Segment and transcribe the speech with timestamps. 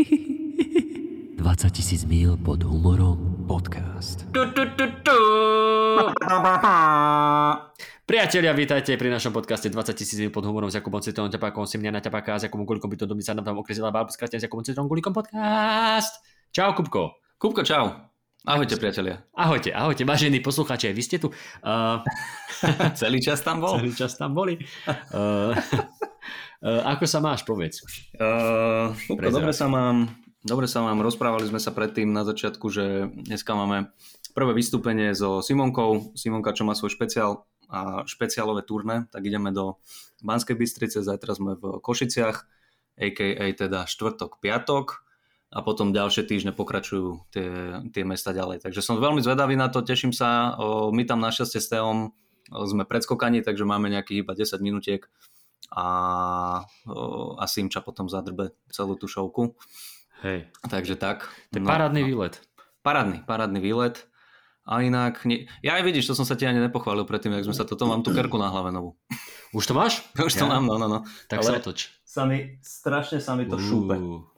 [0.00, 4.24] 20 tisíc míl pod humorom podcast.
[4.32, 5.18] Tu, tu, tu, tu.
[8.08, 12.00] Priatelia, vítajte pri našom podcaste 20 tisíc míl pod humorom s Jakubom Citronom Ťapákom, Simňana
[12.00, 14.88] Ťapáka, s Jakubom Gulikom, by to domy sa nám tam okresila bábu s Jakubom Citronom
[14.88, 16.24] Gulikom podcast.
[16.48, 17.20] Čau, Kupko.
[17.36, 18.08] Kupko, čau.
[18.48, 19.20] Ahojte, priatelia.
[19.36, 21.28] Ahojte, ahojte, vážení poslucháči, vy ste tu.
[21.60, 22.00] Uh,
[23.00, 23.76] celý čas tam bol?
[23.76, 24.56] Celý čas tam boli.
[25.12, 25.52] Uh,
[26.60, 27.80] ako sa máš, povedz.
[28.16, 30.12] Uh, dobre sa mám.
[30.40, 31.00] Dobre sa mám.
[31.04, 33.92] Rozprávali sme sa predtým na začiatku, že dneska máme
[34.32, 36.16] prvé vystúpenie so Simonkou.
[36.16, 39.78] Simonka, čo má svoj špeciál a špeciálové turné, tak ideme do
[40.26, 42.36] Banskej Bystrice, zajtra sme v Košiciach,
[43.00, 43.46] a.k.a.
[43.56, 45.06] teda štvrtok, piatok
[45.50, 48.62] a potom ďalšie týždne pokračujú tie, tie mesta ďalej.
[48.62, 50.54] Takže som veľmi zvedavý na to, teším sa.
[50.92, 52.14] My tam našťastie s Teom
[52.50, 55.06] sme predskokani, takže máme nejakých iba 10 minútiek
[55.68, 55.86] a,
[57.36, 59.54] a Simča potom zadrbe celú tú šovku.
[60.24, 60.48] Hej.
[60.66, 61.28] Takže tak.
[61.52, 62.40] To je no, parádny výlet.
[62.80, 64.10] Parádny, parádny výlet.
[64.68, 67.56] A inak, nie, ja aj vidíš, to som sa ti ani nepochválil predtým, jak sme
[67.56, 68.94] sa toto, mám tú kerku na hlave novú.
[69.56, 70.04] Už to máš?
[70.20, 70.52] Už to ja.
[70.52, 70.98] mám, no, no, no.
[71.26, 71.90] Tak Ale sa otoč.
[72.04, 73.96] Sa mi, strašne sa mi to uh, šúpe.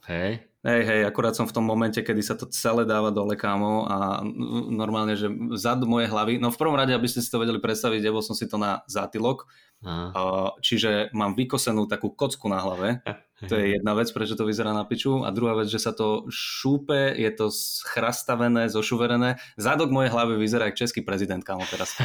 [0.08, 0.46] Hej.
[0.62, 4.22] Hej, hej, akurát som v tom momente, kedy sa to celé dáva dole kámo a
[4.70, 5.26] normálne, že
[5.58, 8.38] zad mojej hlavy, no v prvom rade, aby ste si to vedeli predstaviť, debol som
[8.38, 9.50] si to na zátylok,
[9.82, 10.54] Aha.
[10.62, 13.02] čiže mám vykosenú takú kocku na hlave,
[13.50, 16.30] to je jedna vec, prečo to vyzerá na piču a druhá vec, že sa to
[16.30, 21.98] šúpe, je to schrastavené, zošuverené, zadok mojej hlavy vyzerá ako český prezident, kámo teraz.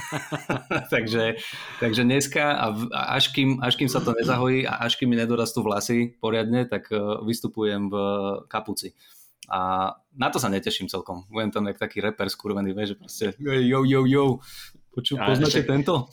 [0.94, 1.36] takže,
[1.84, 2.66] takže dneska a
[3.20, 6.88] až kým, až kým sa to nezahojí a až kým mi nedorastú vlasy poriadne, tak
[6.88, 6.96] e,
[7.28, 7.96] vystupujem v
[8.48, 8.96] kapuci.
[9.52, 11.28] A na to sa neteším celkom.
[11.28, 14.26] Budem tam jak taký reper skurvený, vieš, že proste jo, jo, jo,
[14.94, 15.66] Poču, poznáte však...
[15.66, 16.06] tento?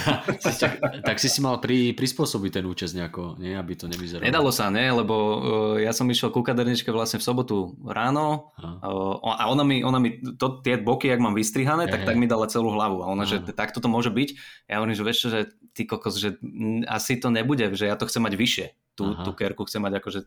[0.64, 0.72] tak,
[1.04, 3.52] tak si si mal pri, prispôsobiť ten účes nejako, nie?
[3.52, 4.24] aby to nevyzeralo.
[4.24, 4.88] Nedalo sa, ne?
[4.88, 5.36] lebo uh,
[5.76, 10.16] ja som išiel ku kaderničke vlastne v sobotu ráno uh, a ona mi, ona mi
[10.40, 13.04] to, tie boky, jak mám vystrihané, tak, tak mi dala celú hlavu.
[13.04, 13.44] A ona, Aha.
[13.44, 14.28] že takto to môže byť.
[14.72, 15.40] Ja hovorím, že vieš že
[15.76, 16.40] ty kokos, že
[16.88, 18.66] asi to nebude, že ja to chcem mať vyššie.
[18.92, 20.20] Tú, tú kerku chcem mať akože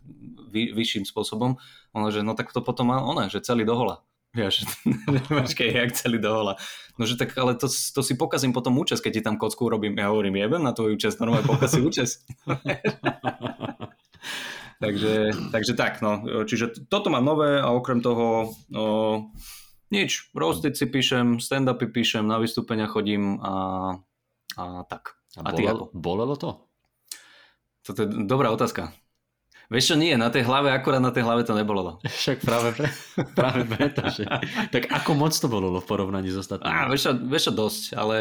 [0.50, 1.58] vy, vyšším spôsobom.
[1.94, 4.02] Ona, že no tak to potom má ona, že celý dohola.
[4.36, 4.68] Vieš,
[5.32, 6.60] počkej, jak celý dohola.
[7.00, 9.96] No že tak, ale to, to si pokazím potom účes, keď ti tam kocku urobím.
[9.96, 12.28] Ja hovorím, jebem na tvoj účes, normálne pokazí účes.
[14.84, 16.44] takže, takže tak, no.
[16.44, 18.86] Čiže toto mám nové a okrem toho no,
[19.92, 20.36] nič.
[20.36, 23.56] Roastiť si píšem, stand-upy píšem, na vystúpenia chodím a,
[24.60, 25.16] a tak.
[25.40, 25.86] A, a ty bolelo, ako?
[25.96, 26.50] Bolelo to?
[27.88, 28.92] Toto je dobrá otázka.
[29.66, 31.98] Vieš čo, nie, na tej hlave, akurát na tej hlave to nebolo.
[32.06, 32.88] Však práve, pre,
[33.40, 34.30] práve preto, že...
[34.70, 36.70] Tak ako moc to bolo v porovnaní s ostatnými?
[36.70, 38.18] Á, vieš čo, vieš čo, dosť, ale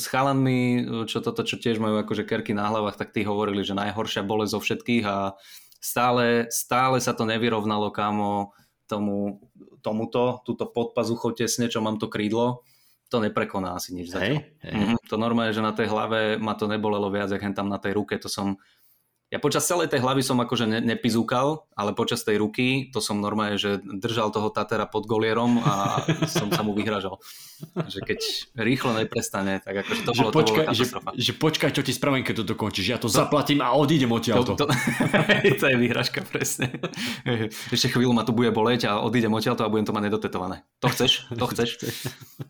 [0.00, 0.60] s chalanmi,
[1.04, 4.48] čo toto, čo tiež majú akože kerky na hlavách, tak tí hovorili, že najhoršia bole
[4.48, 5.36] zo všetkých a
[5.80, 8.56] stále, stále sa to nevyrovnalo, kámo,
[8.88, 9.40] tomu,
[9.84, 12.64] tomuto, túto podpazuchou tesne, čo mám to krídlo,
[13.10, 14.22] to neprekoná asi nič zatiaľ.
[14.22, 14.74] Hej, hej.
[14.74, 17.98] Mm-hmm, to normálne, že na tej hlave ma to nebolelo viac, jak tam na tej
[17.98, 18.56] ruke, to som
[19.30, 23.22] ja počas celej tej hlavy som akože ne, nepizúkal, ale počas tej ruky to som
[23.22, 27.22] normálne, že držal toho Tatera pod golierom a som sa mu vyhražal.
[27.62, 28.18] Že keď
[28.58, 31.94] rýchlo neprestane, tak akože to, že bolo, počkaj, to bolo že, že počkaj, čo ti
[31.94, 32.86] spravím, keď to dokončíš.
[32.90, 34.58] Ja to, to zaplatím a odídem odtiaľ to.
[34.58, 34.66] To,
[35.62, 36.74] to je výhražka, presne.
[37.74, 40.66] Ešte chvíľu ma tu bude boleť a odídem odtiaľ a budem to mať nedotetované.
[40.82, 41.30] To chceš?
[41.38, 41.78] To chceš?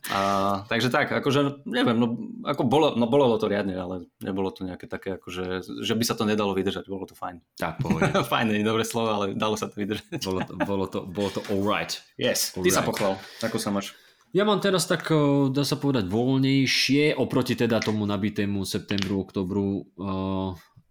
[0.08, 2.16] A, takže tak, akože neviem, no,
[2.48, 6.16] ako bolo, no bolo to riadne, ale nebolo to nejaké také, akože, že by sa
[6.16, 7.42] to nedalo vydržať vydržať, bolo to fajn.
[7.58, 7.82] Tak,
[8.30, 10.22] fajn, nie dobré slovo, ale dalo sa to vydržať.
[10.22, 11.98] bolo, to, bolo, to, bolo to alright.
[12.14, 12.78] Yes, all ty right.
[12.78, 13.18] sa pochval.
[13.42, 13.98] Ako sa máš?
[14.30, 15.10] Ja mám teraz tak,
[15.50, 19.90] dá sa povedať, voľnejšie oproti teda tomu nabitému septembru, oktobru,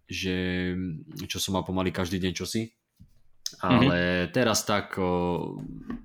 [0.04, 0.36] že
[1.24, 2.68] čo som mal pomaly každý deň čosi.
[3.64, 4.30] Ale mm-hmm.
[4.36, 4.94] teraz tak,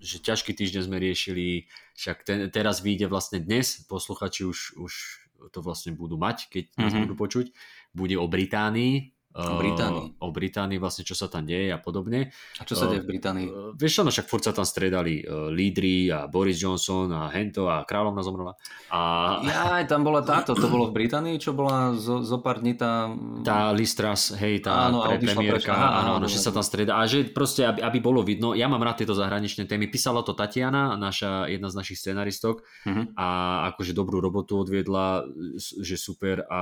[0.01, 4.93] že ťažký týždeň sme riešili, však ten, teraz vyjde vlastne dnes, posluchači už, už
[5.53, 7.01] to vlastne budú mať, keď mm-hmm.
[7.05, 7.45] budú počuť,
[7.93, 10.07] bude o Británii, O Británii.
[10.23, 12.32] O Británii vlastne, čo sa tam deje a podobne.
[12.55, 13.76] A čo sa deje v Británii?
[13.76, 17.84] Vieš čo, no však furt sa tam stredali lídry a Boris Johnson a Hento a
[17.84, 18.53] kráľovna zomrela.
[18.87, 18.99] A...
[19.55, 22.79] Ja, aj tam bola táto, to bolo v Británii, čo bola zo, zo pár dní
[22.79, 23.11] tá...
[23.43, 26.96] Tá Listras, hej, tá áno, pre, premiérka, áno, áno, že sa tam streda.
[26.96, 29.91] A že proste, aby, aby bolo vidno, ja mám rád tieto zahraničné témy.
[29.91, 33.11] Písala to Tatiana, naša, jedna z našich scenaristok uh-huh.
[33.20, 33.28] a
[33.76, 35.28] akože dobrú robotu odviedla,
[35.59, 36.61] že super a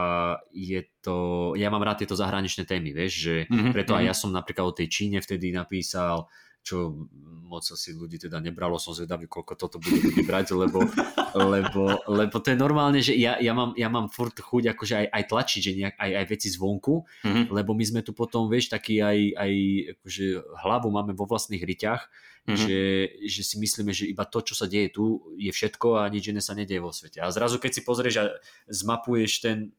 [0.49, 3.71] je to, ja mám rád tieto zahraničné témy, vieš, že mm-hmm.
[3.71, 4.09] preto aj mhm.
[4.09, 6.27] ja som napríklad o tej Číne vtedy napísal,
[6.63, 6.95] čo
[7.43, 10.81] moc asi ľudí teda nebralo, som zvedavý, koľko toto bude ľudí brať, lebo,
[11.53, 15.07] lebo, lebo to je normálne, že ja, ja, mám, ja mám furt chuť akože aj,
[15.11, 17.45] aj tlačiť, že nejak, aj, aj veci zvonku, mm-hmm.
[17.51, 19.53] lebo my sme tu potom, vieš, taký aj, aj
[19.99, 20.25] akože
[20.65, 22.01] hlavu máme vo vlastných ryťach,
[22.47, 22.57] mm-hmm.
[22.57, 22.79] že,
[23.27, 26.39] že si myslíme, že iba to, čo sa deje tu, je všetko a nič iné
[26.39, 27.19] sa nedieje vo svete.
[27.19, 28.25] A zrazu, keď si pozrieš a
[28.71, 29.75] zmapuješ ten,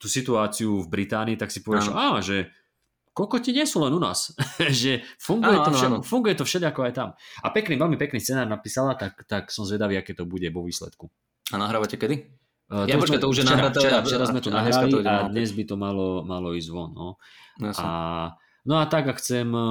[0.00, 2.48] tú situáciu v Británii, tak si povieš, á, že
[3.12, 4.32] kokoti nie sú len u nás.
[4.80, 5.98] že funguje, áno, to všel, áno.
[6.00, 7.08] funguje to všelijako aj tam.
[7.44, 11.12] A pekný, veľmi pekný scenár napísala, tak, tak som zvedavý, aké to bude vo výsledku.
[11.52, 12.32] A nahrávate kedy?
[12.70, 15.64] Uh, ja počkaj, to už je včera, včera, včera sme to nahrali a dnes by
[15.66, 16.94] to malo, malo ísť von.
[16.94, 17.08] No.
[17.58, 17.90] No, a,
[18.62, 19.66] no a tak, ak chcem, e,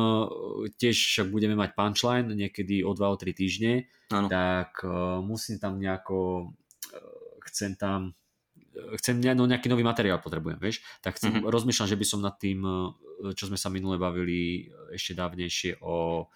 [0.75, 4.27] tiež však budeme mať punchline niekedy o 2-3 týždne, ano.
[4.27, 6.51] tak uh, musím tam nejako,
[7.47, 8.18] chcem tam
[8.99, 11.49] chcem no, nejaký nový materiál potrebujem, vieš, tak chcem, mm-hmm.
[11.49, 16.27] rozmýšľam, že by som nad tým, e, čo sme sa minule bavili ešte dávnejšie o,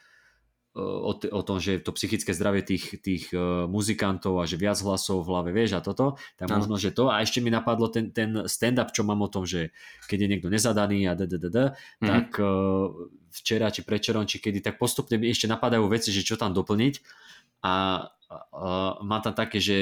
[0.76, 3.32] e, o, t- o tom, že to psychické zdravie tých, tých
[3.68, 6.62] muzikantov a že viac hlasov v hlave, vieš, a toto, tak no.
[6.62, 7.10] možno, že to.
[7.10, 9.74] A ešte mi napadlo ten, ten stand-up, čo mám o tom, že
[10.08, 12.08] keď je niekto nezadaný a dddd, mm-hmm.
[12.08, 12.28] tak
[13.34, 17.02] včera či prečerom, či kedy, tak postupne mi ešte napadajú veci, že čo tam doplniť
[17.64, 17.74] a
[18.04, 19.78] uh, má tam také, že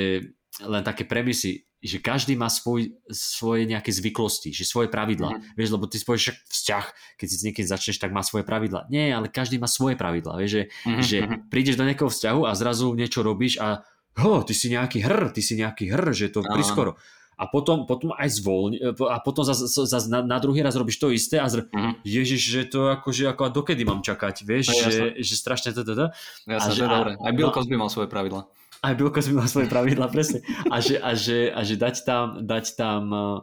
[0.60, 5.34] len také premisy, že každý má svoj, svoje nejaké zvyklosti, že svoje pravidla.
[5.34, 5.42] Mm.
[5.58, 6.86] Vieš, lebo ty spojíš však vzťah,
[7.18, 8.86] keď si s niekým začneš, tak má svoje pravidla.
[8.92, 10.38] Nie, ale každý má svoje pravidla.
[10.38, 11.02] Vieš, že, mm.
[11.02, 11.36] že mhm.
[11.50, 13.82] prídeš do nejakého vzťahu a zrazu niečo robíš a
[14.22, 17.00] ho, ty si nejaký hr, ty si nejaký hr, že to priskoro.
[17.42, 21.10] A potom, potom aj zvolni, a potom zase zas na, na druhý raz robíš to
[21.10, 21.66] isté a zr...
[21.74, 22.06] mm.
[22.06, 25.98] ježiš, že to akože ako a dokedy mám čakať, vieš, že, že strašne to, to,
[25.98, 26.06] to.
[26.46, 27.12] Jasne, a že, to je dobré.
[27.18, 28.46] Aj Bill no, Cosby mal svoje pravidla
[28.82, 30.42] aj Bill Cosby má svoje pravidla, presne.
[30.70, 33.40] A že, a že, a že dať tam, dať tam uh,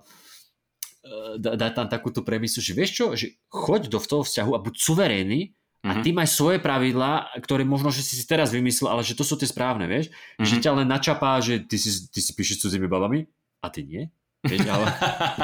[1.38, 5.54] dať tam takúto premisu, že vieš čo, že choď do toho vzťahu a buď suverénny
[5.86, 6.02] a mm-hmm.
[6.02, 9.38] ty máš svoje pravidlá, ktoré možno, že si si teraz vymyslel, ale že to sú
[9.38, 10.10] tie správne, vieš?
[10.10, 10.46] Mm-hmm.
[10.50, 13.30] Že ťa len načapá, že ty si, ty si píšeš cudzími babami
[13.62, 14.10] a ty nie?
[14.38, 14.86] Vieš, ale,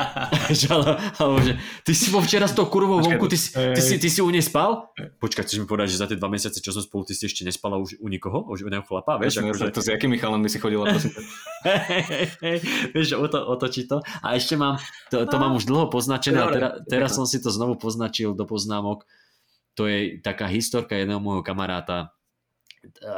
[0.75, 0.89] ale,
[1.19, 1.53] ale, že
[1.83, 4.31] ty si bol včera s tou kurvou vonku, ty, si, ty, si, ty si u
[4.31, 4.87] nej spal?
[5.19, 7.43] Počkaj, chceš mi povedať, že za tie dva mesiace, čo som spolu, ty si ešte
[7.43, 8.47] nespala už u nikoho?
[8.47, 9.19] Už u neho chlapa?
[9.19, 9.75] Vieš, ako, že...
[9.75, 11.11] To s jakými chalami si chodila, prosím.
[12.95, 13.99] vieš, oto, otočí to.
[14.23, 14.79] A ešte mám,
[15.11, 18.47] to, to mám už dlho poznačené a teraz, teraz som si to znovu poznačil do
[18.47, 19.03] poznámok.
[19.75, 22.15] To je taká historka jedného môjho kamaráta,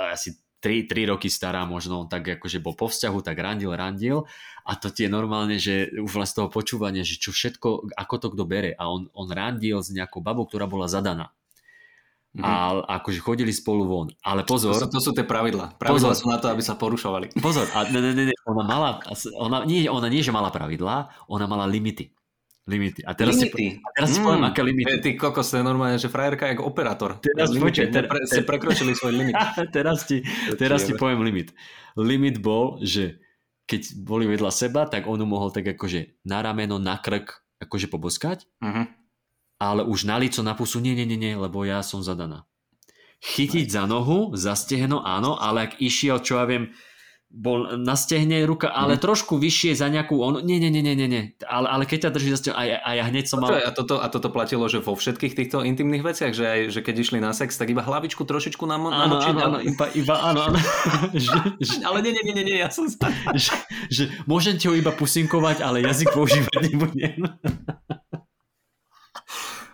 [0.09, 4.25] asi 3, 3 roky stará možno, tak akože bol po vzťahu, tak randil, randil
[4.67, 8.45] a to tie normálne, že už z toho počúvania, že čo všetko, ako to kto
[8.49, 11.31] bere a on, on randil s nejakou babou, ktorá bola zadaná.
[12.37, 12.45] Mm-hmm.
[12.45, 14.09] A akože chodili spolu von.
[14.21, 14.77] Ale pozor.
[14.77, 15.73] To sú, to sú tie pravidla.
[15.81, 17.33] Pravidla pozor, sú na to, aby sa porušovali.
[17.41, 19.01] Pozor, a ne, ne, ne, ona mala,
[19.41, 22.16] ona, nie, ona nie, že mala pravidla, ona mala limity.
[22.67, 23.07] Limity.
[23.07, 23.79] A teraz, limity.
[23.79, 24.99] Si, a teraz mm, si poviem, aké limity.
[24.99, 27.11] Ty kokos, to je normálne, že frajerka je ako operátor.
[27.23, 29.39] Teraz, limity, ter, pre, ter, prekročili svoj limit.
[29.71, 30.27] teraz ti,
[30.59, 31.55] teraz ti poviem limit.
[31.95, 33.23] Limit bol, že
[33.71, 38.47] keď boli vedľa seba, tak on mohol tak akože na rameno, na krk akože poboskať,
[38.63, 38.87] uh-huh.
[39.59, 42.45] ale už na lico, na pusu, nie, nie, nie, nie, lebo ja som zadaná.
[43.25, 46.77] Chytiť za nohu, za stehno, áno, ale ak išiel, čo ja viem,
[47.27, 49.03] bol na stehne ruka, ale mm.
[49.03, 50.39] trošku vyššie za nejakú onu.
[50.41, 51.23] Nie, nie, nie, nie, nie.
[51.45, 53.53] Ale, ale keď ťa drží za stehno, a, a ja hneď som mal...
[53.53, 56.95] A toto, a toto platilo, že vo všetkých týchto intimných veciach, že aj, že keď
[57.03, 60.59] išli na sex, tak iba hlavičku trošičku nám áno, áno, áno, iba, iba, áno, áno.
[61.13, 62.87] že, že, ale nie, nie, nie, nie, ja som
[63.35, 63.53] že,
[63.91, 67.27] že môžem ti ho iba pusinkovať, ale jazyk používať nebudem.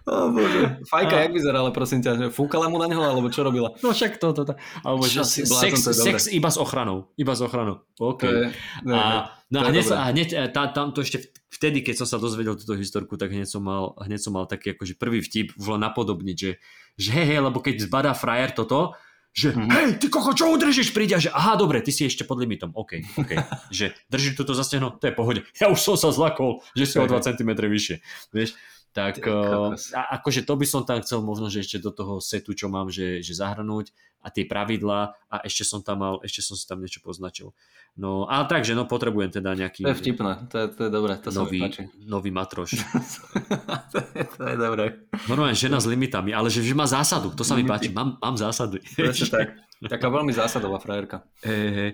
[0.03, 0.83] Oh, bože.
[0.91, 1.21] Fajka, a...
[1.27, 2.35] jak vyzerala, prosím ťa?
[2.35, 3.71] Fúkala mu na neho, alebo čo robila?
[3.87, 4.55] No však to, to, to.
[4.83, 7.15] Alebo že sex, to sex iba s ochranou.
[7.15, 7.87] Iba s ochranou.
[8.03, 8.27] OK.
[8.27, 8.51] je,
[8.83, 12.09] ne, a, no a hneď, a hneď e, tá, tam to ešte vtedy, keď som
[12.11, 15.55] sa dozvedel túto historku, tak hneď som mal, hneď som mal taký akože prvý vtip
[15.55, 16.51] už len napodobniť, že,
[16.99, 18.99] že hej, hej, lebo keď zbadá frajer toto,
[19.33, 19.71] že mm-hmm.
[19.73, 23.01] hej, ty koko, čo udržíš, príde, že aha, dobre, ty si ešte pod limitom, OK,
[23.17, 23.33] OK,
[23.73, 26.97] že drží toto za stehno, to je pohode, ja už som sa zlakol, že si
[27.01, 27.97] o 2 cm vyššie,
[28.29, 28.53] vieš,
[28.93, 32.53] tak uh, a, akože to by som tam chcel možno, že ešte do toho setu,
[32.53, 33.89] čo mám, že, že zahrnúť
[34.23, 37.51] a tie pravidlá a ešte som tam mal, ešte som si tam niečo poznačil.
[37.97, 39.83] No ale takže, no potrebujem teda nejaký...
[39.83, 41.89] To je vtipné, to je, to je dobré, to nový, sa.
[42.05, 42.79] Nový matroš.
[43.93, 44.85] to, je, to je dobré.
[45.27, 48.37] Normálne žena s limitami, ale že, že má zásadu, to sa mi páči, mám, mám
[48.39, 48.85] zásady.
[49.29, 49.57] tak.
[49.83, 51.27] Taká veľmi zásadová frajerka.
[51.43, 51.91] Hej, hej.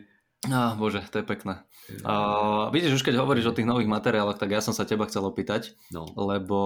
[0.47, 1.65] Á, bože, to je pekné.
[2.05, 5.25] Uh, vidíš, už keď hovoríš o tých nových materiáloch, tak ja som sa teba chcel
[5.25, 6.05] opýtať, no.
[6.21, 6.61] lebo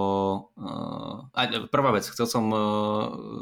[0.59, 2.63] uh, a prvá vec, chcel som uh,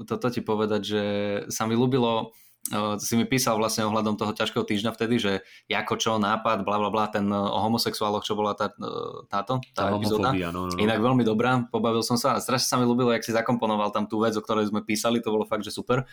[0.05, 1.05] toto ti povedať, že
[1.49, 2.37] sa mi ľúbilo
[2.77, 5.33] uh, si mi písal vlastne ohľadom toho ťažkého týždňa vtedy, že
[5.73, 9.65] ako čo, nápad, bla bla bla, ten uh, o homosexuáloch, čo bola tá, uh, táto,
[9.73, 10.37] tá, tá epizóda.
[10.37, 10.77] No, no, no.
[10.77, 14.05] Inak veľmi dobrá, pobavil som sa a strašne sa mi ľúbilo, jak si zakomponoval tam
[14.05, 16.05] tú vec, o ktorej sme písali, to bolo fakt, že super.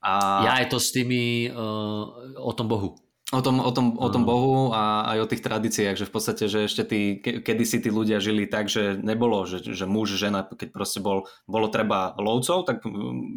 [0.00, 0.46] A...
[0.46, 3.09] Ja je to s tými uh, o tom Bohu.
[3.30, 6.50] O tom, o tom, o tom Bohu a aj o tých tradíciách, že v podstate,
[6.50, 10.42] že ešte tí, kedy si tí ľudia žili tak, že nebolo, že, že muž, žena,
[10.42, 12.82] keď proste bol, bolo treba lovcov, tak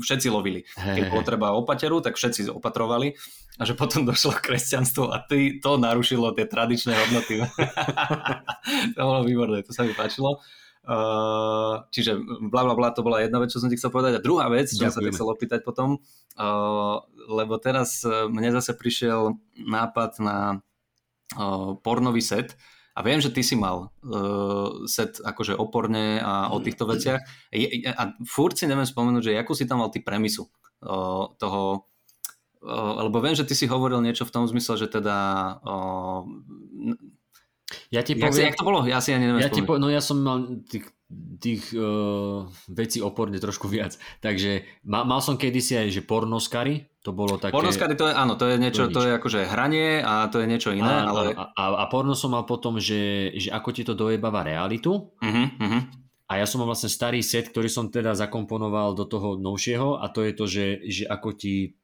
[0.02, 0.66] všetci lovili.
[0.74, 3.14] Keď bolo treba opateru, tak všetci opatrovali
[3.62, 7.46] a že potom došlo kresťanstvo a ty, to narušilo tie tradičné hodnoty.
[8.98, 10.42] to bolo výborné, to sa mi páčilo.
[10.84, 12.20] Uh, čiže
[12.52, 14.20] bla bla bla, to bola jedna vec, čo som ti chcel povedať.
[14.20, 16.04] A druhá vec, čo som sa chcel opýtať potom,
[16.36, 17.00] uh,
[17.32, 20.60] lebo teraz e, mne zase prišiel nápad na
[21.40, 22.60] uh, pornový set
[22.94, 27.24] a viem, že ty si mal uh, set akože oporne a o týchto veciach.
[27.56, 30.52] Je, a furt si neviem spomenúť, že akú si tam mal ty premisu
[30.84, 31.88] uh, toho,
[32.60, 35.18] uh, lebo viem, že ty si hovoril niečo v tom zmysle, že teda
[35.64, 36.28] uh,
[37.94, 38.50] ja ti poviem...
[38.50, 38.80] Jak, jak to bolo?
[38.90, 40.90] Ja si ani neviem ja ti po, No ja som mal tých,
[41.40, 44.00] tých uh, vecí oporne trošku viac.
[44.24, 47.52] Takže mal, mal som kedysi aj, že pornoskary, to bolo také...
[47.52, 50.48] Pornoskary to je, áno, to je niečo, to, to je akože hranie a to je
[50.48, 51.36] niečo iné, a, ale...
[51.36, 55.12] A, a, a porno som mal potom, že, že ako ti to dojebáva realitu.
[55.20, 55.82] Uh-huh, uh-huh.
[56.32, 60.08] A ja som mal vlastne starý set, ktorý som teda zakomponoval do toho novšieho a
[60.10, 61.76] to je to, že, že ako ti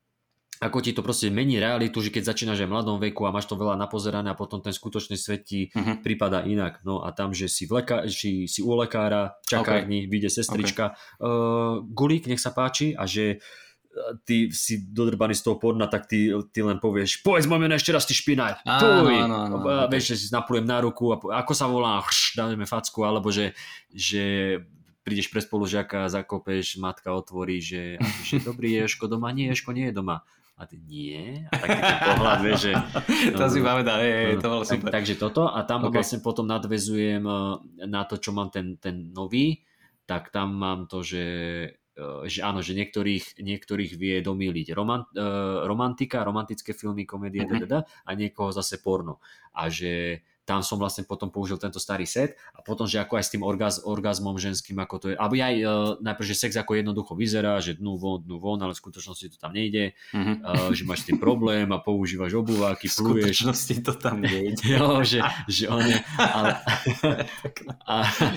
[0.59, 3.47] ako ti to proste mení realitu, že keď začínaš aj v mladom veku a máš
[3.47, 6.03] to veľa napozerané a potom ten skutočný svet ti uh-huh.
[6.03, 6.83] prípada inak.
[6.83, 10.11] No a tam, že si, v leka- si, si u lekára, čakárni, okay.
[10.11, 11.23] vyjde sestrička, okay.
[11.23, 13.39] uh, gulík, nech sa páči a že
[14.23, 17.91] ty si dodrbaný z toho porna, tak ty, ty len povieš, povedz môj meno ešte
[17.91, 18.61] raz, ty špinár.
[18.63, 19.55] Áno, áno, áno.
[19.63, 19.97] Okay.
[19.97, 23.57] Vieš, že si naplujem na ruku a ako sa volá, hrš, dáme facku, alebo že,
[23.89, 24.55] že
[25.01, 27.97] prídeš pre spolužiaka, zakopeš, matka otvorí, že,
[28.27, 30.21] že dobrý Ješko doma, nie, Ješko nie je doma
[30.59, 31.47] a ty nie.
[31.47, 32.73] A taký ten pohľad, vieš, že...
[33.39, 34.91] to si pamätá, je, to bolo super.
[34.91, 36.03] Tak, takže toto a tam okay.
[36.03, 39.63] vlastne potom nadvezujem eh, na to, čo mám ten, ten nový,
[40.03, 41.25] tak tam mám to, že
[41.71, 48.07] eh, že áno, že niektorých, niektorých vie domýliť romant, uh, romantika, romantické filmy, komédie, mm-hmm.
[48.07, 49.19] a niekoho zase porno.
[49.51, 53.23] A že tam som vlastne potom použil tento starý set a potom, že ako aj
[53.29, 55.69] s tým orgaz, orgazmom ženským, ako to je, alebo aj uh,
[56.01, 59.37] najprv, že sex ako jednoducho vyzerá, že dnu von, dnu von, ale v skutočnosti to
[59.37, 60.35] tam nejde, mm-hmm.
[60.41, 62.97] uh, že máš s tým problém a používaš obuváky, pluješ.
[62.97, 64.57] V skutočnosti to tam nejde.
[64.73, 66.57] jo, že, že on je, ale,
[67.85, 67.95] a,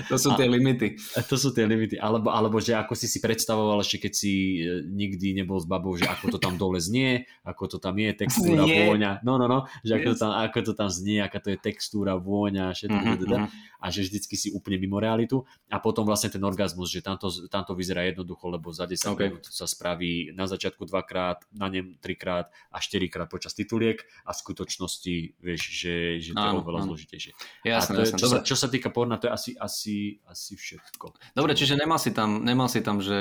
[0.13, 1.01] to sú tie limity.
[1.17, 4.61] A to sú tie limity, alebo, alebo že ako si si predstavoval ešte keď si
[4.61, 8.13] uh, nikdy nebol s babou, že ako to tam dole znie, ako to tam je,
[8.13, 11.49] textúra, vôňa, no, no, no, že ako, to tam, ako to tam znie, aká to
[11.55, 13.79] je textúra, textúra, vôňa, všetko, mm-hmm.
[13.83, 17.75] a že vždycky si úplne mimo realitu a potom vlastne ten orgazmus, že tamto, tamto
[17.79, 19.31] vyzerá jednoducho, lebo za 10 okay.
[19.31, 24.39] minút sa spraví na začiatku dvakrát, na nem trikrát a štyrikrát počas tituliek a v
[24.39, 27.33] skutočnosti vieš, že, že to je oveľa zložitejšie.
[27.67, 28.17] Jasné, a to jasné.
[28.19, 31.35] Je, čo, sa, čo sa týka porna, to je asi, asi, asi všetko.
[31.35, 33.19] Dobre, čiže nemal si tam, nemal si tam že,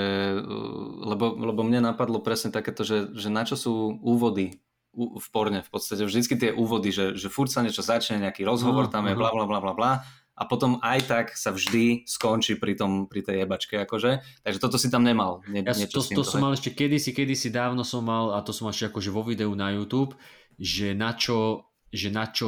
[1.05, 4.61] lebo, lebo mne napadlo presne takéto, že, že na čo sú úvody
[4.95, 6.03] v porne v podstate.
[6.03, 9.47] Vždycky tie úvody, že, že furt sa niečo začne, nejaký rozhovor, tam je bla bla
[9.47, 9.91] bla bla bla.
[10.31, 14.81] A potom aj tak sa vždy skončí pri, tom, pri tej jebačke akože, takže toto
[14.81, 15.45] si tam nemal.
[15.45, 18.65] Nie, ja to, to som mal ešte kedysi, kedysi dávno som mal, a to som
[18.65, 20.17] mal ešte akože vo videu na YouTube,
[20.57, 22.47] že na čo že na čo,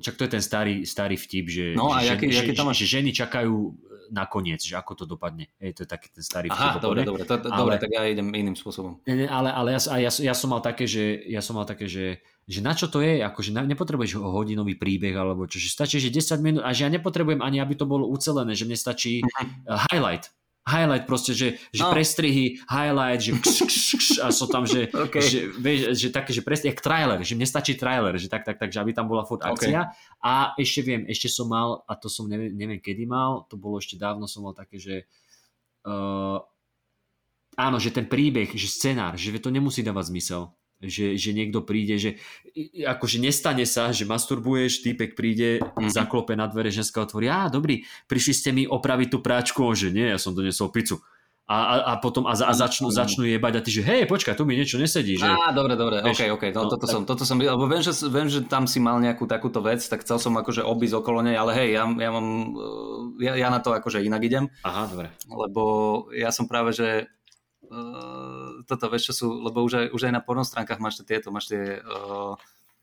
[0.00, 2.86] čak to je ten starý, starý vtip, že, no, že, jaký, že, jaký že, že
[2.88, 3.76] ženy čakajú
[4.10, 5.48] na koniec, že ako to dopadne.
[5.62, 8.02] Hej, to je taký ten starý Aha, dobre, dobre, to, to, ale, dobre, tak ja
[8.04, 8.98] idem iným spôsobom.
[9.06, 12.60] Ale, ale ja, ja, ja, som mal také, že, ja som mal také, že, že
[12.60, 16.62] na čo to je, akože nepotrebuješ hodinový príbeh alebo čo, že stačí, že 10 minút
[16.66, 20.34] a že ja nepotrebujem ani, aby to bolo ucelené, že mne stačí uh, highlight,
[20.68, 21.90] highlight proste, že, že no.
[21.90, 25.24] prestrihy, highlight, že kš, kš, kš, a sú tam, že, okay.
[25.24, 28.60] že, vieš, že také, že presne, jak trailer, že mne stačí trailer, že tak, tak,
[28.60, 29.88] tak, že aby tam bola furt akcia.
[29.88, 30.20] Okay.
[30.20, 33.80] A ešte viem, ešte som mal, a to som neviem, neviem kedy mal, to bolo
[33.80, 35.08] ešte dávno, som mal také, že
[35.88, 36.38] uh,
[37.56, 42.00] áno, že ten príbeh, že scenár, že to nemusí dávať zmysel že, že niekto príde,
[42.00, 42.10] že
[42.80, 45.92] akože nestane sa, že masturbuješ, týpek príde, mm-hmm.
[45.92, 49.92] zaklope na dvere, ženská otvorí, á, dobrý, prišli ste mi opraviť tú práčku, on, že
[49.92, 50.98] nie, ja som donesol pizzu.
[51.50, 54.46] A, a, a potom a, a začnú, začnú jebať a ty, že hej, počkaj, tu
[54.46, 55.18] mi niečo nesedí.
[55.18, 56.94] Že, á, dobre, dobre, vieš, ok, ok, no, no, toto, tak...
[56.94, 60.06] som, toto som, lebo viem že, viem, že tam si mal nejakú takúto vec, tak
[60.06, 62.26] chcel som akože obísť okolo nej, ale hej, ja, ja mám,
[63.18, 64.46] ja, ja na to akože inak idem.
[64.62, 65.10] Aha, dobre.
[65.26, 65.62] Lebo
[66.14, 67.10] ja som práve, že
[67.70, 71.54] uh, toto, vieš čo sú, lebo už aj, už aj na pornostránkach máš tieto, máš
[71.54, 72.34] tie uh,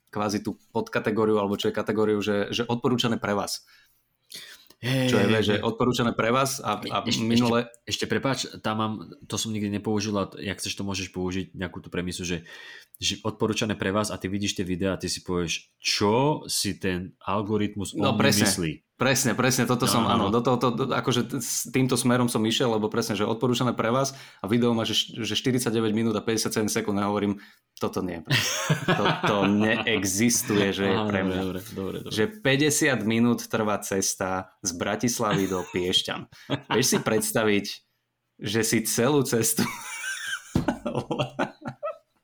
[0.09, 3.67] kvázi tú podkategóriu, alebo čo je kategóriu, že, že odporúčané pre vás.
[4.77, 7.65] Hey, čo je, hey, že odporúčané pre vás a, a ešte, minule...
[7.65, 8.93] Ešte, ešte prepáč, tam mám,
[9.25, 12.45] to som nikdy nepoužil a jak chceš to môžeš použiť, nejakú tú premisu, že,
[13.01, 16.77] že odporúčané pre vás a ty vidíš tie videá a ty si povieš, čo si
[16.77, 18.45] ten algoritmus no, presne.
[18.45, 18.86] myslí.
[18.97, 20.33] Presne, presne, toto No, som, no, áno, no.
[20.33, 24.17] do toho, to, akože s týmto smerom som išiel, lebo presne, že odporúčané pre vás
[24.41, 27.37] a video má, že, že 49 minút a 57 sekúnd a hovorím,
[27.77, 28.25] toto nie,
[28.89, 31.39] toto neexistuje, že je pre mňa.
[31.45, 32.13] Dobre, dobre, dobre.
[32.13, 36.25] Že 50 minút trvá cesta z Bratislavy do Piešťan.
[36.73, 37.65] Vieš si predstaviť,
[38.41, 39.61] že si celú cestu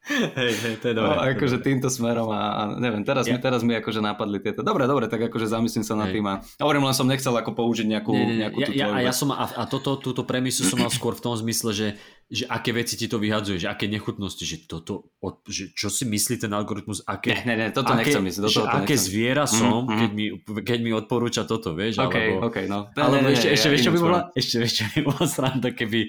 [0.03, 1.15] Hej, hej, to je No, dobré.
[1.23, 4.59] je akože týmto smerom a, a neviem, teraz, mi, Ja- teraz mi akože napadli tieto.
[4.59, 6.19] Dobre, dobre, tak akože zamyslím sa nad Hej.
[6.19, 8.99] tým a hovorím, len som nechcel ako použiť nejakú, Nie, nie, nejakú Ja, ja, a
[8.99, 11.87] ja som, a, a toto, túto premisu som mal skôr v tom zmysle, že,
[12.33, 15.13] že aké veci ti to vyhadzuje, že aké nechutnosti, že toto,
[15.45, 18.55] že čo si myslí ten algoritmus, aké, nie, nie, toto aké, nechcem ísť, do že
[18.55, 19.05] toho to aké nechcem.
[19.05, 20.25] zviera som, Mhm, keď, mi,
[20.65, 22.33] keď mi odporúča toto, vieš, OK, alebo...
[22.43, 22.89] OK, no.
[22.91, 24.99] Alebo Nie, nie, ešte, nie, ešte, ja vieš, čo by bola, ešte, vieš, čo by
[25.05, 25.99] bola sranda, keby,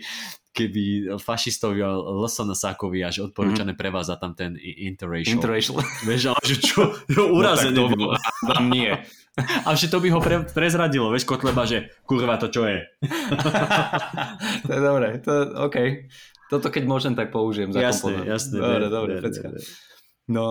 [0.51, 0.83] keby
[1.19, 5.37] fašistovi a LSNS-ákovi až odporúčané pre vás a tam ten interracial.
[5.37, 5.77] Interracial.
[6.03, 6.81] Vieš, ale že čo,
[7.13, 8.11] jo, urazený No, tak to- bol.
[8.49, 8.93] Tam nie.
[9.37, 12.87] A že to by ho pre, prezradilo, vieš, Kotleba, že kurva, to čo je.
[14.65, 15.33] to je dobré, to,
[15.67, 16.07] OK.
[16.47, 17.75] Toto keď môžem, tak použijem.
[17.75, 18.27] Jasné, zakomponovať.
[18.31, 18.57] jasné.
[18.63, 19.49] Dobre, dobre, pecka.
[20.25, 20.47] No,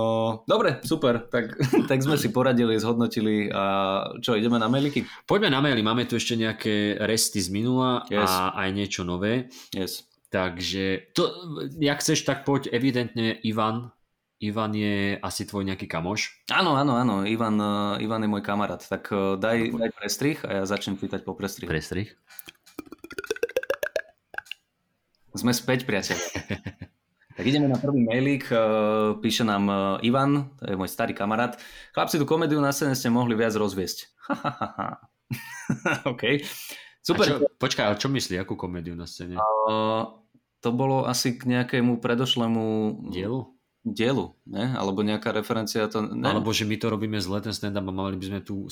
[0.46, 1.26] dobre, super.
[1.32, 1.58] Tak,
[1.90, 3.64] tak sme si poradili, zhodnotili a
[4.22, 5.08] čo, ideme na mailiky?
[5.26, 8.30] Poďme na maily, máme tu ešte nejaké resty z minula Yes.
[8.30, 9.50] a aj niečo nové.
[9.74, 10.06] Yes.
[10.30, 11.30] Takže, to,
[11.78, 13.94] jak chceš, tak poď, evidentne Ivan,
[14.44, 16.44] Ivan je asi tvoj nejaký kamoš.
[16.52, 18.84] Áno, áno, áno, Ivan, eh, Ivan je môj kamarát.
[18.84, 21.72] Tak eh, daj, daj prestrih a ja začnem pýtať po prestrih.
[21.72, 22.12] Prestrih.
[25.34, 26.20] Sme späť, priateľ.
[27.40, 28.52] tak ideme na prvý mailík.
[28.52, 31.56] eh, Píše nám eh, Ivan, to je môj starý kamarát.
[31.96, 34.12] Chlapci, tú komédiu na scéne ste mohli viac rozviesť.
[36.12, 36.24] OK.
[37.04, 37.26] Super.
[37.26, 37.26] Super.
[37.28, 39.36] čo, počkaj, ale čo myslí, akú komédiu na scéne?
[39.40, 40.04] Eh,
[40.64, 42.64] to bolo asi k nejakému predošlému
[43.12, 43.53] Dielu?
[43.84, 44.72] Dielu, ne?
[44.80, 46.02] Alebo nejaká referencia to...
[46.08, 46.24] Ne?
[46.24, 48.72] Alebo že my to robíme zle, ten stand-up a mali by sme tú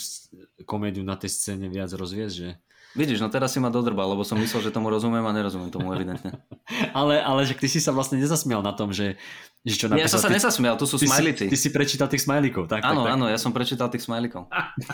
[0.63, 2.49] komédiu na tej scéne viac rozviesť, že?
[2.91, 5.95] Vidíš, no teraz si ma dodrbal, lebo som myslel, že tomu rozumiem a nerozumiem tomu
[5.95, 6.43] evidentne.
[6.91, 9.19] Ale, ale že ty si sa vlastne nezasmial na tom, že,
[9.63, 12.07] že čo Nie, ja som sa ty, nesasmial, tu sú ty, si, ty si prečítal
[12.07, 12.83] tých smajlikov, tak?
[12.83, 13.15] Áno, tak, tak.
[13.15, 14.47] áno, ja som prečítal tých smajlikov.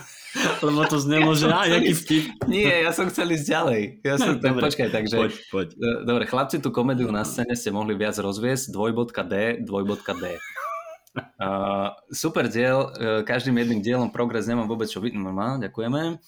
[0.65, 2.25] Lebo to znelo, že á, jaký vtip.
[2.49, 3.81] Nie, ja som chcel ísť ďalej.
[4.01, 5.15] Ja som, tak Dobre, počkaj, takže...
[5.17, 5.67] Poď, poď.
[5.73, 8.73] E, Dobre, chlapci, tú komédiu na scéne ste mohli viac rozviesť.
[8.73, 10.37] Dvojbodka D, dvojbodka D.
[11.17, 15.17] Uh, super diel, uh, každým jedným dielom progres nemám vôbec čo vidieť.
[15.17, 16.21] Má, ďakujeme.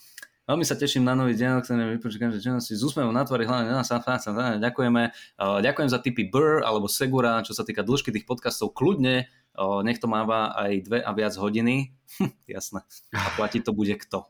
[0.50, 3.70] Veľmi sa teším na nový diel, ktorý vypočítam, že činnosti s úsmevom na tvári, hlavne
[3.70, 5.14] na sa, sa, sa, ďakujeme.
[5.38, 9.86] Uh, ďakujem za tipy Burr alebo Segura, čo sa týka dĺžky tých podcastov, kľudne, uh,
[9.86, 11.94] nech to máva aj dve a viac hodiny.
[12.18, 12.82] Hm, jasné.
[13.14, 14.26] A platiť to bude kto.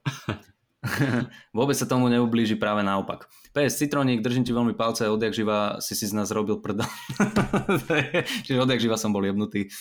[1.55, 3.31] Vôbec sa tomu neublíži práve naopak.
[3.55, 6.87] PS Citroník, držím ti veľmi palce, odjak živa si si z nás robil prdel.
[8.43, 9.71] Čiže odjak živa som bol jebnutý.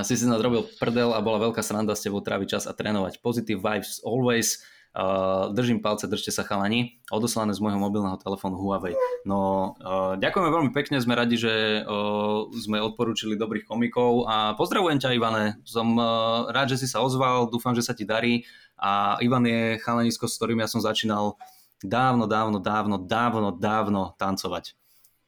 [0.00, 2.72] Si si z nás robil prdel a bola veľká sranda s tebou tráviť čas a
[2.72, 3.20] trénovať.
[3.20, 4.64] Positive vibes always.
[4.96, 6.96] Uh, držím palce, držte sa chalani.
[7.12, 8.96] Odoslané z môjho mobilného telefónu Huawei.
[9.28, 14.96] No, uh, ďakujeme veľmi pekne, sme radi, že uh, sme odporúčili dobrých komikov a pozdravujem
[14.96, 15.60] ťa Ivane.
[15.68, 18.48] Som uh, rád, že si sa ozval, dúfam, že sa ti darí.
[18.80, 21.36] A Ivan je chalanisko, s ktorým ja som začínal
[21.84, 24.72] dávno, dávno, dávno, dávno, dávno tancovať.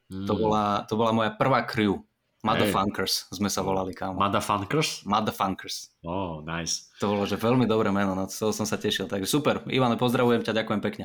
[0.09, 0.25] Mm.
[0.25, 2.08] To, bola, to bola moja prvá crew.
[2.39, 4.15] Motherfunkers sme sa volali, kámo.
[4.15, 5.03] Motherfunkers?
[5.03, 5.91] Motherfunkers.
[6.03, 6.87] Oh, nice.
[6.99, 9.05] To bolo, že veľmi dobré meno, no z toho som sa tešil.
[9.05, 9.67] Takže super.
[9.67, 11.05] Ivane, pozdravujem ťa, ďakujem pekne.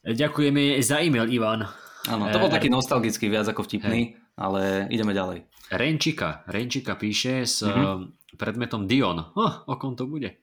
[0.00, 1.66] E, Ďakujeme za e-mail, Ivan.
[2.06, 5.44] Áno, to bol Eh, taký nostalgický, viac ako vtipný, ale ideme ďalej.
[5.68, 6.46] Renčika.
[6.46, 7.70] Renčika píše s Mhm.
[7.70, 8.00] mm-hmm.
[8.38, 9.18] predmetom Dion.
[9.34, 10.38] Oh, o kom to bude?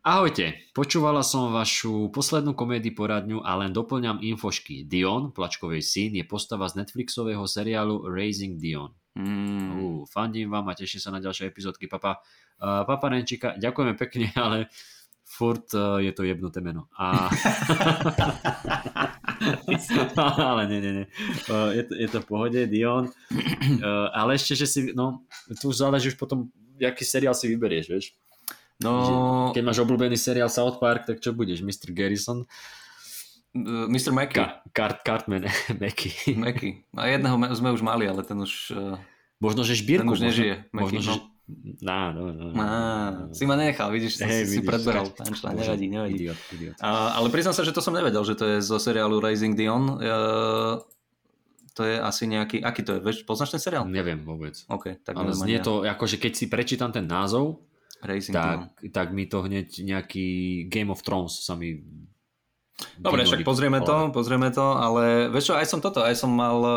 [0.00, 4.88] Ahojte, počúvala som vašu poslednú komédii poradňu a len doplňam infošky.
[4.88, 8.96] Dion, plačkovej syn, je postava z Netflixového seriálu Raising Dion.
[9.18, 9.74] Mm.
[9.74, 11.90] Uh, fandím vám a teším sa na ďalšie epizódky.
[11.90, 12.22] Papa,
[12.62, 14.70] uh, papa Renčika, ďakujeme pekne, ale
[15.26, 16.86] furt uh, je to jebnuté meno.
[16.94, 17.26] A...
[20.50, 21.06] ale nie, nie, nie.
[21.50, 23.10] Uh, je, to, je to v pohode, Dion.
[23.10, 25.22] Uh, ale ešte, že si, no,
[25.58, 28.14] tu už záleží už potom, aký seriál si vyberieš, vieš.
[28.80, 31.60] No, Keď máš obľúbený seriál South Park, tak čo budeš?
[31.60, 31.92] Mr.
[31.92, 32.48] Garrison?
[33.52, 34.10] Mr.
[34.10, 34.36] Mackey.
[34.36, 35.42] Ka- Cart, Cartman,
[35.82, 36.12] Mackey.
[36.34, 36.86] Mackey.
[36.92, 38.94] A jedného me- sme už mali, ale ten už, uh,
[39.36, 40.02] Možno, že šbírku.
[40.02, 40.54] ten už možno- nežije.
[40.70, 41.10] Možno, Mackey, že...
[41.10, 41.28] no.
[41.82, 42.54] No, no, no.
[42.54, 42.70] Á,
[43.34, 45.10] si ma nechal, vidíš, Hej, si, si vidíš, predberal.
[45.10, 45.34] tak.
[45.34, 46.14] Punchline, nevadí, nevadí.
[46.14, 46.76] Idiot, idiot.
[46.78, 49.98] A, ale priznám sa, že to som nevedel, že to je zo seriálu Raising Dion.
[49.98, 50.78] Uh,
[51.72, 53.82] to je asi nejaký, aký to je, vieš, poznáš ten seriál?
[53.82, 54.62] Neviem vôbec.
[54.68, 57.58] OK, tak Ale znie to, akože keď si prečítam ten názov,
[57.98, 58.30] Dion.
[58.30, 60.26] tak, tak mi to hneď nejaký
[60.70, 61.82] Game of Thrones sa mi...
[63.00, 66.58] Dobre, však pozrieme to, pozrieme to, ale vieš čo, aj som toto, aj som mal
[66.60, 66.74] uh,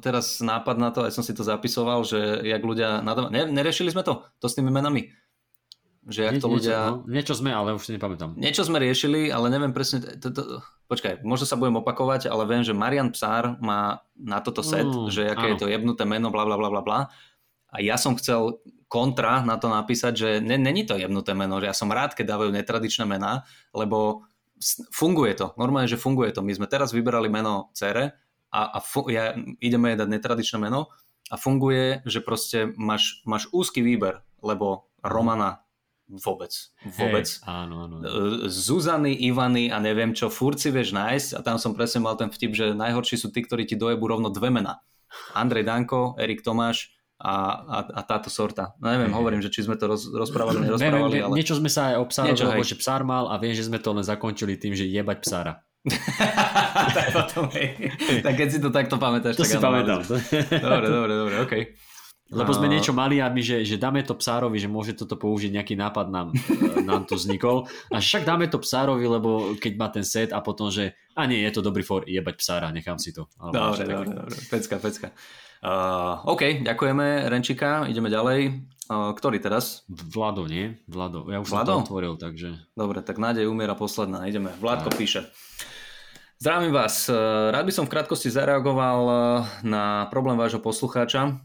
[0.00, 3.32] teraz nápad na to, aj som si to zapisoval, že jak ľudia nadávajú.
[3.32, 4.24] Ne, nerešili sme to?
[4.40, 5.12] To s tými menami?
[6.06, 6.78] že jak to ľudia...
[6.78, 8.38] Niečo, no, niečo sme, ale už si nepamätám.
[8.38, 9.98] Niečo sme riešili, ale neviem presne...
[10.22, 14.62] To, to, počkaj, možno sa budem opakovať, ale viem, že Marian Psár má na toto
[14.62, 15.62] set, Mm, že aké je áno.
[15.66, 17.00] to jebnuté meno, bla bla bla bla bla.
[17.74, 21.66] A ja som chcel kontra na to napísať, že ne, není to jebnuté meno, že
[21.66, 23.42] ja som rád, keď dávajú netradičné mená,
[23.74, 24.22] lebo
[24.92, 25.52] funguje to.
[25.60, 26.40] Normálne, že funguje to.
[26.40, 28.16] My sme teraz vyberali meno cere
[28.48, 30.88] a, a fu- ja, ideme jej dať netradičné meno
[31.28, 35.66] a funguje, že proste máš, máš úzky výber, lebo Romana
[36.06, 36.54] vôbec.
[36.86, 37.26] Vôbec.
[37.26, 37.94] Hej, áno, áno.
[37.98, 42.14] E, Zuzany, Ivany a neviem čo, furt si vieš nájsť a tam som presne mal
[42.14, 44.86] ten vtip, že najhorší sú tí, ktorí ti dojebú rovno dve mená.
[45.34, 48.76] Andrej Danko, Erik Tomáš a, a, a táto sorta.
[48.76, 51.36] No neviem, hovorím, že či sme to roz, rozprávali, nerozprávali, viem, ale...
[51.40, 53.96] Niečo sme sa aj o Niečo, lebo že psár mal a viem, že sme to
[53.96, 55.64] len zakončili tým, že jebať psára.
[56.96, 57.94] tak, potom, hej.
[58.20, 60.02] tak keď si to takto pamätáš, To tak si pamätám.
[60.02, 61.62] Dobre, dobre, dobre, okej.
[62.26, 65.54] Lebo sme niečo mali a my, že, že dáme to psárovi, že môže toto použiť,
[65.54, 66.34] nejaký nápad nám,
[66.82, 67.70] nám tu vznikol.
[67.94, 71.38] A však dáme to psárovi, lebo keď má ten set a potom, že a nie,
[71.46, 73.30] je to dobrý for, jebať psára, nechám si to.
[73.38, 74.36] Dobre, dobre, dobre.
[74.50, 75.14] Pecka, pecka.
[75.64, 78.68] Uh, OK, ďakujeme Renčika, ideme ďalej.
[78.86, 79.82] Uh, ktorý teraz?
[79.90, 80.78] Vlado, nie?
[80.86, 81.26] Vlado.
[81.26, 81.72] Ja už Vlado?
[81.74, 82.54] som to otvoril, takže...
[82.78, 84.28] Dobre, tak nádej umiera posledná.
[84.30, 84.54] Ideme.
[84.62, 85.26] Vládko píše.
[86.36, 87.08] Zdravím vás.
[87.08, 87.16] Eh,
[87.50, 89.00] Rád by som v krátkosti zareagoval
[89.64, 91.40] na problém vášho poslucháča,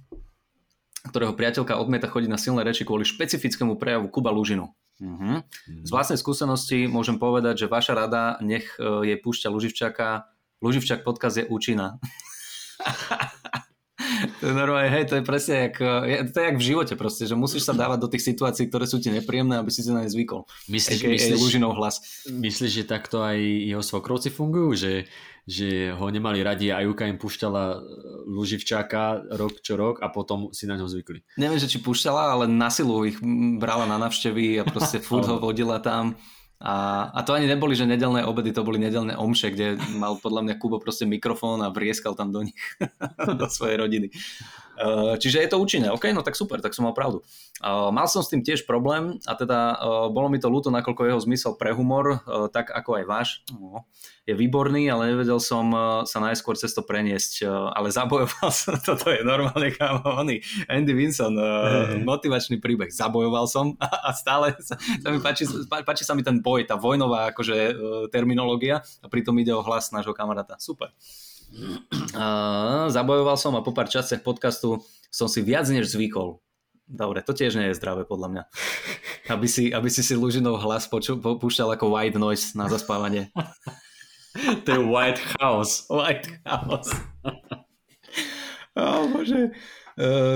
[1.10, 4.70] ktorého priateľka odmieta chodiť na silné reči kvôli špecifickému prejavu Kuba Lužinu.
[5.02, 5.42] Mhm.
[5.88, 10.30] Z vlastnej skúsenosti môžem povedať, že vaša rada nech jej púšťa Luživčaka.
[10.62, 11.98] Luživčak podcast je účinná.
[14.42, 15.76] To je normálne, hej, to je presne jak,
[16.32, 19.02] to je jak v živote proste, že musíš sa dávať do tých situácií, ktoré sú
[19.02, 20.46] ti nepríjemné, aby si si na ne zvykol.
[20.70, 22.02] Myslíš, AKA myslíš, Lužinov hlas.
[22.30, 24.74] myslíš, že takto aj jeho svokrovci fungujú?
[24.78, 24.94] Že,
[25.46, 27.78] že ho nemali radi a Juka im púšťala e,
[28.30, 31.26] Luživčáka rok čo rok a potom si na ňo zvykli.
[31.42, 33.18] Neviem, že či púšťala, ale na silu ich
[33.58, 36.14] brala na navštevy a proste furt ho vodila tam.
[36.62, 40.46] A, a to ani neboli, že nedelné obedy, to boli nedelné omše, kde mal podľa
[40.46, 42.58] mňa Kubo proste mikrofón a vrieskal tam do nich,
[43.42, 44.14] do svojej rodiny.
[44.82, 45.94] Uh, Čiže je to účinné.
[45.94, 47.22] OK, no tak super, tak som mal pravdu.
[47.62, 51.06] Uh, Mal som s tým tiež problém a teda uh, bolo mi to ľúto, nakoľko
[51.06, 53.86] jeho zmysel pre humor, tak ako aj váš, no,
[54.26, 55.70] je výborný, ale nevedel som
[56.08, 61.36] sa najskôr cez to preniesť, ale zabojoval som, toto je normálne kámo, oný Andy Vinson,
[61.38, 62.02] Hej.
[62.02, 66.42] motivačný príbeh, zabojoval som a, stále sa, sa mi páči, pá- páči sa mi ten
[66.42, 67.78] boj, tá vojnová akože
[68.10, 70.58] terminológia a pritom ide o hlas nášho kamaráta.
[70.58, 70.90] Super.
[71.52, 74.80] Uh, zabojoval som a po pár častiach podcastu
[75.12, 76.40] som si viac než zvykol.
[76.88, 78.44] Dobre, to tiež nie je zdravé podľa mňa.
[79.32, 83.32] Aby si, aby si si Lužinov hlas poču, po- púšťal ako white noise na zaspávanie.
[84.64, 85.84] To je White House.
[85.92, 86.92] White house.
[88.80, 89.52] oh, bože.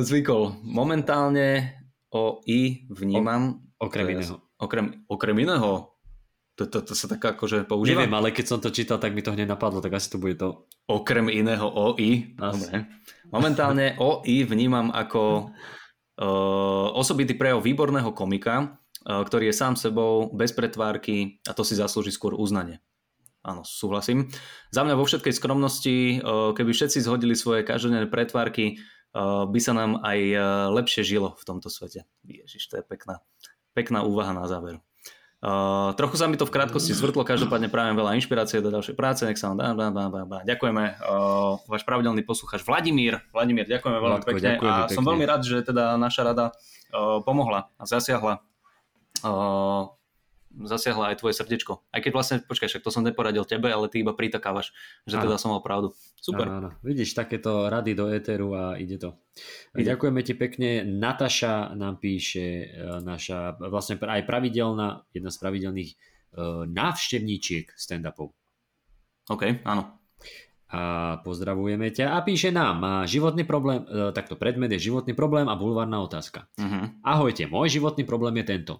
[0.03, 0.59] Zvykol.
[0.67, 1.79] Momentálne
[2.11, 3.63] o I vnímam.
[3.79, 4.35] Okrem to je- iného.
[4.59, 5.94] Okrem, okrem iného.
[6.55, 8.07] To, to, to sa tak akože používa.
[8.07, 10.39] Neviem, ale keď som to čítal, tak mi to hneď napadlo, tak asi to bude
[10.39, 10.63] to.
[10.87, 12.31] Okrem iného OI.
[12.31, 12.87] Dobre.
[13.27, 20.55] Momentálne OI vnímam ako uh, osobitý prejav výborného komika, uh, ktorý je sám sebou, bez
[20.55, 22.79] pretvárky a to si zaslúži skôr uznanie.
[23.43, 24.31] Áno, súhlasím.
[24.71, 28.79] Za mňa vo všetkej skromnosti, uh, keby všetci zhodili svoje každodenné pretvárky,
[29.11, 30.39] uh, by sa nám aj uh,
[30.71, 32.07] lepšie žilo v tomto svete.
[32.23, 33.19] Ježiš, to je pekná,
[33.75, 34.79] pekná úvaha na záver.
[35.45, 39.21] Uh, trochu sa mi to v krátkosti zvrtlo, každopádne prajem veľa inšpirácie do ďalšej práce,
[39.29, 40.39] nech sa vám dá, dá, dá, dá, dá.
[40.41, 43.21] Ďakujeme, uh, váš pravidelný posluchač Vladimír.
[43.29, 45.09] Vladimír, ďakujeme veľmi Vladko, pekne a som pekne.
[45.13, 48.41] veľmi rád, že teda naša rada uh, pomohla a zasiahla
[49.21, 49.93] uh,
[50.63, 51.83] zasiahla aj tvoje srdiečko.
[51.91, 54.71] Aj keď vlastne, počkaj, však to som neporadil tebe, ale ty iba pritakávaš,
[55.03, 55.27] že Áno.
[55.27, 55.91] teda som mal pravdu.
[56.15, 56.47] Super.
[56.47, 56.69] Áno, áno.
[56.79, 59.19] Vidíš, takéto rady do éteru a ide to.
[59.75, 59.91] Ide.
[59.91, 60.69] Ďakujeme ti pekne.
[60.87, 65.95] Nataša nám píše, e, naša vlastne aj pravidelná, jedna z pravidelných e,
[66.71, 68.31] návštevníčiek stand-upov.
[69.27, 69.99] OK, áno.
[70.75, 70.81] A
[71.21, 75.55] pozdravujeme ťa a píše nám, má životný problém, e, takto predmet je životný problém a
[75.55, 76.49] bulvárna otázka.
[76.57, 76.89] Uh-huh.
[77.05, 78.73] Ahojte, môj životný problém je tento.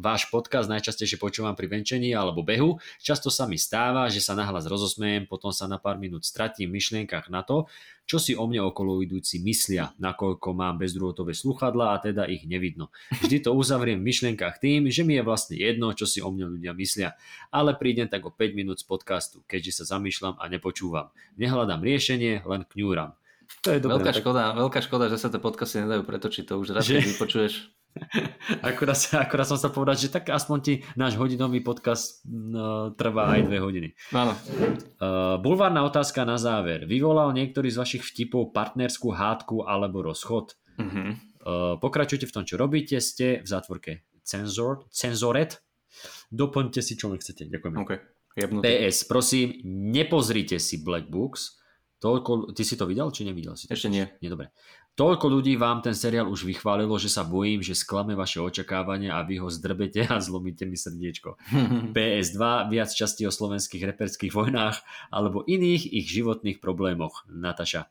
[0.00, 2.80] Váš podcast najčastejšie počúvam pri venčení alebo behu.
[2.96, 6.80] Často sa mi stáva, že sa nahlas rozosmejem, potom sa na pár minút stratím v
[6.80, 7.68] myšlienkach na to,
[8.08, 12.88] čo si o mne okolo idúci myslia, nakoľko mám bezdrôtové sluchadla a teda ich nevidno.
[13.20, 16.48] Vždy to uzavriem v myšlienkach tým, že mi je vlastne jedno, čo si o mne
[16.56, 17.12] ľudia myslia.
[17.52, 21.12] Ale prídem tak o 5 minút z podcastu, keďže sa zamýšľam a nepočúvam.
[21.36, 23.12] Nehľadám riešenie, len kňúram.
[23.60, 24.00] To je dobré.
[24.00, 27.04] Veľká tak- škoda, veľká škoda, že sa tie podcasty nedajú pretočiť, to už raz, Že?
[27.04, 27.54] keď vypočuješ.
[28.62, 33.40] Akurát, akurát som sa povedať, že tak aspoň ti náš hodinový podcast no, trvá aj
[33.46, 33.88] dve hodiny.
[34.14, 34.34] Áno.
[34.98, 36.86] Uh, bulvárna otázka na záver.
[36.86, 40.58] Vyvolal niektorý z vašich vtipov partnerskú hádku alebo rozchod?
[40.78, 41.14] Uh-huh.
[41.40, 45.58] Uh, pokračujte v tom, čo robíte, ste v zátvorke cenzor, cenzoret.
[46.30, 47.50] Doplňte si, čo len chcete.
[47.50, 47.74] Ďakujem.
[47.74, 47.92] OK.
[48.38, 48.62] Jebnutý.
[48.62, 49.58] PS, prosím,
[49.90, 51.58] nepozrite si Black Books.
[52.00, 53.76] Toľko, ty si to videl, či nevidel si to?
[53.76, 54.06] Ešte nie.
[54.24, 54.54] Nie, dobre.
[55.00, 59.24] Toľko ľudí vám ten seriál už vychválilo, že sa bojím, že sklame vaše očakávania a
[59.24, 61.40] vy ho zdrbete a zlomíte mi srdiečko.
[61.96, 67.24] PS2, viac časti o slovenských reperských vojnách alebo iných ich životných problémoch.
[67.32, 67.88] Nataša.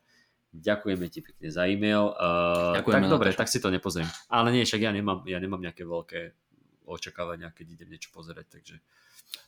[0.53, 2.13] Ďakujeme ti pekne za e-mail.
[2.13, 3.41] Uh, Ďakujeme, tak dobre, Nataša.
[3.41, 4.09] tak si to nepozriem.
[4.29, 6.37] Ale nie, však ja nemám, ja nemám nejaké veľké
[6.85, 8.77] očakávania, keď idem niečo pozerať, takže...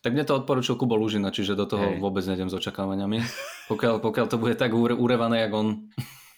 [0.02, 2.02] Tak mne to odporučil Kubo Lužina, čiže do toho Hej.
[2.02, 3.22] vôbec nejdem s očakávaniami.
[3.70, 5.90] Pokiaľ, pokiaľ to bude tak ure, urevané, jak on.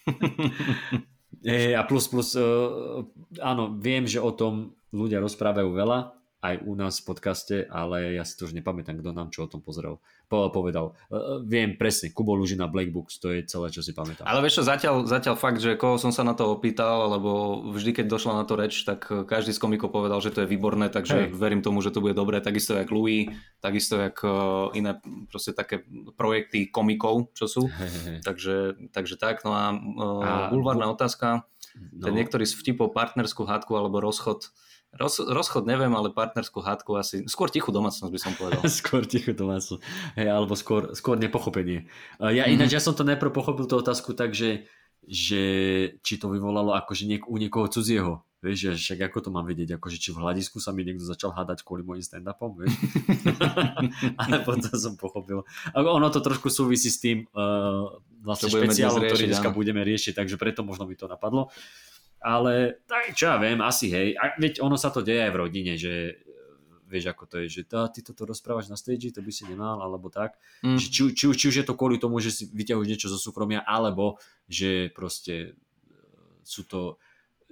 [1.44, 3.04] E, a plus, plus, uh,
[3.44, 8.28] áno, viem, že o tom ľudia rozprávajú veľa, aj u nás v podcaste, ale ja
[8.28, 10.92] si to už nepamätám, kto nám čo o tom pozeral, po, povedal.
[11.08, 14.28] Uh, viem presne, Kubo Lužina Black Books, to je celé, čo si pamätám.
[14.28, 18.04] Ale vieš čo, zatiaľ, zatiaľ fakt, že koho som sa na to opýtal, lebo vždy,
[18.04, 21.32] keď došla na to reč, tak každý z komikov povedal, že to je výborné, takže
[21.32, 21.32] Hej.
[21.32, 22.44] verím tomu, že to bude dobré.
[22.44, 23.32] Takisto jak Louis,
[23.64, 25.00] takisto jak uh, iné
[25.32, 25.80] proste také
[26.20, 27.72] projekty komikov, čo sú.
[27.72, 28.18] Hej, hej.
[28.20, 28.56] Takže,
[28.92, 29.72] takže tak, no a,
[30.20, 34.54] A bulvárna otázka, No, ten niektorý z vtipov partnerskú hádku alebo rozchod,
[34.94, 38.62] Roz, rozchod neviem, ale partnerskú hádku asi, skôr tichú domácnosť by som povedal.
[38.80, 39.82] skôr ticho to sú.
[40.14, 41.86] Hej, alebo skôr, skôr nepochopenie.
[42.18, 42.52] Ja Mhm.
[42.54, 44.70] ináč, ja som to najprv pochopil tú otázku tak, že,
[45.04, 45.42] že
[46.00, 48.22] či to vyvolalo akože niek- u niekoho cudzieho.
[48.44, 51.32] Vieš, že však ako to mám vedieť, akože či v hľadisku sa mi niekto začal
[51.32, 52.76] hádať kvôli mojim stand-upom, vieš.
[54.20, 55.48] Ale potom som pochopil.
[55.72, 57.88] Ono to trošku súvisí s tým uh,
[58.20, 59.56] vlastne špeciálom, ktorý dneska áno.
[59.56, 61.48] budeme riešiť, takže preto možno mi to napadlo.
[62.24, 64.16] Ale tak čo ja viem, asi hej.
[64.16, 66.12] A veď ono sa to deje aj v rodine, že e,
[66.88, 69.84] vieš ako to je, že tá, ty toto rozprávaš na stage, to by si nemal,
[69.84, 70.40] alebo tak.
[70.64, 70.80] Mm.
[70.80, 73.60] Že či, či, či už je to kvôli tomu, že si vyťahuješ niečo zo súkromia,
[73.60, 74.16] alebo
[74.48, 76.00] že proste e,
[76.40, 76.96] sú to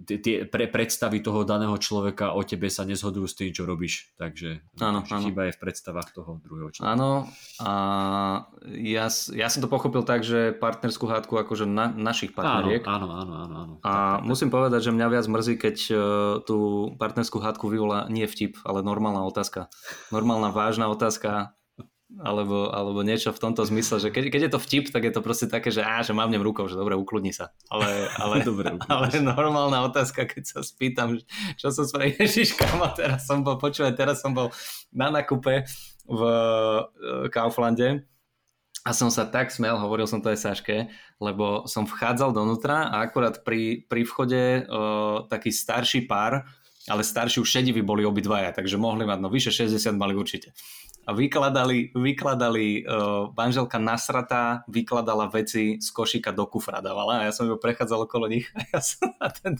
[0.00, 4.12] tie, pre, predstavy toho daného človeka o tebe sa nezhodujú s tým, čo robíš.
[4.16, 5.24] Takže Áno, áno.
[5.24, 6.92] chyba je v predstavách toho druhého človeka.
[6.96, 7.28] Áno,
[7.62, 7.72] a
[8.72, 12.82] ja, ja som to pochopil tak, že partnerskú hádku akože na, našich partneriek.
[12.88, 13.74] áno, áno, áno, áno.
[13.84, 15.98] A musím povedať, že mňa viac mrzí, keď uh,
[16.42, 19.68] tú partnerskú hádku vyvolá nie vtip, ale normálna otázka.
[20.10, 21.54] Normálna vážna otázka,
[22.20, 25.24] alebo, alebo niečo v tomto zmysle, že keď, keď je to vtip, tak je to
[25.24, 27.56] proste také, že, á, že mávnem rukou, že dobre, ukludni sa.
[27.72, 31.16] Ale, ale, Dobre, ale normálna otázka, keď sa spýtam,
[31.56, 34.52] čo som spravil, Ježiš, kama, teraz som bol, počúvaj, teraz som bol
[34.92, 35.64] na nakupe
[36.04, 38.04] v uh, Kauflande
[38.82, 40.90] a som sa tak smel, hovoril som to aj Saške,
[41.22, 46.42] lebo som vchádzal donútra a akurát pri, pri vchode uh, taký starší pár,
[46.90, 50.50] ale starší už šediví boli obidvaja, takže mohli mať, no vyše 60 mali určite.
[51.02, 57.34] A vykladali, vykladali uh, manželka nasratá, vykladala veci z košíka do kufra dávala a ja
[57.34, 59.58] som ju prechádzal okolo nich a, ja som, a, ten,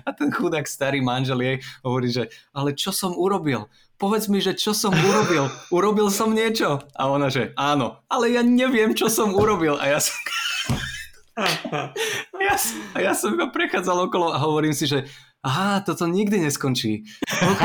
[0.00, 3.68] a ten chudák starý manžel jej hovorí, že ale čo som urobil?
[4.00, 5.50] Povedz mi, že čo som urobil?
[5.68, 6.80] Urobil som niečo?
[6.96, 9.76] A ona, že áno, ale ja neviem, čo som urobil.
[9.76, 10.14] A ja som...
[12.48, 15.04] ja, som- a ja som iba prechádzal okolo a hovorím si, že
[15.48, 17.08] aha, toto nikdy neskončí.
[17.24, 17.62] OK.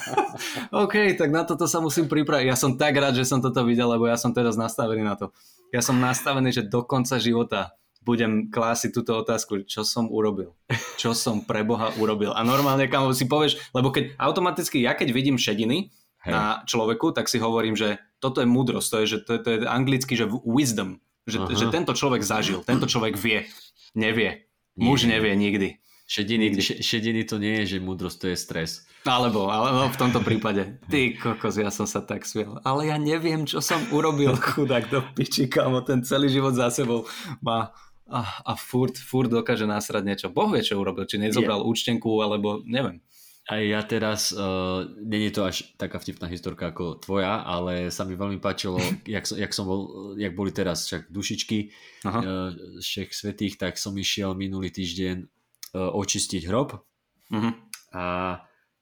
[0.84, 2.46] OK, tak na toto sa musím pripraviť.
[2.46, 5.32] Ja som tak rád, že som toto videl, lebo ja som teraz nastavený na to.
[5.72, 10.56] Ja som nastavený, že do konca života budem klásiť túto otázku, čo som urobil.
[10.96, 12.32] Čo som pre Boha urobil.
[12.32, 15.92] A normálne, kam si povieš, lebo keď automaticky, ja keď vidím šediny
[16.24, 16.32] Hej.
[16.32, 19.48] na človeku, tak si hovorím, že toto je múdrosť, to je, že to, je- to
[19.52, 21.52] je anglicky, že wisdom, že, Aha.
[21.52, 23.48] že tento človek zažil, tento človek vie.
[23.92, 24.48] Nevie.
[24.80, 25.76] Muž nevie nikdy.
[26.10, 28.70] Šediny, šediny to nie je, že múdrosť to je stres.
[29.06, 30.82] Alebo, alebo v tomto prípade.
[30.90, 32.58] Ty kokos, ja som sa tak smiel.
[32.66, 37.06] Ale ja neviem, čo som urobil, chudák do piči, kámo, ten celý život za sebou
[37.38, 37.70] má
[38.10, 40.26] a, a furt, furt dokáže nasrať niečo.
[40.34, 42.98] Boh vie, čo urobil, či nezobral účtenku, alebo neviem.
[43.46, 48.18] A ja teraz, uh, je to až taká vtipná historka ako tvoja, ale sa mi
[48.18, 49.80] veľmi páčilo, jak, som- jak, som bol,
[50.18, 51.70] jak boli teraz však dušičky
[52.02, 52.18] Aha.
[52.18, 52.50] uh,
[52.82, 55.38] všech svetých, tak som išiel minulý týždeň
[55.74, 56.74] očistiť hrob
[57.30, 57.50] Mhm.
[57.94, 58.04] a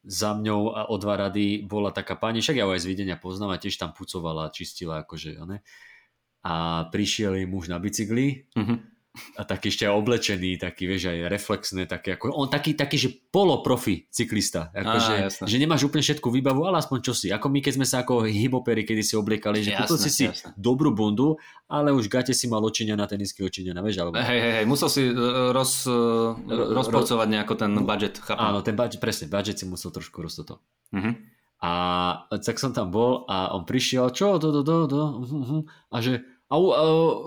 [0.08, 3.20] za mňou a o dva rady bola taká pani, však ja ho aj z videnia
[3.20, 5.60] poznám a tiež tam pucovala, čistila akože, ne?
[6.48, 8.97] A prišiel jej muž na bicykli Mhm.
[9.36, 14.08] A taký ešte oblečený, taký, vieš, aj reflexné, taký, ako, on taký, taký, že poloprofi
[14.08, 15.44] cyklista, Á, akože, jasné.
[15.46, 18.26] že nemáš úplne všetku výbavu, ale aspoň čo si, ako my, keď sme sa ako
[18.26, 21.36] hybopery, kedy si obliekali, že kúpil si si dobrú bundu,
[21.68, 24.16] ale už gate si mal očinia na tenisky očinia, vieš, alebo...
[24.16, 28.40] Hej, hej, hej, musel si uh, roz, uh, Ro- rozporcovať nejako ten budget, chápem.
[28.40, 30.64] Áno, ten budget, presne, budget si musel trošku roztoto.
[30.96, 31.38] Mhm.
[31.58, 31.72] A
[32.38, 35.60] tak som tam bol a on prišiel, čo, do, do, do, do, mhm, mhm.
[35.90, 36.84] a že, a, a,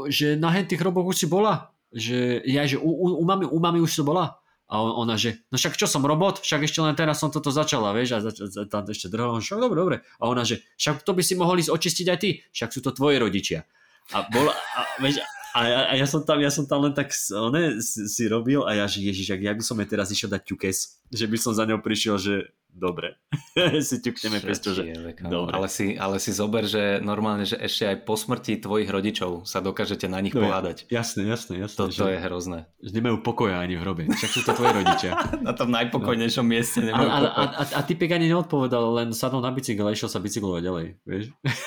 [0.08, 1.76] že na hen tých roboch už si bola?
[1.92, 4.42] Že ja, že u, u, u, mami, u mami už si bola?
[4.72, 7.52] A on, ona, že, no však čo som robot, však ešte len teraz som toto
[7.52, 8.40] začala, vieš, a zač-
[8.72, 9.96] tam ešte drhal, on, však dobre, dobre.
[10.16, 12.96] A ona, že, však to by si mohol ísť očistiť aj ty, však sú to
[12.96, 13.68] tvoje rodičia.
[14.16, 15.20] A, bola, a, vieš,
[15.52, 17.12] a, ja, a ja, som tam, ja som tam len tak
[17.52, 20.32] ne, si, si robil a ja, že ježiš, ak ja by som jej teraz išiel
[20.32, 20.78] dať ťukes,
[21.12, 23.20] že by som za ňou prišiel, že dobre,
[23.88, 24.92] si ťukneme pesto, že
[25.28, 25.52] dobre.
[25.54, 29.60] Ale si, ale si zober, že normálne, že ešte aj po smrti tvojich rodičov sa
[29.60, 30.88] dokážete na nich no, pohádať.
[30.88, 31.78] Jasné, jasné, jasné.
[31.78, 32.60] Toto že, je hrozné.
[32.80, 35.12] Že nemajú pokoja ani v hrobe, však sú to tvoje rodičia.
[35.48, 36.52] na tom najpokojnejšom no.
[36.52, 39.94] mieste nemajú a, a, a, a, a typek ani neodpovedal, len sadol na bicykel a
[39.94, 41.24] išiel sa bicyklovať ďalej, vieš.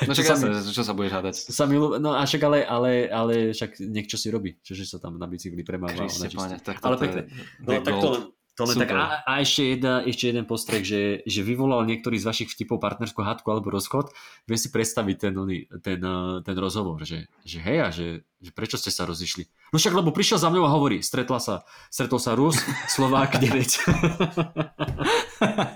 [0.09, 1.35] No však jasné, čo sa budeš hádať.
[1.53, 5.21] Sa mi, no a však ale, ale, ale však niečo si robí, čože sa tam
[5.21, 5.95] na bicykli premáva.
[5.95, 7.23] Kriste, páne, tak ale pekne.
[7.63, 11.43] No, tak to to len tak, a, a ešte, jedna, ešte jeden postrek, že, že
[11.43, 14.15] vyvolal niektorý z vašich vtipov partnerskú hádku alebo rozchod.
[14.47, 15.35] Viem si predstaviť ten,
[15.83, 15.99] ten,
[16.47, 19.75] ten rozhovor, že, že hej a že, že prečo ste sa rozišli.
[19.75, 23.51] No však, lebo prišiel za mňou a hovorí, stretla sa, stretol sa Rus, Slovák 9.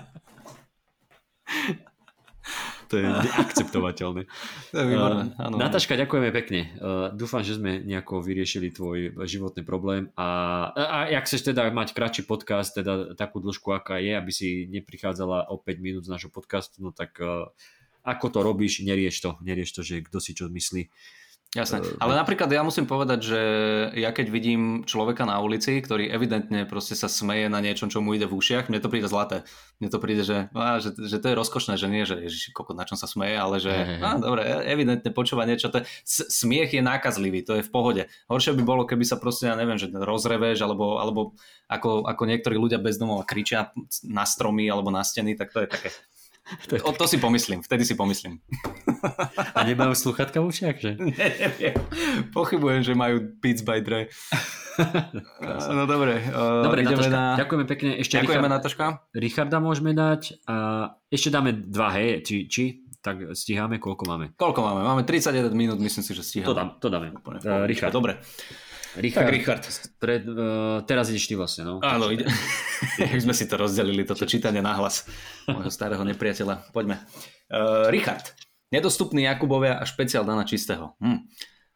[2.89, 4.25] to je neakceptovateľné.
[4.73, 5.55] To je výborné, uh, áno.
[5.61, 6.73] Nataška, ďakujeme pekne.
[6.81, 10.27] Uh, dúfam, že sme nejako vyriešili tvoj životný problém a,
[10.73, 14.65] a, a ak chceš teda mať kratší podcast, teda takú dĺžku, aká je, aby si
[14.73, 17.47] neprichádzala o 5 minút z nášho podcastu, no tak uh,
[18.03, 20.89] ako to robíš, nerieš to, nerieš to, že kto si čo myslí.
[21.49, 23.41] Jasné, eh, ale napríklad ja musím povedať, že
[23.97, 28.13] ja keď vidím človeka na ulici, ktorý evidentne proste sa smeje na niečom, čo mu
[28.13, 29.41] ide v ušiach, mne to príde zlaté.
[29.81, 32.77] Mne to príde, že, á, že, že to je rozkošné, že nie, že ježiš, koľko
[32.77, 35.73] na čom sa smeje, ale že á, dobre, evidentne počúva niečo.
[35.73, 35.89] To je,
[36.29, 38.05] smiech je nákazlivý, to je v pohode.
[38.29, 41.33] Horšie by bolo, keby sa proste, ja neviem, že rozreveš, alebo, alebo
[41.65, 43.73] ako, ako niektorí ľudia bez domova kričia
[44.05, 45.89] na stromy alebo na steny, tak to je také.
[46.69, 48.41] To, o, to si pomyslím, vtedy si pomyslím.
[49.57, 50.91] A nemajú sluchatka v ušiach, že?
[50.97, 51.75] Neviem.
[52.33, 54.09] Pochybujem, že majú Beats by Dre.
[55.69, 56.21] no dobre.
[56.29, 57.37] Uh, dobre, Natoška, na...
[57.37, 57.89] ďakujeme pekne.
[58.01, 58.55] Ešte ďakujeme, Richard...
[58.61, 58.85] Natoška.
[59.13, 60.55] Richarda môžeme dať a
[61.09, 62.63] ešte dáme dva, hej, či, či
[62.99, 64.25] tak stíhame, koľko máme?
[64.35, 64.81] Koľko máme?
[64.83, 66.49] Máme 31 minút, myslím si, že stíhame.
[66.51, 67.07] To, dám, to dáme.
[67.15, 67.95] Uh, Richard.
[67.95, 68.19] Dobre.
[68.97, 69.63] Richard, tak Richard.
[70.01, 71.77] Pred, uh, teraz ideš ty vlastne, no.
[71.85, 72.25] Áno, ide.
[72.97, 75.05] Jak sme si to rozdelili, toto čítanie na hlas
[75.45, 76.73] môjho starého nepriateľa.
[76.73, 76.97] Poďme.
[77.53, 78.33] Uh, Richard.
[78.73, 80.97] Nedostupný Jakubovia a špeciál Dana Čistého.
[81.01, 81.25] Hm.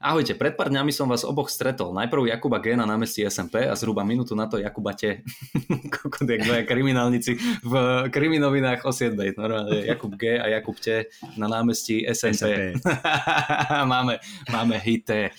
[0.04, 1.96] Ahojte, pred pár dňami som vás oboch stretol.
[1.96, 5.24] Najprv Jakuba G na námestí SMP a zhruba minútu na to Jakuba T.
[5.96, 7.74] Kokot, jak dvaja kriminálnici v
[8.12, 9.16] kriminovinách o 7.
[9.40, 11.08] Normálne Jakub G a Jakub T
[11.40, 12.36] na námestí SMP.
[12.36, 12.84] SMP.
[13.96, 14.20] máme,
[14.52, 15.32] máme hité.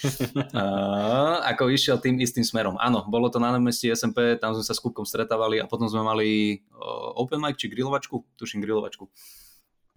[0.56, 2.80] Uh, ako išiel tým istým smerom.
[2.80, 6.00] Áno, bolo to na námestí SMP, tam sme sa s Kupkom stretávali a potom sme
[6.00, 6.28] mali
[6.72, 9.12] uh, open mic či grilovačku, tuším grilovačku.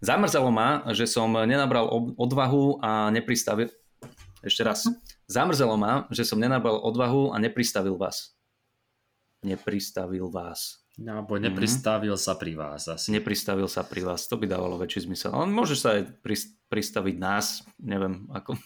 [0.03, 1.88] Zamrzelo ma, že som nenabral
[2.19, 3.71] odvahu a nepristavil,
[4.45, 4.86] ešte raz.
[5.26, 8.38] Zamrzelo ma, že som nenabal odvahu a nepristavil vás.
[9.45, 10.82] Nepristavil vás.
[10.97, 12.26] No, bo nepristavil mm-hmm.
[12.26, 13.13] sa pri vás asi.
[13.13, 15.30] Nepristavil sa pri vás, to by dávalo väčší zmysel.
[15.30, 16.10] On môže sa aj
[16.73, 18.58] pristaviť nás, neviem ako.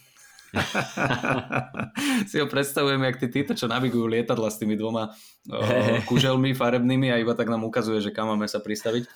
[2.32, 5.60] si ho predstavujem, jak tí títo, čo navigujú lietadla s tými dvoma o,
[6.08, 9.08] kuželmi farebnými a iba tak nám ukazuje, že kam máme sa pristaviť.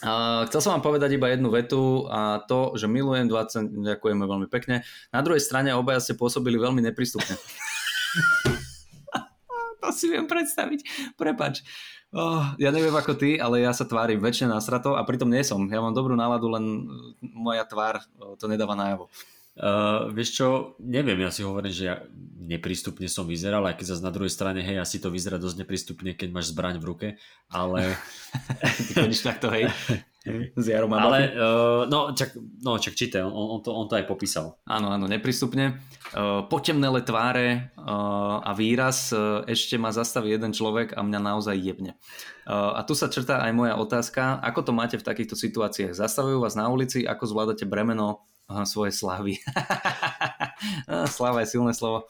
[0.00, 4.48] Uh, chcel som vám povedať iba jednu vetu a to, že milujem 20, ďakujeme veľmi
[4.48, 4.80] pekne.
[5.12, 7.36] Na druhej strane obaja ste pôsobili veľmi neprístupne.
[9.84, 11.12] to si viem predstaviť.
[11.20, 11.60] Prepač.
[12.10, 15.62] Oh, ja neviem ako ty, ale ja sa tvárim väčšine nasrato a pritom nie som.
[15.70, 18.02] Ja mám dobrú náladu, len moja tvár
[18.40, 19.06] to nedáva najavo.
[19.60, 20.46] Uh, vieš čo,
[20.80, 22.00] neviem, ja si hovorím, že ja
[22.40, 26.16] neprístupne som vyzeral, aj keď zase na druhej strane, hej, asi to vyzerá dosť neprístupne,
[26.16, 27.08] keď máš zbraň v ruke,
[27.52, 27.94] ale...
[28.96, 29.68] Chodíš takto, hej?
[30.52, 34.04] S Jarom Ale, uh, no, čak, no, čak číte, on, on, to, on to aj
[34.04, 34.60] popísal.
[34.68, 35.80] Áno, áno, neprístupne.
[36.12, 41.56] Uh, potemnele tváre uh, a výraz uh, ešte ma zastaví jeden človek a mňa naozaj
[41.56, 41.96] jebne.
[42.44, 45.96] Uh, a tu sa črtá aj moja otázka, ako to máte v takýchto situáciách?
[45.96, 48.28] Zastavujú vás na ulici, ako zvládate bremeno
[48.66, 49.38] svoje slávy.
[51.16, 52.08] Sláva je silné slovo.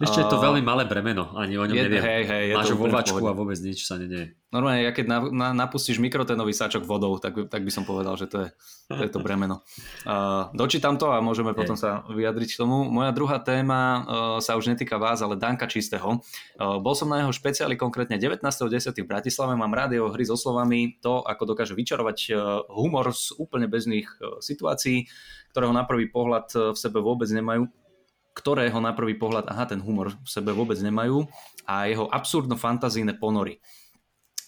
[0.00, 2.00] Ešte je to veľmi malé bremeno, ani o ňom je, neviem.
[2.00, 4.32] Hej, hej, Máš vovačku a vôbec nič sa nedieje.
[4.48, 8.26] Normálne, ja keď na, na, napustíš mikroténový sáčok vodou, tak, tak by som povedal, že
[8.26, 8.48] to je
[8.90, 9.62] to, je to bremeno.
[10.02, 12.82] Uh, dočítam to a môžeme potom sa vyjadriť k tomu.
[12.90, 14.02] Moja druhá téma uh,
[14.42, 16.18] sa už netýka vás, ale Danka Čistého.
[16.58, 18.90] Uh, bol som na jeho špeciáli konkrétne 19.10.
[18.90, 19.54] v Bratislave.
[19.54, 24.08] Mám rád jeho hry so slovami, to, ako dokáže vyčarovať uh, humor z úplne bežných
[24.18, 25.06] uh, situácií
[25.50, 27.66] ktorého na prvý pohľad v sebe vôbec nemajú,
[28.34, 31.26] ktorého na prvý pohľad, aha, ten humor v sebe vôbec nemajú
[31.66, 33.58] a jeho absurdno-fantazíne ponory.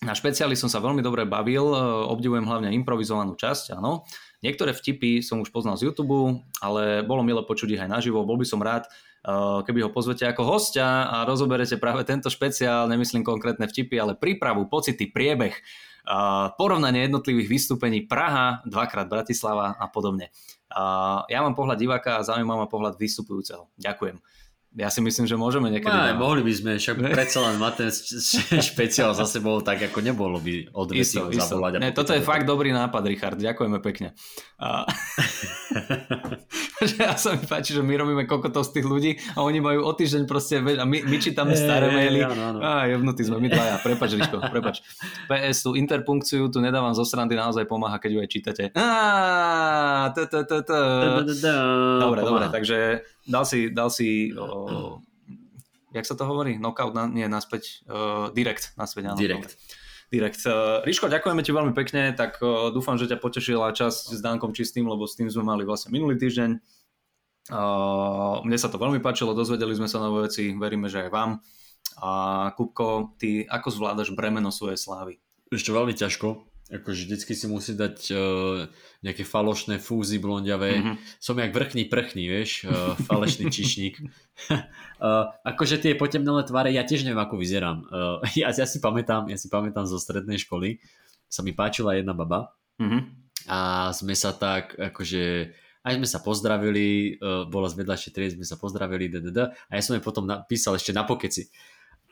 [0.03, 1.78] Na špeciáli som sa veľmi dobre bavil, e,
[2.11, 4.03] obdivujem hlavne improvizovanú časť, áno.
[4.43, 8.26] Niektoré vtipy som už poznal z YouTube, ale bolo milé počuť ich aj naživo.
[8.26, 8.91] Bol by som rád,
[9.62, 14.66] keby ho pozvete ako hostia a rozoberete práve tento špeciál, nemyslím konkrétne vtipy, ale prípravu,
[14.66, 15.55] pocity, priebeh,
[16.59, 20.35] porovnanie jednotlivých vystúpení Praha, dvakrát Bratislava a podobne.
[21.29, 23.71] Ja mám pohľad diváka a zaujímavý ma pohľad vystupujúceho.
[23.79, 24.19] Ďakujem.
[24.73, 25.93] Ja si myslím, že môžeme niekedy...
[25.93, 27.91] No, mohli by sme, však predsa len mať ten
[28.73, 31.77] špeciál za sebou, tak ako nebolo by odvesí ho zavolať.
[31.77, 34.16] Ne, toto je fakt dobrý nápad, Richard, ďakujeme pekne.
[34.57, 34.89] A...
[36.97, 39.93] ja sa mi páči, že my robíme kokotov z tých ľudí a oni majú o
[39.93, 42.25] týždeň proste, a my, my čítame staré maily.
[42.64, 44.81] Á, jebnutí sme, my dvaja, prepač, Riško, prepač.
[45.29, 48.62] PS, tú interpunkciu tu nedávam zo srandy, naozaj pomáha, keď ju aj čítate.
[52.01, 54.99] Dobre, dobre, takže dal si, dal si o,
[55.93, 56.57] jak sa to hovorí?
[56.57, 59.18] Knockout, na, nie, naspäť, uh, direct, naspäť, áno.
[59.20, 59.55] Direct.
[60.12, 60.43] Direct.
[60.45, 64.53] Uh, Ríško, ďakujeme ti veľmi pekne, tak uh, dúfam, že ťa potešila čas s Dankom
[64.57, 66.51] Čistým, lebo s tým sme mali vlastne minulý týždeň.
[67.51, 71.31] Uh, mne sa to veľmi páčilo, dozvedeli sme sa nové veci, veríme, že aj vám.
[72.01, 72.11] A
[72.57, 75.20] Kupko, ty ako zvládaš bremeno svojej slávy?
[75.53, 78.64] Ešte veľmi ťažko, akože vždycky si musí dať uh,
[79.05, 80.81] nejaké falošné fúzy blondiavé.
[80.81, 80.97] Mm-hmm.
[81.20, 84.01] Som jak vrchný prchný, vieš, uh, falešný čišník.
[84.01, 87.85] uh, akože tie potemnelé tváre, ja tiež neviem, ako vyzerám.
[87.93, 90.81] Uh, ja, ja, si pamätám, ja si pamätám zo strednej školy,
[91.29, 93.01] sa mi páčila jedna baba mm-hmm.
[93.53, 95.53] a sme sa tak, akože
[95.83, 99.83] aj sme sa pozdravili, uh, bola z vedľajšej triedy, sme sa pozdravili, ddd, a ja
[99.85, 101.53] som jej potom napísal ešte na pokeci.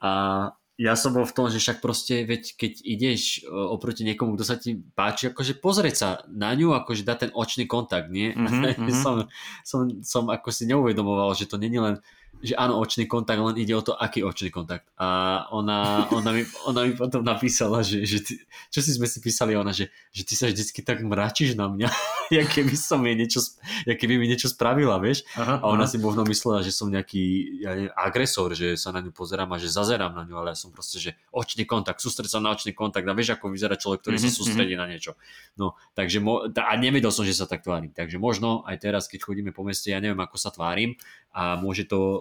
[0.01, 0.49] A
[0.81, 4.45] ja som bol v tom, že však proste, veď keď ideš e, oproti niekomu, kto
[4.49, 8.33] sa ti páči, akože pozrieť sa na ňu, akože dať ten očný kontakt, nie?
[8.33, 8.89] Mm-hmm.
[9.05, 9.29] som,
[9.61, 12.01] som, som ako si neuvedomoval, že to není len
[12.41, 14.89] že áno, očný kontakt, len ide o to, aký očný kontakt.
[14.97, 18.33] A ona, ona, mi, ona mi potom napísala, že, že ty,
[18.73, 21.89] čo si sme si písali ona, že, že ty sa vždycky tak mračíš na mňa,
[22.41, 23.45] jak keby som jej niečo,
[23.85, 25.29] jak keby mi niečo spravila, vieš.
[25.37, 25.93] Aha, a ona aha.
[25.93, 27.23] si možno myslela, že som nejaký
[27.61, 30.59] ja neviem, agresor, že sa na ňu pozerám a že zazerám na ňu, ale ja
[30.59, 34.01] som proste, že očný kontakt, sústreď sa na očný kontakt a vieš, ako vyzerá človek,
[34.01, 34.89] ktorý mm-hmm, sa mhm, sústredí mm-hmm.
[34.89, 35.13] na niečo.
[35.61, 37.93] No, takže, mo- a nevedel som, že sa tak tvárim.
[37.93, 40.97] Takže možno aj teraz, keď chodíme po meste, ja neviem, ako sa tvárim,
[41.31, 42.20] a môže to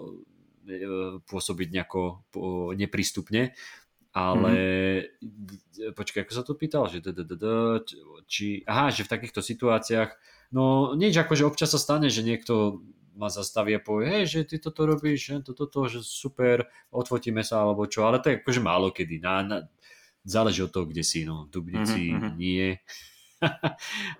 [1.26, 2.22] pôsobiť nejako
[2.76, 3.56] neprístupne,
[4.10, 4.52] ale
[5.22, 5.94] mm.
[5.94, 6.98] počkaj, ako sa to pýtal, že
[8.26, 10.10] či, aha, že v takýchto situáciách,
[10.54, 12.82] no nič, akože občas sa stane, že niekto
[13.14, 17.42] ma zastaví a povie, hej, že ty toto robíš, že toto, toto, že super, odfotíme
[17.44, 19.56] sa alebo čo, ale to je akože málo kedy, na, na,
[20.24, 22.32] záleží od toho, kde si, no, v Dubnici mm-hmm.
[22.38, 22.80] nie,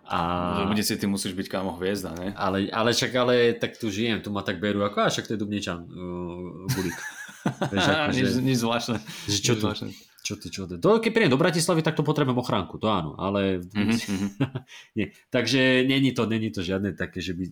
[0.09, 0.19] a...
[0.65, 2.33] Bude si ty musíš byť kámo hviezda, ne?
[2.37, 5.35] Ale, ale však ale tak tu žijem, tu ma tak berú ako, a však to
[5.37, 6.99] je Dubničan, uh, Bulík.
[7.77, 8.97] ako, nič, nič zvláštne.
[9.29, 9.89] Že čo, nič zvláštne.
[10.25, 10.75] čo ty, čo ty.
[10.81, 14.57] To, keď príjem do Bratislavy, tak to potrebujem ochránku, to áno, ale mm-hmm.
[14.97, 15.13] nie.
[15.29, 17.45] Takže není to, není to žiadne také, že by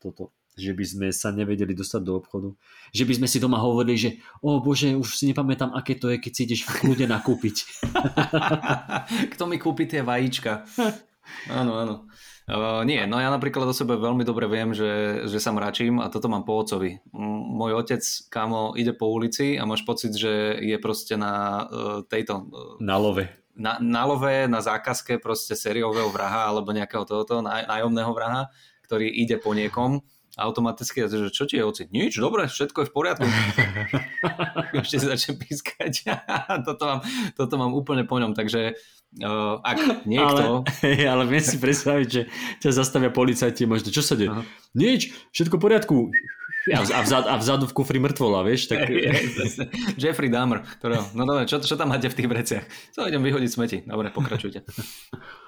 [0.00, 2.54] toto, že by sme sa nevedeli dostať do obchodu.
[2.94, 6.22] Že by sme si doma hovorili, že o bože, už si nepamätám, aké to je,
[6.22, 7.56] keď si ideš v kľude nakúpiť.
[9.34, 10.62] Kto mi kúpi tie vajíčka?
[11.48, 11.94] Áno, áno.
[12.44, 16.12] Uh, nie, no ja napríklad o sebe veľmi dobre viem, že, že sa mračím a
[16.12, 17.00] toto mám po ocovi.
[17.16, 22.44] Môj otec, kámo, ide po ulici a máš pocit, že je proste na uh, tejto...
[22.52, 23.24] Uh, na love.
[23.56, 28.42] Na, na love, na zákazke proste sériového vraha alebo nejakého tohoto náj, nájomného vraha,
[28.84, 30.04] ktorý ide po niekom
[30.34, 31.82] automaticky, že čo ti je oci?
[31.90, 33.26] Nič, dobre, všetko je v poriadku.
[34.82, 36.10] Ešte si začne pískať.
[36.66, 37.00] toto, mám,
[37.38, 38.74] toto mám úplne po ňom, takže
[39.14, 40.66] Uh, ak niekto...
[40.66, 42.22] Ale, ale viem si predstaviť, že
[42.58, 44.34] ťa zastavia policajti, možno, čo sa deje?
[44.74, 45.96] Nič, všetko v poriadku.
[46.72, 48.72] A, a, vzad, a vzadu v kufri mŕtvola, vieš?
[48.72, 48.88] Tak...
[50.00, 52.64] Jeffrey Dahmer, ktorého, no dobre, čo, čo tam máte v tých vreciach?
[52.96, 53.78] Co, idem vyhodiť smeti.
[53.84, 54.64] Dobre, pokračujte.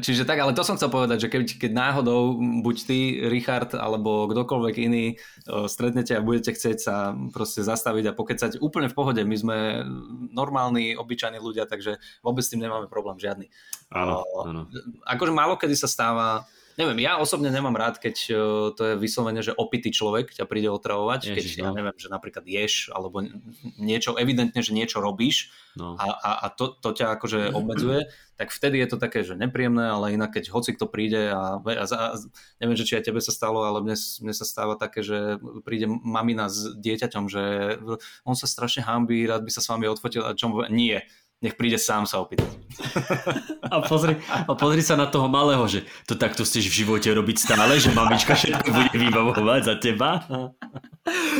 [0.00, 4.24] čiže tak, ale to som chcel povedať, že keď, keď náhodou buď ty, Richard, alebo
[4.24, 9.20] kdokoľvek iný uh, stretnete a budete chcieť sa proste zastaviť a pokecať úplne v pohode.
[9.20, 9.56] My sme
[10.32, 13.52] normálni, obyčajní ľudia, takže vôbec s tým nemáme problém žiadny.
[13.92, 14.72] Áno, áno.
[15.04, 16.48] Akože málo kedy sa stáva
[16.80, 18.38] neviem, ja osobne nemám rád, keď uh,
[18.72, 21.64] to je vyslovene, že opitý človek ťa príde otravovať, Ježiš, keď no.
[21.68, 23.20] ja neviem, že napríklad ješ, alebo
[23.76, 26.00] niečo, evidentne, že niečo robíš no.
[26.00, 28.08] a, a, a to, to ťa akože obmedzuje,
[28.40, 31.84] tak vtedy je to také, že nepríjemné, ale inak keď hoci kto príde a, a,
[31.84, 32.16] a
[32.56, 35.84] neviem, že či aj tebe sa stalo, ale mne, mne sa stáva také, že príde
[35.84, 37.76] mamina s dieťaťom, že
[38.24, 41.04] on sa strašne hambí, rád by sa s vami odfotil a čo nie,
[41.40, 42.48] nech príde sám sa opýtať.
[43.64, 47.36] A pozri, a pozri sa na toho malého, že to takto chceš v živote robiť
[47.40, 50.24] stále, že mamička všetko bude vybavovať za teba.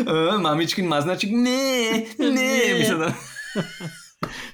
[0.05, 2.81] Uh, mamičkin maznačik, nie, nie.
[2.81, 3.13] My sa tam...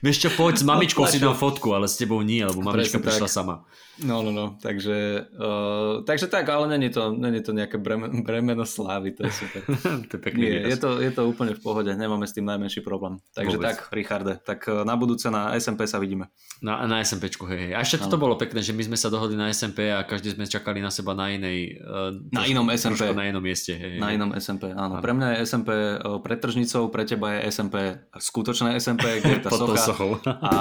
[0.05, 3.05] Vieš čo, poď s mamičkou si dám fotku, ale s tebou nie, lebo mamička Presne
[3.05, 3.37] prišla tak.
[3.37, 3.55] sama.
[3.97, 8.69] No, no, no, takže, uh, takže tak, ale není to, není to nejaké bremeno, bremeno
[8.69, 9.65] slávy, to je super.
[10.13, 12.85] to je pekný Nie, je to, je to úplne v pohode, nemáme s tým najmenší
[12.85, 13.17] problém.
[13.33, 13.65] Takže Vôbec.
[13.73, 16.29] tak, Richarde, tak uh, na budúce na SMP sa vidíme.
[16.61, 17.73] Na, na SMPčku, hej, hej.
[17.73, 20.45] A ešte toto bolo pekné, že my sme sa dohodli na SMP a každý sme
[20.45, 21.81] čakali na seba na inej...
[21.81, 23.17] Uh, Na inom SMP.
[23.17, 24.01] Na inom mieste, hej, hej.
[24.01, 25.01] Na inom SMP, áno.
[25.01, 29.43] Pre mňa je SMP uh, pred tržnicou, pre teba je SMP skutočné SMP, kde je
[29.45, 29.86] tá socha.
[29.87, 30.11] Sochou.
[30.43, 30.53] A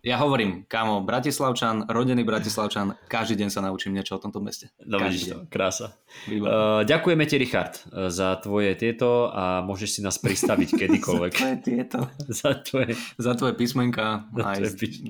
[0.00, 4.72] ja hovorím, kámo, Bratislavčan, rodený Bratislavčan, každý deň sa naučím niečo o tomto meste.
[4.80, 6.00] No vidíš to, krása.
[6.24, 11.32] Uh, ďakujeme ti, Richard, uh, za tvoje tieto a môžeš si nás pristaviť kedykoľvek.
[11.36, 11.98] To je tieto.
[12.40, 12.96] za tvoje...
[13.20, 15.00] Za tvoje písmenka, Za aj tvoje s píš-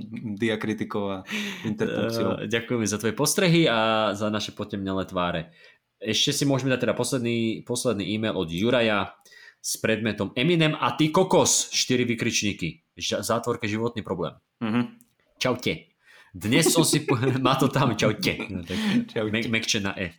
[0.42, 1.16] diakritikou a
[1.62, 2.30] interpunkciou.
[2.42, 5.54] Uh, ďakujeme za tvoje postrehy a za naše potemnelé tváre.
[6.02, 9.14] Ešte si môžeme dať teda posledný, posledný e-mail od Juraja
[9.60, 12.80] s predmetom Eminem a ty kokos, 4 vykričníky.
[13.00, 14.36] Zátvorke životný problém.
[14.60, 15.00] Mhm.
[15.40, 15.88] Čaute.
[16.30, 17.02] Dnes som si...
[17.42, 18.36] Má to tam, čaute.
[18.52, 18.78] No, tak,
[19.10, 19.32] Čaute.
[19.32, 20.12] Mek, mekče na E.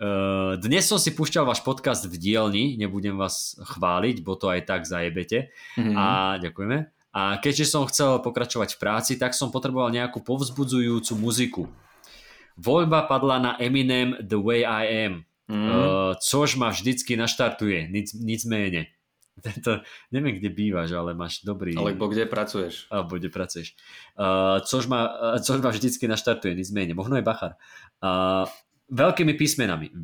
[0.00, 4.64] Uh, dnes som si púšťal váš podcast v dielni, nebudem vás chváliť, bo to aj
[4.64, 5.52] tak zajebete.
[5.76, 5.92] Mhm.
[5.92, 6.04] A
[6.40, 6.88] ďakujeme.
[7.10, 11.62] A keďže som chcel pokračovať v práci, tak som potreboval nejakú povzbudzujúcu muziku.
[12.54, 15.14] Voľba padla na Eminem The Way I Am,
[15.50, 15.66] Mhm.
[15.68, 18.86] uh, což ma vždycky naštartuje, nic, nicméně.
[19.40, 19.80] Tento,
[20.12, 21.76] neviem, kde bývaš, ale máš dobrý...
[21.76, 22.86] Alebo kde pracuješ?
[22.92, 23.74] Alebo kde pracuješ.
[24.14, 25.08] Uh, což, ma,
[25.40, 26.94] což ma vždycky naštartuje, nicméně.
[26.94, 27.56] Možno je bachar.
[28.04, 28.44] Uh,
[28.90, 29.94] veľkými písmenami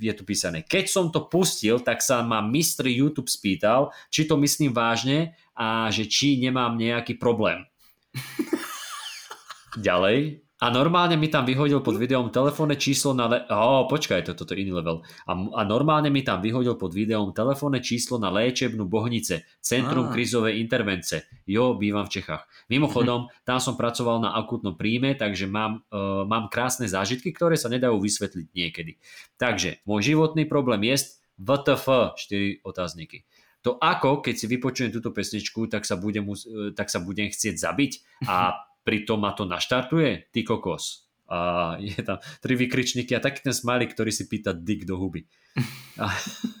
[0.00, 0.62] je tu písané.
[0.62, 5.88] Keď som to pustil, tak sa ma mistr YouTube spýtal, či to myslím vážne a
[5.88, 7.64] že či nemám nejaký problém.
[9.80, 10.45] Ďalej.
[10.56, 13.28] A normálne mi tam vyhodil pod videom telefónne číslo na...
[13.28, 15.04] Le- oh, počkaj, to, toto je iný level.
[15.28, 20.12] A, a normálne mi tam vyhodil pod videom telefónne číslo na léčebnú Bohnice, Centrum Á.
[20.16, 21.28] krizovej intervence.
[21.44, 22.48] Jo, bývam v Čechách.
[22.72, 27.68] Mimochodom, tam som pracoval na akutnom príjme, takže mám, uh, mám krásne zážitky, ktoré sa
[27.68, 28.96] nedajú vysvetliť niekedy.
[29.36, 33.28] Takže, môj životný problém je VTF, 4 otázniky.
[33.60, 37.60] To ako, keď si vypočujem túto pesničku, tak sa budem, e, tak sa budem chcieť
[37.60, 41.10] zabiť a pritom ma to naštartuje, ty kokos.
[41.26, 45.26] A je tam tri vykričníky a taký ten smiley, ktorý si pýta dick do huby.
[45.98, 46.14] A,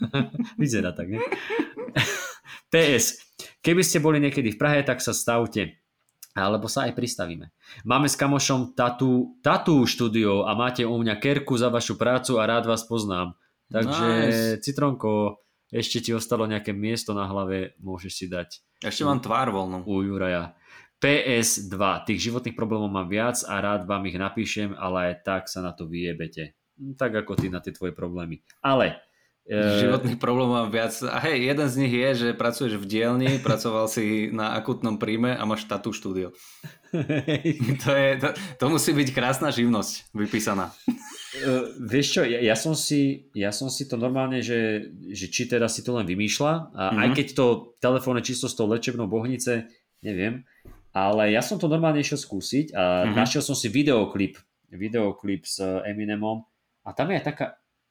[0.60, 1.22] vyzerá tak, ne?
[2.74, 3.22] PS.
[3.62, 5.78] Keby ste boli niekedy v Prahe, tak sa stavte.
[6.36, 7.48] Alebo sa aj pristavíme.
[7.88, 12.44] Máme s kamošom tatu, tatu štúdio a máte u mňa kerku za vašu prácu a
[12.44, 13.32] rád vás poznám.
[13.72, 14.60] Takže Nice.
[14.60, 15.40] Citronko,
[15.72, 19.82] ešte ti ostalo nejaké miesto na hlave, môžeš si dať Ešte mám tvár voľnú.
[19.88, 20.52] u Juraja.
[20.96, 21.76] PS2.
[22.08, 25.76] Tých životných problémov mám viac a rád vám ich napíšem, ale aj tak sa na
[25.76, 26.56] to vyjebete.
[26.80, 28.40] Hm, Tak ako ty na tie tvoje problémy.
[28.64, 28.96] Ale...
[29.46, 30.96] e, Životných problémov mám viac.
[31.06, 35.36] A hej, jeden z nich je, že pracuješ v dielni, pracoval si na akutnom príjme
[35.36, 36.32] a máš tatu štúdio.
[37.84, 40.72] To, je, to, to musí byť krásna živnosť vypísaná.
[41.36, 45.44] Uh, vieš čo, ja, ja, som si, ja som si to normálne, že, že či
[45.44, 47.00] teda si to len vymýšľa, a mm-hmm.
[47.04, 47.16] aj Mhm.
[47.20, 47.46] keď to
[47.84, 49.68] telefónne číslo s tou lečebnou bohnice,
[50.00, 50.40] neviem,
[50.96, 53.12] ale ja som to normálne išiel skúsiť a mm-hmm.
[53.12, 53.16] Mhm.
[53.20, 54.40] našiel som si videoklip,
[54.72, 56.48] videoklip s Eminemom
[56.88, 57.46] a tam je aj taká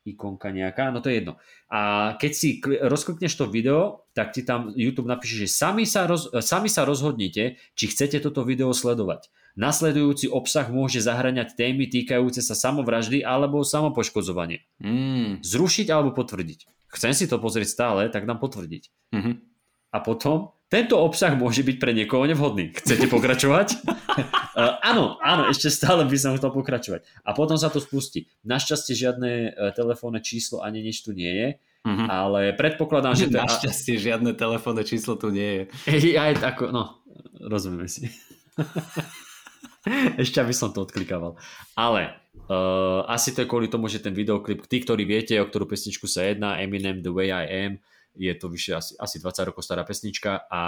[0.05, 1.33] ikonka nejaká, no to je jedno.
[1.65, 6.05] A keď si kli- rozklikneš to video, tak ti tam YouTube napíše, že sami sa,
[6.05, 9.33] roz, sami sa rozhodnite, či chcete toto video sledovať.
[9.57, 14.61] Nasledujúci obsah môže zahraňať témy týkajúce sa samovraždy alebo samopoškodzovania.
[14.77, 15.41] Mm.
[15.41, 16.69] Zrušiť alebo potvrdiť.
[16.93, 18.83] Chcem si to pozrieť stále, tak dám potvrdiť.
[19.09, 19.54] Mhm.
[19.95, 22.75] A potom, tento obsah môže byť pre niekoho nevhodný.
[22.75, 23.79] Chcete pokračovať?
[23.87, 27.07] uh, áno, áno, ešte stále by som chcel pokračovať.
[27.23, 28.27] A potom sa to spustí.
[28.43, 31.49] Našťastie žiadne uh, telefónne číslo ani nič tu nie je,
[31.85, 32.09] Mhm.
[32.09, 33.29] ale predpokladám, že...
[33.29, 36.17] to- Našťastie žiadne telefónne číslo tu nie je.
[36.17, 36.97] Aj tako, no,
[37.39, 38.09] rozumieme si.
[40.17, 41.37] Ešte aby som to odklikával.
[41.77, 42.09] Ale
[42.49, 46.09] uh, asi to je kvôli tomu, že ten videoklip, tí, ktorí viete, o ktorú pesničku
[46.09, 47.73] sa jedná, Eminem The Way I Am,
[48.15, 50.61] je to vyše asi, asi 20 rokov stará pesnička a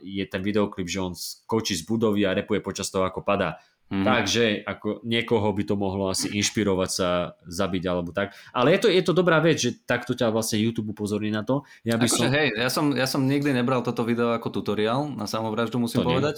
[0.00, 3.58] je ten videoklip, že on skočí z budovy a repuje počas toho, ako padá.
[3.92, 4.04] Mhm.
[4.08, 8.32] Takže ako niekoho by to mohlo asi inšpirovať sa zabiť alebo tak.
[8.56, 11.68] Ale je to, je to dobrá vec, že takto ťa vlastne YouTube upozorní na to.
[11.84, 12.32] Ja by Akože, som...
[12.32, 16.08] hej, ja som, ja som nikdy nebral toto video ako tutoriál na samovraždu, musím To
[16.08, 16.10] nie.
[16.16, 16.36] povedať.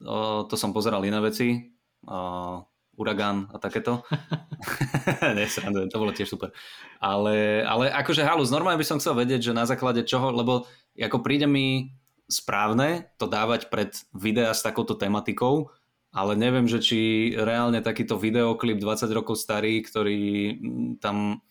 [0.00, 1.68] O, to som pozeral iné veci.
[2.08, 2.64] O,
[2.96, 4.02] Uragán a takéto.
[5.36, 6.50] Nesrandujem, to bolo tiež super.
[6.98, 10.64] Ale, ale akože halus, normálne by som chcel vedieť, že na základe čoho, lebo
[10.96, 11.92] ako príde mi
[12.26, 15.70] správne to dávať pred videa s takouto tematikou,
[16.10, 16.98] ale neviem, že či
[17.36, 21.44] reálne takýto videoklip 20 rokov starý, ktorý mm, tam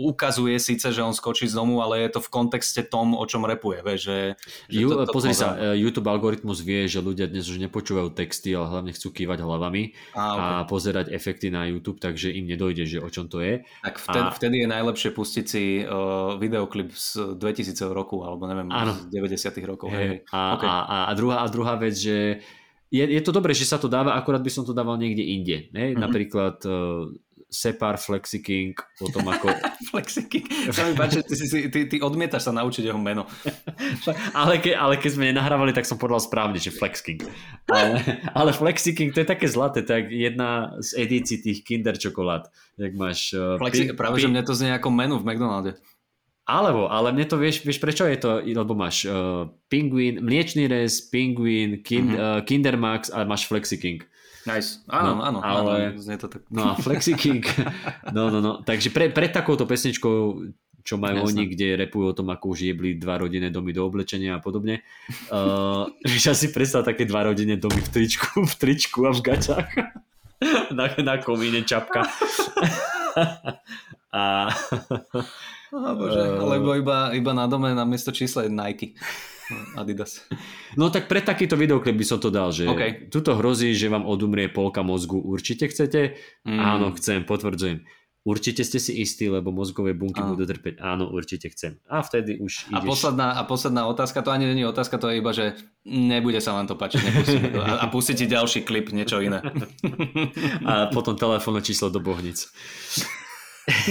[0.00, 3.44] ukazuje síce, že on skočí z domu, ale je to v kontexte tom, o čom
[3.44, 3.84] repuje.
[3.84, 4.18] Vieš, že,
[4.72, 8.16] že to, to, pozri to sa, e, YouTube algoritmus vie, že ľudia dnes už nepočúvajú
[8.16, 10.40] texty, ale hlavne chcú kývať hlavami a, okay.
[10.40, 13.60] a pozerať efekty na YouTube, takže im nedojde, že o čom to je.
[13.84, 14.32] Tak vtedy, a...
[14.32, 18.96] vtedy je najlepšie pustiť si uh, videoklip z 2000 roku, alebo neviem, Áno.
[18.96, 19.92] z 90 rokov.
[19.92, 20.00] Hey.
[20.00, 20.16] Hej.
[20.32, 20.68] A, okay.
[20.68, 22.40] a, a, druhá, a druhá vec, že
[22.88, 25.68] je, je to dobré, že sa to dáva, akorát by som to dával niekde inde.
[25.74, 25.92] Ne?
[25.92, 26.00] Mm-hmm.
[26.00, 27.10] Napríklad uh,
[27.46, 29.54] Separ, Flexiking, o tom ako...
[29.94, 30.42] Flexiking,
[30.74, 33.22] sa mi páči, ty, ty, ty, ty odmietaš sa naučiť jeho meno.
[34.42, 37.22] ale, ke, ale keď sme nenahrávali, tak som povedal správne, že Flexiking.
[37.70, 38.02] Ale,
[38.38, 42.50] ale Flexiking, to je také zlaté, tak jedna z edícií tých Kinder čokolád.
[42.82, 43.30] Jak máš...
[43.30, 44.26] Uh, Flexi, pin, práve, pin...
[44.26, 45.78] že mne to znie ako menu v McDonalde.
[46.46, 51.02] Alebo, ale mne to vieš, vieš prečo je to, lebo máš uh, Penguin, mliečný rez,
[51.10, 52.22] Penguin, kind, mm-hmm.
[52.22, 54.06] uh, Kinder Max a máš Flexi King.
[54.46, 54.86] Nice.
[54.86, 55.38] Áno, no, áno.
[55.42, 56.42] Ale, áno, to tak.
[56.54, 57.42] No a Flexi King.
[58.14, 58.62] no, no, no.
[58.62, 60.46] Takže pre, pred takouto pesničkou
[60.86, 61.30] čo majú Jasne.
[61.34, 64.86] oni, kde repujú o tom, ako už jebli dva rodinné domy do oblečenia a podobne.
[65.26, 69.70] Uh, vieš asi predstav také dva rodinné domy v tričku, v tričku a v gačách.
[70.78, 72.06] na, na komíne čapka.
[74.14, 74.46] a
[75.76, 78.96] Oh, bože, uh, alebo iba, iba na dome na miesto čísla je Nike.
[79.80, 80.24] Adidas.
[80.74, 83.12] No tak pre takýto videoklip by som to dal, že okay.
[83.12, 85.20] tuto hrozí, že vám odumrie polka mozgu.
[85.20, 86.16] Určite chcete?
[86.48, 86.58] Mm.
[86.58, 87.84] Áno, chcem, potvrdzujem.
[88.26, 90.34] Určite ste si istí, lebo mozgové bunky Áno.
[90.34, 90.82] budú trpeť.
[90.82, 91.78] Áno, určite chcem.
[91.86, 92.74] A vtedy už ideš...
[92.74, 95.54] A posledná, a posledná otázka, to ani není otázka, to je iba, že
[95.86, 97.06] nebude sa vám to páčiť.
[97.06, 97.62] To.
[97.70, 99.38] A, a pustíte ďalší klip, niečo iné.
[100.66, 102.50] A potom telefónne číslo do Bohnic.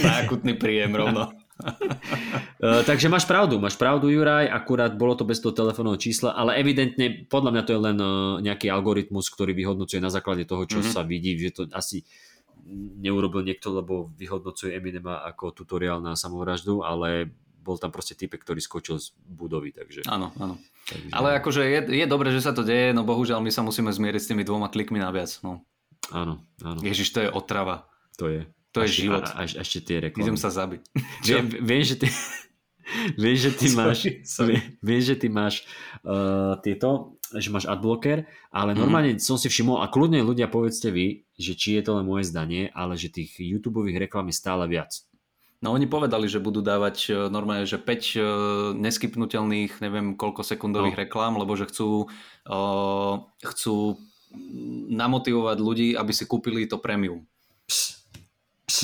[0.04, 1.32] Na akutný príjem rovno.
[1.62, 6.60] Uh, takže máš pravdu, máš pravdu Juraj, akurát bolo to bez toho telefónneho čísla, ale
[6.60, 8.10] evidentne podľa mňa to je len uh,
[8.44, 10.94] nejaký algoritmus, ktorý vyhodnocuje na základe toho, čo mm-hmm.
[10.96, 12.04] sa vidí, že to asi
[12.98, 17.30] neurobil niekto, lebo vyhodnocuje Eminema ako tutoriál na samovraždu, ale
[17.66, 19.74] bol tam proste typek, ktorý skočil z budovy.
[19.74, 20.06] Takže...
[20.06, 20.62] Áno, áno.
[20.86, 21.10] Takže...
[21.10, 24.22] Ale akože je, je dobré, že sa to deje, no bohužiaľ my sa musíme zmieriť
[24.22, 25.42] s tými dvoma klikmi naviac.
[25.42, 25.66] No.
[26.14, 26.80] Áno, áno.
[26.86, 27.90] Ježiš, to je otrava.
[28.22, 28.46] To je.
[28.76, 29.24] To je život.
[29.24, 30.28] A, a, ešte tie reklamy.
[30.28, 30.84] Idem sa zabiť.
[31.28, 32.08] Viem, viem, že ty...
[33.18, 34.62] Vieš, že ty máš, sorry.
[34.78, 35.66] Vieš, že ty máš
[36.06, 38.80] uh, tieto, že máš adblocker, ale mhm.
[38.80, 39.26] normálne mm.
[39.26, 42.70] som si všimol, a kľudne ľudia povedzte vy, že či je to len moje zdanie,
[42.78, 45.02] ale že tých YouTube reklam je stále viac.
[45.66, 48.24] No oni povedali, že budú dávať uh, normálne, že 5 uh,
[48.78, 51.02] neskypnutelných, neviem koľko sekundových no.
[51.10, 52.06] reklám, lebo že chcú,
[52.46, 53.98] uh, chcú
[54.94, 57.26] namotivovať ľudí, aby si kúpili to premium.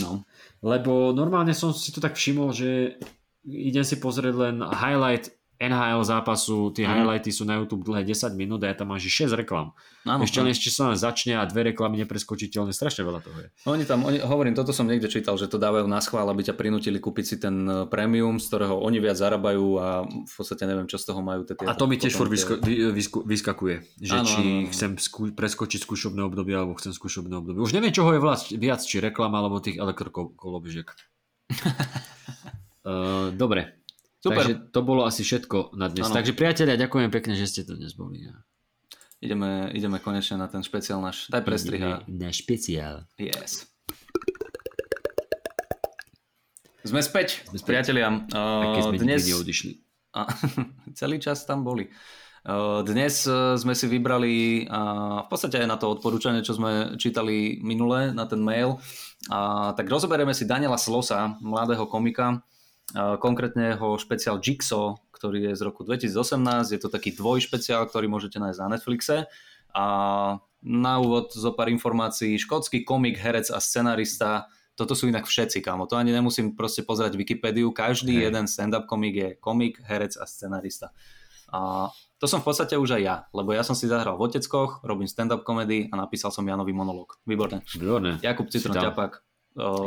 [0.01, 0.23] No.
[0.61, 3.01] Lebo normálne som si to tak všimol, že
[3.49, 6.89] idem si pozrieť len highlight NHL zápasu, tie mm.
[6.89, 9.77] highlighty sú na YouTube dlhé 10 minút a ja tam máš 6 reklam.
[10.09, 13.47] Áno, ešte len ešte sa len začne a dve reklamy nepreskočiteľné, strašne veľa toho je.
[13.69, 16.57] Oni tam, oni, hovorím, toto som niekde čítal, že to dávajú na schvál, aby ťa
[16.57, 20.89] prinútili kúpiť si ten e, premium, z ktorého oni viac zarábajú a v podstate neviem,
[20.89, 21.45] čo z toho majú.
[21.45, 24.73] Tie, a to mi tiež furt vysko, vy, vysku, vyskakuje, že áno, či áno.
[24.73, 27.61] chcem skú, preskočiť skúšobné obdobie alebo chcem skúšobné obdobie.
[27.61, 30.89] Už neviem, čoho je vlast, viac, či reklama alebo tých elektrokolobežiek.
[32.89, 33.80] uh, dobre,
[34.21, 34.37] Super.
[34.37, 36.05] Takže to bolo asi všetko na dnes.
[36.05, 36.21] Ano.
[36.21, 38.29] Takže priatelia, ďakujem pekne, že ste tu dnes boli.
[39.17, 41.25] Ideme, ideme konečne na ten špeciál náš.
[41.33, 42.05] Daj prestriha.
[42.05, 43.09] Na špeciál.
[43.17, 43.65] Yes.
[46.81, 47.65] Sme späť, Sme späť.
[47.65, 48.09] priatelia.
[48.33, 49.25] Uh, sme dnes...
[49.25, 49.77] neodišli.
[50.17, 50.29] A,
[50.99, 51.89] celý čas tam boli.
[52.41, 56.97] Uh, dnes uh, sme si vybrali uh, v podstate aj na to odporúčanie, čo sme
[56.97, 58.81] čítali minule, na ten mail.
[59.29, 62.41] Tak rozoberieme si Daniela Slosa, mladého komika,
[62.95, 68.41] konkrétne jeho špeciál Jigsaw, ktorý je z roku 2018, je to taký dvojšpeciál, ktorý môžete
[68.41, 69.17] nájsť na Netflixe
[69.71, 69.85] a
[70.61, 75.85] na úvod zo pár informácií, škótsky komik, herec a scenarista, toto sú inak všetci, kámo,
[75.85, 78.23] to ani nemusím proste pozerať Wikipédiu, každý hey.
[78.29, 80.89] jeden stand-up komik je komik, herec a scenarista.
[81.51, 84.85] A to som v podstate už aj ja, lebo ja som si zahral v Oteckoch,
[84.85, 87.19] robím stand-up komedy a napísal som Janovi monolog.
[87.27, 87.65] Výborné.
[87.75, 88.21] Výborné.
[88.23, 89.25] Jakub Citron Ťapak,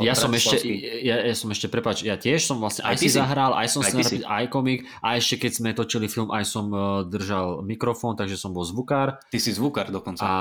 [0.05, 0.61] ja som ešte,
[1.01, 3.81] ja, ja som ešte, prepač, ja tiež som vlastne aj, aj si zahral, aj som
[3.81, 8.13] aj, si aj komik, a ešte keď sme točili film, aj som uh, držal mikrofón,
[8.13, 9.17] takže som bol zvukár.
[9.33, 10.21] Ty si zvukár dokonca.
[10.21, 10.33] A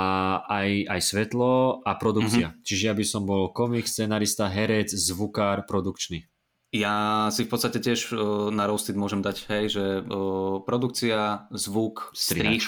[0.44, 2.52] aj, aj svetlo a produkcia.
[2.52, 2.64] Mm-hmm.
[2.68, 6.28] Čiže ja by som bol komik, scenarista, herec, zvukár, produkčný.
[6.74, 12.12] Ja si v podstate tiež uh, na Roasted môžem dať, hej, že uh, produkcia, zvuk,
[12.12, 12.60] strih,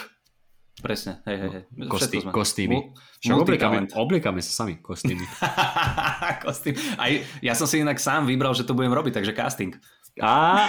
[0.76, 1.62] Presne, hej, hej, hej.
[1.88, 2.92] Kostý, kostýmy.
[3.24, 5.24] Však oblikáme, oblikáme sa sami kostýmy.
[6.44, 6.76] Kostým.
[7.00, 7.10] Aj,
[7.40, 9.72] ja som si inak sám vybral, že to budem robiť, takže casting.
[10.20, 10.68] A...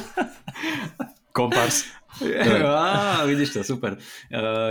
[1.36, 1.92] Kompars.
[2.68, 3.96] Á, vidíš to, super.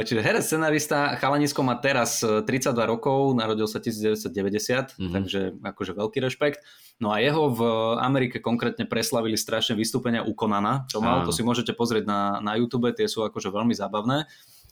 [0.06, 2.46] Čiže herec, scenarista, chalanisko má teraz 32
[2.86, 5.10] rokov, narodil sa 1990, mm-hmm.
[5.10, 6.62] takže akože veľký rešpekt.
[7.02, 7.62] No a jeho v
[7.98, 12.54] Amerike konkrétne preslavili strašne vystúpenia u Konana, čo mal, to si môžete pozrieť na, na
[12.62, 14.30] YouTube, tie sú akože veľmi zábavné.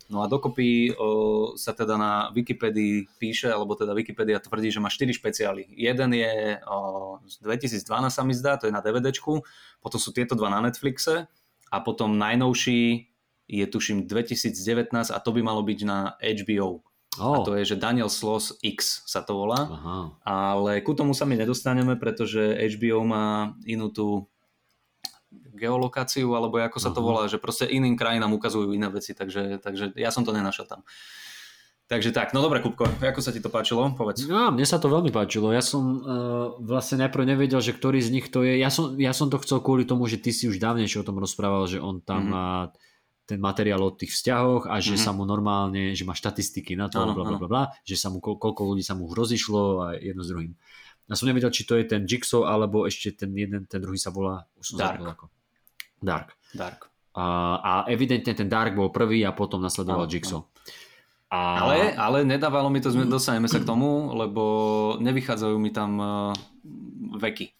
[0.10, 4.90] No a dokopy o, sa teda na Wikipedii píše, alebo teda Wikipedia tvrdí, že má
[4.90, 5.70] 4 špeciály.
[5.70, 9.46] Jeden je o, z 2012 sa mi zdá, to je na DVDčku,
[9.78, 11.30] potom sú tieto dva na Netflixe
[11.70, 13.10] a potom najnovší
[13.50, 16.86] je tuším 2019 a to by malo byť na HBO.
[17.18, 17.36] Oh.
[17.36, 19.66] A to je, že Daniel Sloss X sa to volá.
[19.66, 19.98] Aha.
[20.22, 24.30] Ale ku tomu sa my nedostaneme, pretože HBO má inú tú
[25.58, 29.92] geolokáciu, alebo ako sa to volá, že proste iným krajinám ukazujú iné veci, takže, takže
[30.00, 30.88] ja som to nenašiel tam.
[31.90, 33.82] Takže tak, no dobre, Kupko, ako sa ti to páčilo?
[33.98, 34.22] Povedz.
[34.30, 35.50] No, mne sa to veľmi páčilo.
[35.50, 38.62] Ja som uh, vlastne najprv nevedel, že ktorý z nich to je.
[38.62, 41.18] Ja som, ja som to chcel kvôli tomu, že ty si už dávnejšie o tom
[41.18, 42.38] rozprával, že on tam mm-hmm.
[42.38, 42.48] má
[43.26, 45.06] ten materiál o tých vzťahoch a že mm-hmm.
[45.06, 48.14] sa mu normálne, že má štatistiky na to, ano, bla, bla, bla, bla, že sa
[48.14, 50.54] mu, koľko ľudí sa mu rozišlo a jedno s druhým.
[51.10, 54.14] Ja som nevedel, či to je ten Jigsaw, alebo ešte ten jeden, ten druhý sa
[54.14, 55.02] volá, už som Dark.
[55.02, 55.26] ako.
[56.06, 56.38] Dark.
[56.54, 56.86] Dark.
[57.18, 57.26] A,
[57.58, 60.46] a evidentne ten Dark bol prvý a potom nasledoval ano, Jigsaw.
[61.30, 61.62] A...
[61.62, 64.44] Ale, ale nedávalo mi to, sme, dostaneme sa k tomu, lebo
[64.98, 66.34] nevychádzajú mi tam uh,
[67.22, 67.54] veky.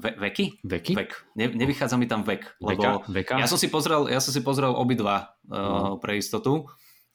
[0.00, 0.62] Ve, veky?
[0.64, 0.92] Veky?
[0.96, 1.12] Vek.
[1.36, 2.56] Ne, nevychádza mi tam vek.
[2.64, 2.90] Lebo Veka?
[3.10, 3.34] Veka?
[3.36, 6.64] Ja, som si pozrel, ja som si pozrel obidva uh, pre istotu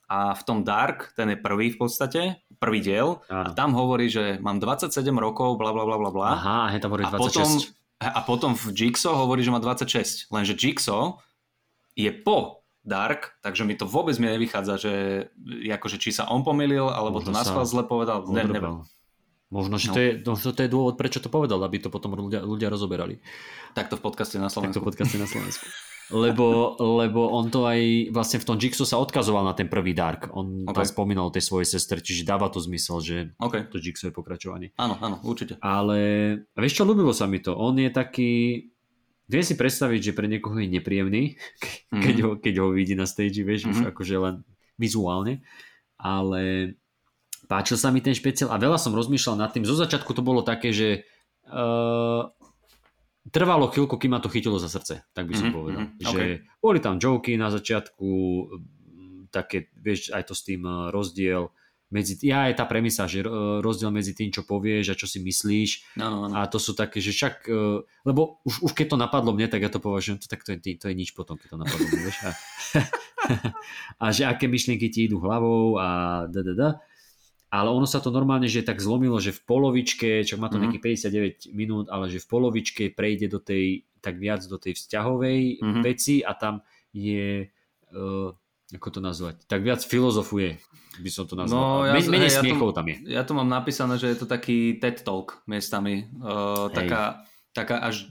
[0.05, 2.21] a v tom Dark, ten je prvý v podstate,
[2.61, 3.49] prvý diel Áno.
[3.49, 6.29] a tam hovorí, že mám 27 rokov, bla bla bla bla bla.
[6.37, 7.09] Aha, a tam hovorí 26.
[7.09, 7.49] A potom,
[7.97, 10.29] a potom v Jigsaw hovorí, že má 26.
[10.29, 11.17] Lenže Jigsaw
[11.97, 14.93] je po Dark, takže mi to vôbec mi nevychádza, že
[15.65, 18.21] akože či sa on pomýlil, alebo Možno to naschval zle povedal.
[18.29, 18.85] Ne, neviem.
[19.49, 19.93] Možno, že no.
[19.93, 23.21] to, je, možno to je dôvod, prečo to povedal, aby to potom ľudia, ľudia rozoberali.
[23.77, 24.77] Takto v podcaste na Slovensku.
[24.77, 25.65] Takto v podcaste na Slovensku.
[26.13, 30.29] lebo, lebo on to aj vlastne v tom Jigsaw sa odkazoval na ten prvý Dark.
[30.37, 30.81] On okay.
[30.81, 33.65] tam spomínal o tej svojej sestre, čiže dáva to zmysel, že okay.
[33.65, 34.69] to Jigsaw je pokračovanie.
[34.77, 35.57] Áno, áno, určite.
[35.65, 35.97] Ale
[36.53, 37.57] vieš čo, ľúbilo sa mi to.
[37.57, 38.33] On je taký,
[39.25, 41.23] Viem si predstaviť, že pre niekoho je nepríjemný,
[41.93, 42.01] mm.
[42.01, 43.71] keď, ho, keď ho vidí na stage, vieš, mm.
[43.71, 43.87] už mhm.
[43.93, 44.35] akože len
[44.75, 45.41] vizuálne,
[45.95, 46.75] ale
[47.47, 49.63] páčil sa mi ten špeciál a veľa som rozmýšľal nad tým.
[49.63, 51.07] Zo začiatku to bolo také, že
[51.47, 52.27] uh,
[53.31, 55.81] trvalo chvíľku, kým ma to chytilo za srce, tak by som mm-hmm, povedal.
[55.87, 56.33] Mm-hmm, že okay.
[56.59, 58.09] boli tam joky na začiatku,
[59.33, 61.51] také, vieš, aj to s tým eh, rozdiel
[61.95, 63.23] medzi, ja je tá premisa, že
[63.63, 66.35] rozdiel medzi tým, čo povieš a čo si myslíš no, no, no.
[66.35, 69.63] a to sú také, že však, eh, lebo už, už keď to napadlo mne, tak
[69.63, 72.01] ja to považujem, to, tak to je, to je nič potom, keď to napadlo mne,
[72.03, 72.19] vieš.
[72.27, 72.31] A,
[74.03, 75.87] a že aké myšlienky ti idú hlavou a
[76.27, 76.69] da, da, da
[77.55, 80.75] ale ono sa to normálne, že tak zlomilo, že v polovičke, čo má to mm-hmm.
[80.75, 85.63] nejakých 59 minút, ale že v polovičke prejde do tej, tak viac do tej vzťahovej
[85.63, 85.83] mm-hmm.
[85.85, 86.59] veci a tam
[86.91, 87.47] je,
[87.95, 88.29] uh,
[88.75, 90.59] ako to nazvať, tak viac filozofuje,
[91.01, 91.55] by som to nazval.
[91.55, 92.97] No, ja, Men, menej hej, smiechov ja tam je.
[93.11, 98.07] Ja tu mám napísané, že je to taký TED Talk miestami, uh, taká, taká až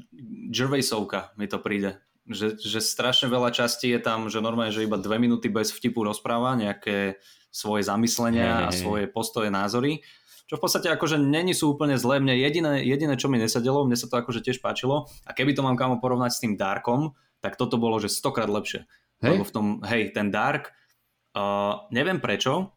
[0.51, 2.01] Gervaisovka mi to príde.
[2.24, 6.01] Že, že strašne veľa častí je tam, že normálne, že iba dve minúty bez vtipu
[6.09, 7.20] rozpráva, nejaké
[7.53, 10.01] svoje zamyslenia hey, a svoje postoje, názory.
[10.45, 12.20] Čo v podstate akože není sú úplne zlé.
[12.20, 15.09] Mne jediné, jediné, čo mi nesadelo, mne sa to akože tiež páčilo.
[15.24, 18.89] A keby to mám kamo porovnať s tým Darkom, tak toto bolo, že stokrát lepšie.
[19.20, 19.37] Hey?
[19.37, 20.72] Lebo v tom, hej, ten Dark,
[21.91, 22.70] neviem prečo,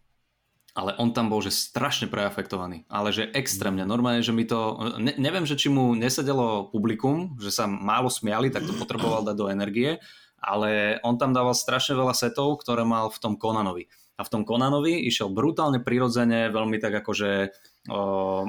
[0.77, 5.17] ale on tam bol, že strašne preafektovaný, ale že extrémne, normálne, že mi to, ne,
[5.17, 9.49] neviem, že či mu nesedelo publikum, že sa málo smiali, tak to potreboval dať do
[9.49, 9.97] energie,
[10.37, 14.43] ale on tam dával strašne veľa setov, ktoré mal v tom Conanovi a v tom
[14.45, 17.53] Konanovi išiel brutálne prirodzene, veľmi tak akože
[17.89, 18.45] o,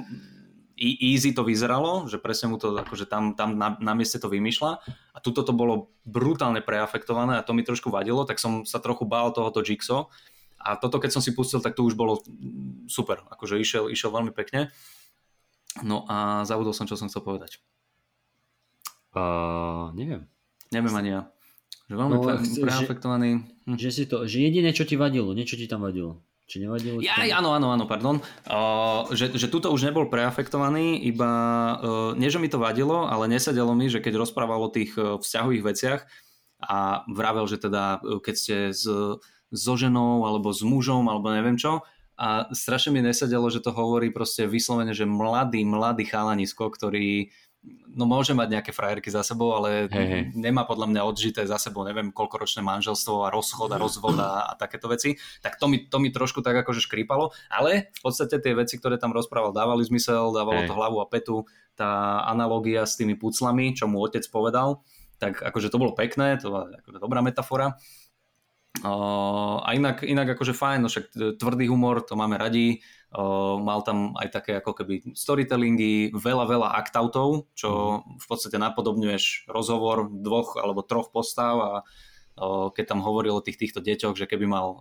[0.81, 4.70] easy to vyzeralo, že presne mu to akože tam, tam na, na mieste to vymýšľa
[4.87, 9.05] a tuto to bolo brutálne preafektované a to mi trošku vadilo, tak som sa trochu
[9.05, 10.07] bál tohoto Jigsaw
[10.59, 12.22] a toto keď som si pustil, tak to už bolo
[12.91, 14.74] super, akože išiel, išiel veľmi pekne.
[15.87, 17.62] No a zabudol som, čo som chcel povedať.
[19.14, 20.26] Uh, neviem.
[20.74, 21.22] Neviem ani ja.
[21.89, 23.31] Že veľmi no, pre, preafektovaný.
[23.64, 23.76] Hm.
[23.79, 26.20] Že, si to, že jediné, čo ti vadilo, niečo ti tam vadilo.
[26.49, 27.05] Či nevadilo?
[27.05, 27.44] Ja, tam...
[27.44, 28.24] áno, áno, áno, pardon.
[28.49, 31.30] Uh, že, že tuto už nebol preafektovaný, iba
[31.76, 35.20] uh, nie, že mi to vadilo, ale nesedelo mi, že keď rozprával o tých uh,
[35.20, 36.01] vzťahových veciach
[36.64, 38.88] a vravel, že teda uh, keď ste s,
[39.53, 41.84] so ženou alebo s mužom alebo neviem čo,
[42.18, 47.30] a strašne mi nesedelo, že to hovorí proste vyslovene, že mladý, mladý chalanisko, ktorý
[47.98, 50.22] no môže mať nejaké frajerky za sebou, ale hey, hey.
[50.30, 54.52] nemá podľa mňa odžité za sebou, neviem, koľkoročné manželstvo a rozchod a rozvod a, a
[54.54, 58.54] takéto veci, tak to mi, to mi trošku tak akože škrípalo, ale v podstate tie
[58.54, 60.68] veci, ktoré tam rozprával, dávali zmysel, dávalo hey.
[60.70, 61.44] to hlavu a petu,
[61.74, 64.86] tá analogia s tými puclami, čo mu otec povedal,
[65.18, 67.74] tak akože to bolo pekné, to bola akože dobrá metafora.
[68.78, 72.78] Uh, a inak, inak akože fajn, no však tvrdý humor, to máme radi.
[73.09, 79.48] Uh, mal tam aj také ako keby storytellingy, veľa, veľa actoutov, čo v podstate napodobňuješ
[79.48, 81.72] rozhovor dvoch alebo troch postav a
[82.74, 84.78] keď tam hovoril o tých týchto deťoch, že keby mal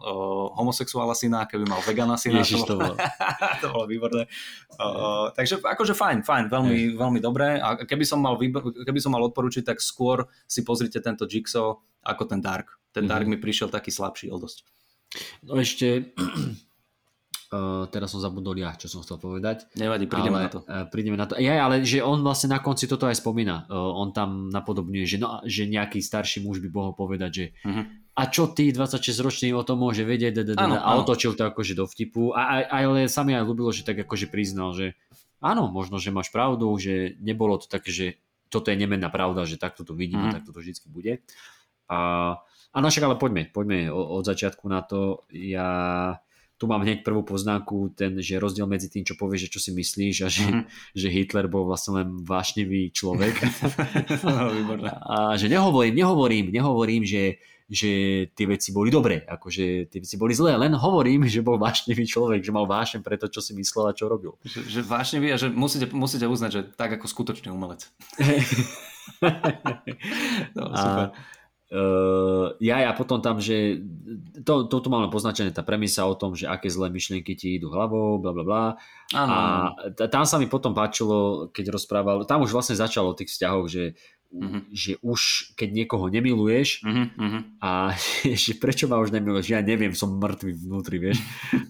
[0.53, 2.45] homosexuála syna, keby mal vegana syna.
[2.45, 2.93] Ježiš, to, bolo.
[3.61, 4.29] to bolo výborné.
[5.33, 7.57] takže akože fajn, fajn, veľmi, veľmi dobré.
[7.57, 12.23] A keby som, mal, keby som mal odporučiť, tak skôr si pozrite tento Jigsaw ako
[12.29, 12.77] ten Dark.
[12.93, 13.41] Ten Dark mm-hmm.
[13.41, 14.61] mi prišiel taký slabší o dosť.
[15.41, 16.13] No ešte
[17.47, 19.71] Uh, teraz som zabudol ja, čo som chcel povedať.
[19.79, 20.59] Nevadí, prídeme ale, na to.
[20.67, 21.39] Uh, prídeme na to.
[21.39, 23.63] Ja, ale že on vlastne na konci toto aj spomína.
[23.71, 27.87] Uh, on tam napodobňuje, že, no, že nejaký starší muž by mohol povedať, že uh-huh.
[28.19, 32.35] a čo ty 26 ročný o tom môže vedieť a otočil to akože do vtipu.
[32.35, 34.99] A, a, ale sa mi aj ľúbilo, že tak akože priznal, že
[35.39, 38.07] áno, možno, že máš pravdu, že nebolo to také, že
[38.51, 40.35] toto je nemenná pravda, že takto to vidím uh-huh.
[40.35, 41.23] a takto to vždy bude.
[41.87, 41.99] A,
[42.75, 45.23] a no však ale poďme, poďme od začiatku na to.
[45.31, 45.71] Ja
[46.57, 49.71] tu mám hneď prvú poznámku, ten, že rozdiel medzi tým, čo povieš, že čo si
[49.77, 50.63] myslíš a že, mm-hmm.
[51.05, 53.37] že Hitler bol vlastne len vášnevý človek.
[54.25, 54.49] no,
[55.13, 57.37] a že nehovorím, nehovorím, nehovorím, že,
[57.69, 57.89] že
[58.33, 62.41] tie veci boli dobré, akože tie veci boli zlé, len hovorím, že bol vášnevý človek,
[62.41, 64.33] že mal vášen pre to, čo si myslel a čo robil.
[64.41, 67.85] Že, že vášnevý a že musíte, musíte uznať, že tak ako skutočný umelec.
[70.57, 71.13] no, super.
[71.13, 71.36] A,
[71.67, 73.83] Uh, ja, ja potom tam, že
[74.39, 77.67] to, to tu máme poznačené tá premisa o tom, že aké zlé myšlienky ti idú
[77.75, 78.65] hlavou, bla bla bla.
[79.11, 79.23] A
[79.91, 83.67] t- tam sa mi potom páčilo, keď rozprával, tam už vlastne začalo o tých vzťahoch,
[83.67, 83.99] že,
[84.31, 84.63] uh-huh.
[84.71, 87.41] že už keď niekoho nemiluješ uh-huh, uh-huh.
[87.59, 87.91] a
[88.47, 91.19] že prečo ma už nemiluješ, ja neviem, som mŕtvý vnútri, vieš.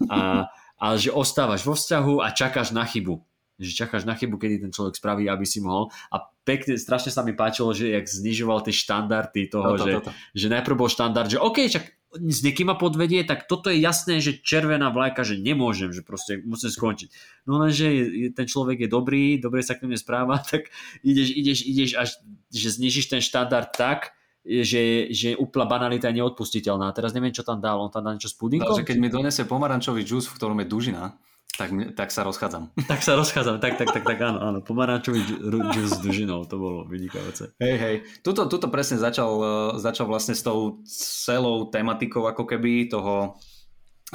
[0.06, 0.46] A,
[0.78, 3.18] ale že ostávaš vo vzťahu a čakáš na chybu
[3.58, 5.90] že čakáš na chybu, kedy ten človek spraví, aby si mohol.
[6.14, 9.92] A pekne, strašne sa mi páčilo, že jak znižoval tie štandardy toho, no to, že,
[9.98, 10.10] to, to.
[10.38, 14.24] že najprv bol štandard, že OK, čak s niekým ma podvedie, tak toto je jasné,
[14.24, 17.08] že červená vlajka, že nemôžem, že proste musím skončiť.
[17.44, 17.84] No lenže
[18.32, 20.72] ten človek je dobrý, dobre sa k mne správa, tak
[21.04, 22.08] ideš, ideš, ideš až,
[22.48, 24.16] že znižíš ten štandard tak,
[24.48, 26.96] že, že úplná banalita je neodpustiteľná.
[26.96, 28.72] Teraz neviem, čo tam dal, on tam dá niečo s pudinkom?
[28.72, 31.20] Takže keď mi donese pomarančový džús, v ktorom je dužina,
[31.58, 32.70] tak, tak sa rozchádzam.
[32.90, 34.58] Tak sa rozchádzam, tak, tak, tak, tak áno, áno.
[34.62, 35.42] Pomarančový
[35.74, 37.58] džus s dužinou, to bolo vynikajúce.
[37.58, 37.96] Hej, hej.
[38.22, 39.52] Tuto, tuto presne začal, e,
[39.82, 40.78] začal vlastne s tou
[41.26, 43.34] celou tematikou ako keby toho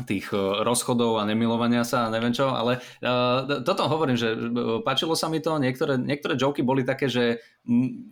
[0.01, 4.33] tých e, rozchodov a nemilovania sa a neviem čo, ale uh, toto hovorím, že
[4.81, 7.45] páčilo sa mi to, niektoré, niektoré joky boli také, že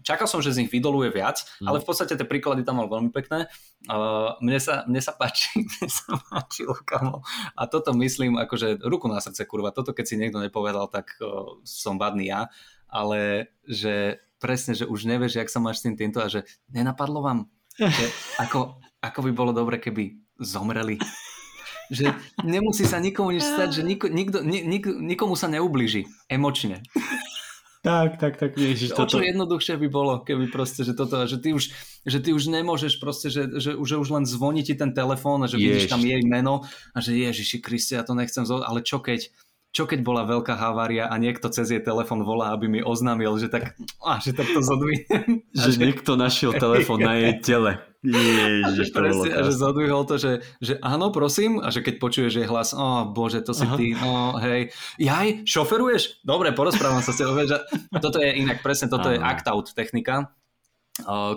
[0.05, 1.65] čakal som, že z nich vydoluje viac, mm.
[1.65, 3.49] ale v podstate tie príklady tam mal veľmi pekné.
[3.89, 7.25] Uh, mne, sa, mne sa páči, mne sa páčilo, kamo.
[7.57, 11.57] A toto myslím, akože ruku na srdce, kurva, toto keď si niekto nepovedal, tak uh,
[11.65, 12.53] som vadný ja,
[12.93, 17.25] ale že presne, že už nevieš, jak sa máš s tým týmto a že nenapadlo
[17.25, 18.05] vám, že
[18.37, 21.01] ako, ako by bolo dobre, keby zomreli
[21.91, 22.15] že
[22.47, 26.79] nemusí sa nikomu nič stať, že niko, nikto, nik, nik, nikomu sa neubliží emočne.
[27.81, 29.17] Tak, tak, tak, ježiš, toto.
[29.17, 31.73] O čo jednoduchšie by bolo, keby proste, že toto, že ty už,
[32.05, 35.49] že ty už nemôžeš proste, že, že, že už len zvoní ti ten telefón a
[35.49, 35.65] že Jež.
[35.65, 36.61] vidíš tam jej meno
[36.93, 39.33] a že Ježiši Kriste, ja to nechcem, zvo- ale čo keď,
[39.71, 43.47] čo keď bola veľká havária a niekto cez jej telefón volá, aby mi oznámil, že
[43.47, 43.71] tak,
[44.03, 45.43] a, že tak to zodvihnem.
[45.51, 47.79] Že, že niekto našiel telefón na jej tele.
[48.01, 52.33] Ježiš, to bolo a že zadvihol to, že, že áno, prosím, a že keď počuješ
[52.33, 53.77] jej hlas, o oh, bože, to si Aha.
[53.77, 56.25] ty, no hej, jaj, šoferuješ?
[56.25, 57.61] Dobre, porozprávam sa s tebou, že
[58.01, 59.13] toto je inak presne, toto Aha.
[59.13, 60.33] je act-out technika,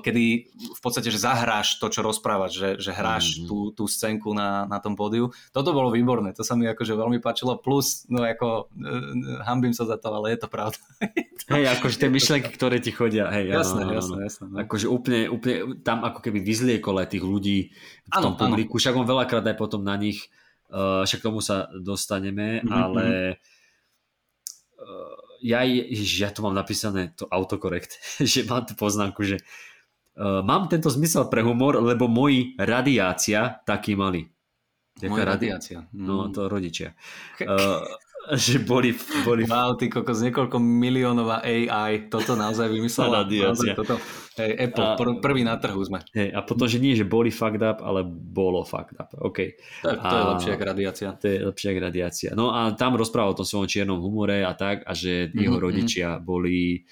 [0.02, 3.46] kedy v podstate, že zahráš to, čo rozprávaš, že, že hráš mm-hmm.
[3.46, 5.30] tú, tú scénku na, na tom pódiu.
[5.54, 9.86] Toto bolo výborné, to sa mi akože veľmi páčilo, plus, no ako, uh, hambím sa
[9.86, 10.78] za to, ale je to pravda.
[11.54, 14.44] Hej, akože tie myšlenky, ktoré ti chodia, hej, jasné, áno, jasné, jasné.
[14.48, 14.56] No.
[14.64, 17.58] Akože úplne, úplne, tam ako keby vyzliekol aj tých ľudí
[18.08, 20.32] v tom publiku, však on veľakrát aj potom na nich,
[20.72, 22.72] uh, však tomu sa dostaneme, mm-hmm.
[22.72, 23.04] ale
[24.80, 28.00] uh, ja, ježiš, ja tu mám napísané to autokorekt,
[28.32, 29.36] že mám tú poznámku, že
[30.16, 34.24] uh, mám tento zmysel pre humor, lebo moji radiácia taký mali.
[35.04, 35.90] Moja radiácia.
[35.90, 36.94] No, to rodičia.
[37.42, 37.82] Uh,
[38.46, 38.96] že boli...
[39.22, 39.44] boli...
[39.44, 43.26] Wow, ty kokos, niekoľko miliónová AI, toto naozaj vymyslela.
[43.44, 44.00] Naozaj toto,
[44.40, 46.00] hej, Apple, a, pr- prvý na trhu sme.
[46.16, 49.12] Hej, a potom, že nie, že boli fucked up, ale bolo fucked up.
[49.20, 49.58] OK.
[49.84, 51.08] Tak to a, je lepšie ako radiácia.
[51.20, 52.30] To je lepšie ako radiácia.
[52.32, 55.58] No a tam rozprával o tom svojom čiernom humore a tak, a že mm-hmm, jeho
[55.60, 55.64] mhm.
[55.64, 56.84] rodičia boli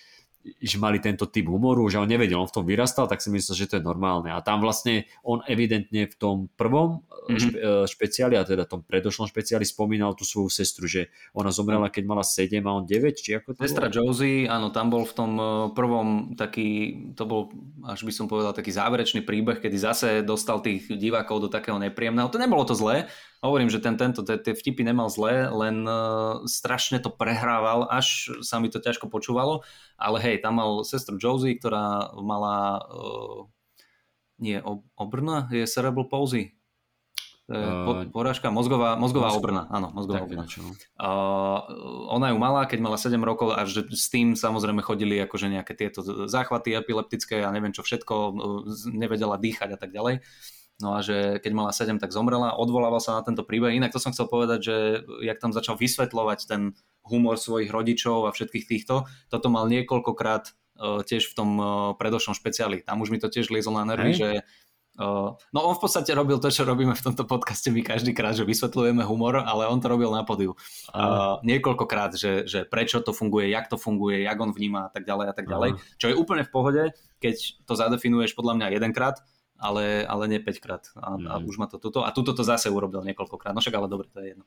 [0.42, 3.54] že mali tento typ humoru, že on nevedel, on v tom vyrastal, tak si myslel,
[3.54, 4.30] že to je normálne.
[4.34, 7.38] A tam vlastne on evidentne v tom prvom mm-hmm.
[7.38, 12.04] špe, špeciáli, a teda tom predošlom špeciáli spomínal tú svoju sestru, že ona zomrela, keď
[12.06, 13.94] mala 7 a on 9, či ako to Sestra bolo?
[14.10, 15.44] Josie, áno, tam bol v tom e,
[15.78, 17.54] prvom taký, to bol,
[17.86, 22.26] až by som povedal, taký záverečný príbeh, kedy zase dostal tých divákov do takého nepríjemného.
[22.34, 23.06] To nebolo to zlé,
[23.42, 28.62] Hovorím, že ten, tento, tie vtipy nemal zlé, len uh, strašne to prehrával, až sa
[28.62, 29.66] mi to ťažko počúvalo,
[29.98, 33.50] ale hej, tam mal sestru Josie, ktorá mala uh,
[34.38, 34.62] nie,
[34.94, 36.54] obrna, je cerebral palsy.
[37.50, 40.46] Je uh, porážka, mozgová, mozgová mozgová obrna, áno, mozgová obrna.
[40.94, 41.58] Uh,
[42.14, 45.74] ona ju mala, keď mala 7 rokov a že s tým samozrejme chodili akože nejaké
[45.74, 48.38] tieto záchvaty epileptické a neviem čo všetko,
[48.94, 50.22] nevedela dýchať a tak ďalej.
[50.80, 52.56] No a že keď mala 7, tak zomrela.
[52.56, 53.76] Odvolával sa na tento príbeh.
[53.76, 54.76] Inak to som chcel povedať, že
[55.22, 56.74] jak tam začal vysvetľovať ten
[57.06, 61.66] humor svojich rodičov a všetkých týchto, toto mal niekoľkokrát uh, tiež v tom uh,
[61.98, 62.82] predošlom špeciáli.
[62.82, 64.18] Tam už mi to tiež liezlo na nervy, Hej.
[64.18, 64.28] že
[64.92, 68.36] Uh, no on v podstate robil to, čo robíme v tomto podcaste my každý krát,
[68.36, 70.52] že vysvetľujeme humor, ale on to robil na podiu.
[70.92, 75.08] Uh, niekoľkokrát, že, že prečo to funguje, jak to funguje, jak on vníma a tak
[75.08, 75.70] ďalej a tak ďalej.
[75.72, 75.78] Uh.
[75.96, 76.82] Čo je úplne v pohode,
[77.24, 79.16] keď to zadefinuješ podľa mňa jedenkrát,
[79.62, 80.90] ale, ale nie 5 krát.
[80.98, 81.26] A, mm.
[81.30, 82.02] a už ma to toto.
[82.02, 83.54] A tuto to zase urobil niekoľkokrát.
[83.54, 84.44] No však ale dobre, to je jedno.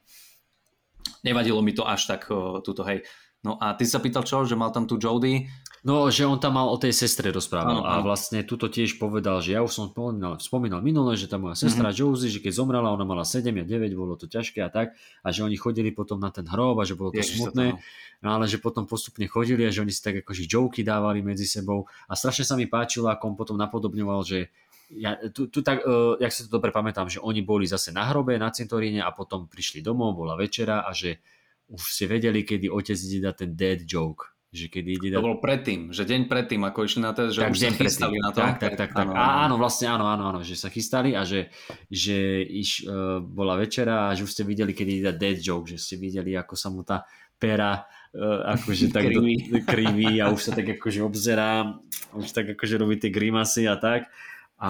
[1.23, 3.07] Nevadilo mi to až tak uh, tuto, hej.
[3.45, 5.45] No a ty sa pýtal čo, že mal tam tu Jody?
[5.85, 9.53] No, že on tam mal o tej sestre rozprával a vlastne tuto tiež povedal, že
[9.53, 12.01] ja už som spomínal, spomínal minule, že tá moja sestra mm-hmm.
[12.01, 15.27] Josie, že keď zomrela, ona mala 7 a 9, bolo to ťažké a tak a
[15.29, 18.33] že oni chodili potom na ten hrob a že bolo to Ježiš, smutné, to no
[18.33, 21.85] ale že potom postupne chodili a že oni si tak akože joky dávali medzi sebou
[22.09, 24.49] a strašne sa mi páčilo, ako on potom napodobňoval, že
[24.89, 28.05] ja, tu, tu tak, uh, jak si to dobre pamätám, že oni boli zase na
[28.09, 31.21] hrobe, na cintoríne a potom prišli domov, bola večera a že
[31.65, 34.29] už ste vedeli, kedy otec ide dať ten dead joke.
[34.55, 35.19] Že kedy ide dať...
[35.19, 38.17] To bol predtým, že deň predtým, ako išli na to, že tak, už sa chystali
[38.21, 38.39] na to.
[38.39, 38.91] Tak, tak, tak.
[38.93, 39.03] tak.
[39.03, 39.35] Áno, áno.
[39.49, 41.49] áno, vlastne áno, áno, áno, že sa chystali a že,
[41.89, 45.67] že iš, uh, bola večera a že už ste videli, kedy ide dať dead joke,
[45.67, 47.03] že ste videli, ako sa mu tá
[47.35, 47.83] pera
[48.13, 49.49] uh, akože tak kriví.
[49.49, 51.75] Do, kriví a už sa tak akože obzerá,
[52.15, 54.07] už tak akože robí tie grimasy a tak
[54.55, 54.69] a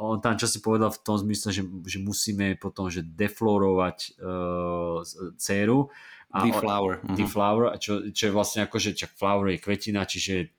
[0.00, 5.04] on tam čo si povedal v tom zmysle, že, že musíme potom že deflorovať uh,
[5.36, 5.92] dceru.
[6.32, 7.04] A deflower.
[7.04, 10.56] On, deflower, čo, čo je vlastne ako, že čak flower je kvetina, čiže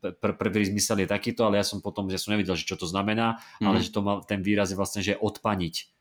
[0.00, 2.88] pr- prvý zmysel je takýto, ale ja som potom, že som nevidel, že čo to
[2.88, 3.66] znamená, mm.
[3.68, 5.99] ale že to mal, ten výraz je vlastne, že odpaniť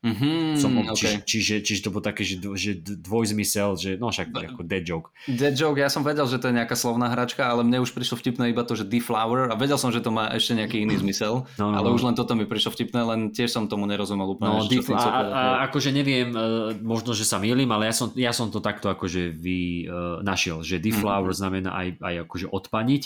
[0.00, 0.96] Mm-hmm, som, okay.
[0.96, 5.12] čiže, čiže, čiže to bol také, že, že dvojzmysel, že no však ako dead joke.
[5.28, 8.16] Dead joke, ja som vedel, že to je nejaká slovná hračka, ale mne už prišlo
[8.16, 11.44] vtipné iba to, že deflower a vedel som, že to má ešte nejaký iný zmysel,
[11.60, 12.00] no, no, ale no.
[12.00, 14.48] už len toto mi prišlo vtipné, len tiež som tomu nerozumel úplne.
[14.56, 18.08] No, def- a, a, a, akože neviem, e, možno, že sa mýlim, ale ja som,
[18.16, 21.44] ja som to takto akože vy uh, našiel, že deflower mm-hmm.
[21.44, 23.02] znamená aj, aj akože odpaniť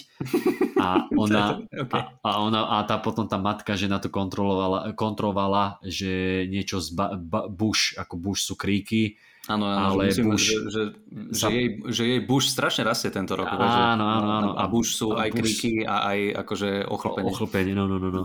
[0.79, 0.87] a
[1.27, 1.91] ona, okay.
[1.91, 6.84] a, a ona a tá potom tá matka, že na to kontrolovala, kontrolovala že niečo
[6.85, 10.83] z ba, ba, bush, ako bush sú kríky, Áno, áno, ale že, Bush, že, že,
[11.13, 13.45] že, jej, že jej Bush strašne rastie tento rok.
[13.45, 14.51] Áno, áno, áno.
[14.57, 15.61] A Bush sú a aj Bush...
[15.61, 16.19] kríky a aj
[16.49, 17.29] akože ochlpenie.
[17.29, 18.09] Ochlpenie, no, no, no.
[18.09, 18.25] no.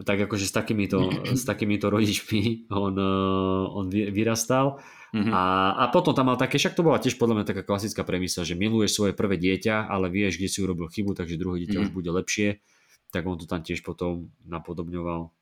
[0.00, 1.00] Tak akože s takýmito,
[1.32, 4.80] s takýmito rodičmi on, eh, on vyrastal.
[5.10, 5.32] Mm-hmm.
[5.32, 5.42] A,
[5.80, 8.54] a potom tam mal také, však to bola tiež podľa mňa taká klasická premisa, že
[8.54, 11.88] miluješ svoje prvé dieťa, ale vieš, kde si urobil chybu, takže druhé dieťa mm-hmm.
[11.90, 12.62] už bude lepšie.
[13.10, 15.34] Tak on to tam tiež potom napodobňoval.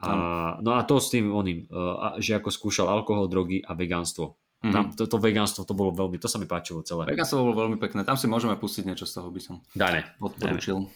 [0.00, 4.36] A, no a to s tým oným, e, že ako skúšal alkohol, drogy a vegánstvo.
[4.60, 4.72] Mm-hmm.
[4.72, 7.08] Tam, to, to vegánstvo to bolo veľmi, to sa mi páčilo celé.
[7.08, 10.04] Vegánstvo bolo veľmi pekné, tam si môžeme pustiť niečo z toho, by som Dajme.
[10.20, 10.88] odporučil.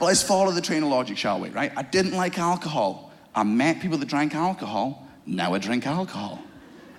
[0.00, 1.72] Well, let's follow the train of logic, shall we, right?
[1.76, 3.12] I didn't like alcohol.
[3.36, 5.06] I met people that drank alcohol.
[5.24, 6.42] Now I drink alcohol.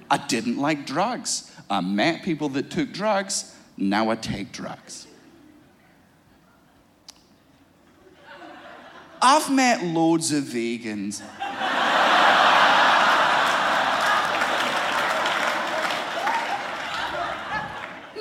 [0.09, 1.51] I didn't like drugs.
[1.69, 3.53] I met people that took drugs.
[3.78, 5.07] Now I take drugs.
[9.26, 11.21] I've met loads of vegans.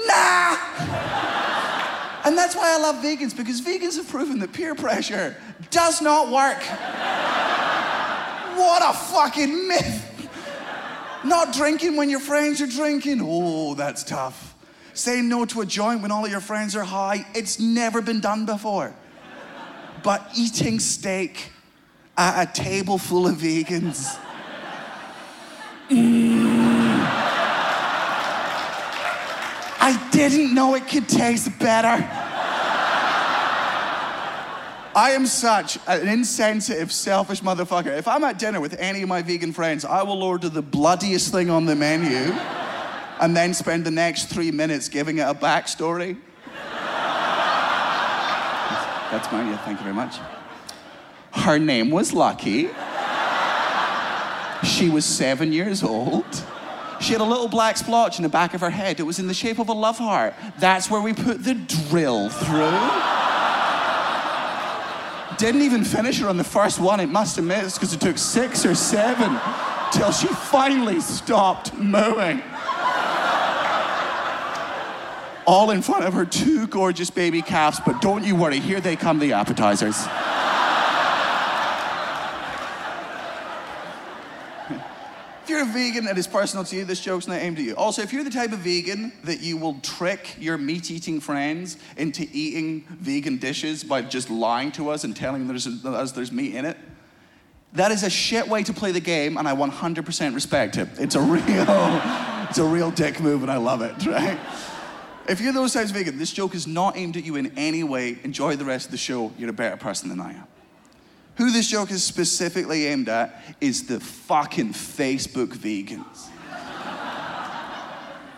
[0.06, 0.56] nah!
[2.24, 5.36] And that's why I love vegans, because vegans have proven that peer pressure
[5.72, 6.62] does not work.
[8.56, 10.30] what a fucking myth!
[11.24, 14.54] Not drinking when your friends are drinking, oh, that's tough.
[14.94, 18.20] Saying no to a joint when all of your friends are high, it's never been
[18.20, 18.94] done before
[20.02, 21.50] but eating steak
[22.16, 24.18] at a table full of vegans.
[25.88, 27.02] Mm.
[29.84, 32.08] I didn't know it could taste better.
[34.94, 37.96] I am such an insensitive, selfish motherfucker.
[37.96, 41.32] If I'm at dinner with any of my vegan friends, I will order the bloodiest
[41.32, 42.34] thing on the menu.
[43.20, 46.16] and then spend the next three minutes giving it a backstory.
[49.12, 50.16] That's mine, yeah, thank you very much.
[51.32, 52.70] Her name was Lucky.
[54.64, 56.24] She was seven years old.
[56.98, 59.00] She had a little black splotch in the back of her head.
[59.00, 60.32] It was in the shape of a love heart.
[60.58, 61.52] That's where we put the
[61.90, 62.78] drill through.
[65.36, 68.16] Didn't even finish her on the first one, it must have missed because it took
[68.16, 69.38] six or seven
[69.92, 72.42] till she finally stopped mooing.
[75.46, 78.94] All in front of her two gorgeous baby calves, but don't you worry, here they
[78.94, 79.96] come, the appetizers.
[85.42, 87.74] If you're a vegan and it's personal to you, this joke's not aimed at you.
[87.74, 91.76] Also, if you're the type of vegan that you will trick your meat eating friends
[91.96, 96.54] into eating vegan dishes by just lying to us and telling there's, us there's meat
[96.54, 96.76] in it,
[97.72, 100.88] that is a shit way to play the game, and I 100% respect it.
[100.98, 101.42] It's a real,
[102.48, 104.38] it's a real dick move, and I love it, right?
[105.28, 107.84] If you're those types of vegan, this joke is not aimed at you in any
[107.84, 108.18] way.
[108.24, 109.32] Enjoy the rest of the show.
[109.38, 110.46] You're a better person than I am.
[111.36, 116.28] Who this joke is specifically aimed at is the fucking Facebook vegans.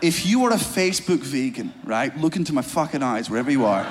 [0.01, 3.85] if you are a Facebook vegan, right, look into my fucking eyes wherever you are.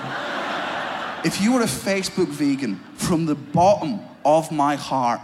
[1.24, 5.20] If you are a Facebook vegan, from the bottom of my heart,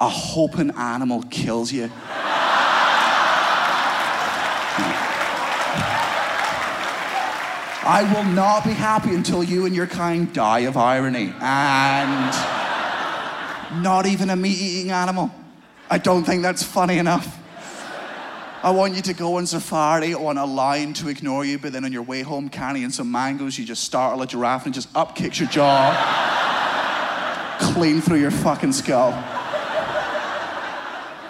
[0.00, 1.90] I hope an animal kills you.
[7.90, 11.32] I will not be happy until you and your kind die of irony.
[11.40, 12.34] And
[13.82, 15.30] not even a meat eating animal.
[15.88, 17.38] I don't think that's funny enough.
[18.62, 21.86] I want you to go on safari on a lion to ignore you, but then
[21.86, 25.16] on your way home carrying some mangoes, you just startle a giraffe and just up
[25.16, 25.94] kicks your jaw,
[27.72, 29.12] clean through your fucking skull.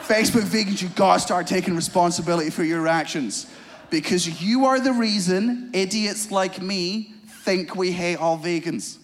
[0.03, 3.47] Facebook vegans, you gotta start taking responsibility for your actions
[3.91, 8.99] because you are the reason idiots like me think we hate all vegans.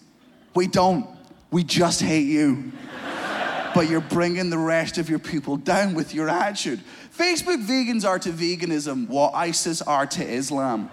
[0.53, 1.07] We don't.
[1.51, 2.71] We just hate you.
[3.73, 6.79] but you're bringing the rest of your people down with your attitude.
[7.17, 10.89] Facebook vegans are to veganism what ISIS are to Islam.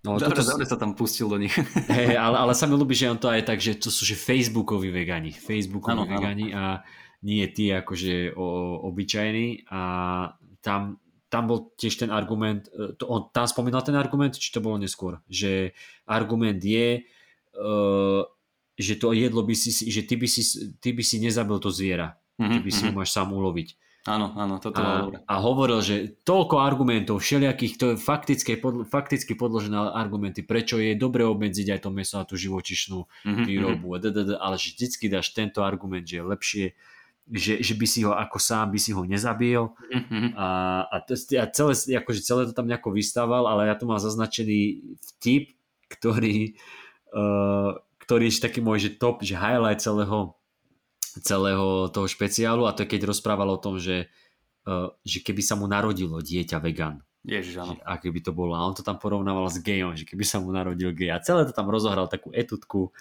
[0.00, 1.52] No, Dobre, toto, dobre sa tam pustil do nich.
[1.92, 4.16] Hej, ale, ale sa mi ľúbi, že on to aj tak, že to sú že
[4.16, 5.28] Facebookoví vegani.
[5.28, 6.08] Facebookoví áno.
[6.08, 6.80] vegani a
[7.20, 9.80] nie tí akože o, obyčajní a
[10.64, 10.96] tam,
[11.28, 14.80] tam bol tiež ten argument, e, to on tam spomínal ten argument, či to bolo
[14.80, 15.76] neskôr, že
[16.08, 17.04] argument je,
[17.60, 18.24] uh,
[18.80, 20.40] že to jedlo by si, že ty by si,
[20.80, 23.76] ty by si nezabil to zviera, ty Mhm, by si ho máš sám uloviť.
[24.08, 25.20] Áno, áno, toto A, dobre.
[25.28, 30.96] a hovoril, že toľko argumentov, všelijakých, to je faktické, podl- fakticky podložené argumenty, prečo je
[30.96, 35.12] dobre obmedziť aj to meso a tú živočišnú Mhm, výrobu, a ddd, ale že vždycky
[35.12, 36.66] dáš tento argument, že je lepšie,
[37.28, 40.30] že, že by si ho ako sám by si ho nezabil mhm, mhm.
[40.32, 40.46] a,
[40.88, 44.80] a, a celé, akože celé to tam nejako vystával, ale ja tu mám zaznačený
[45.12, 45.52] vtip,
[45.92, 46.56] ktorý,
[47.12, 50.39] uh, ktorý je taký môj že top, že highlight celého,
[51.18, 54.06] celého toho špeciálu a to je keď rozprával o tom, že,
[54.70, 57.76] uh, že keby sa mu narodilo dieťa vegan, Ježiš, áno.
[57.76, 58.56] že aké by to bolo.
[58.56, 61.12] A on to tam porovnával s gejom, že keby sa mu narodil gej.
[61.12, 62.96] A celé to tam rozohral takú etutku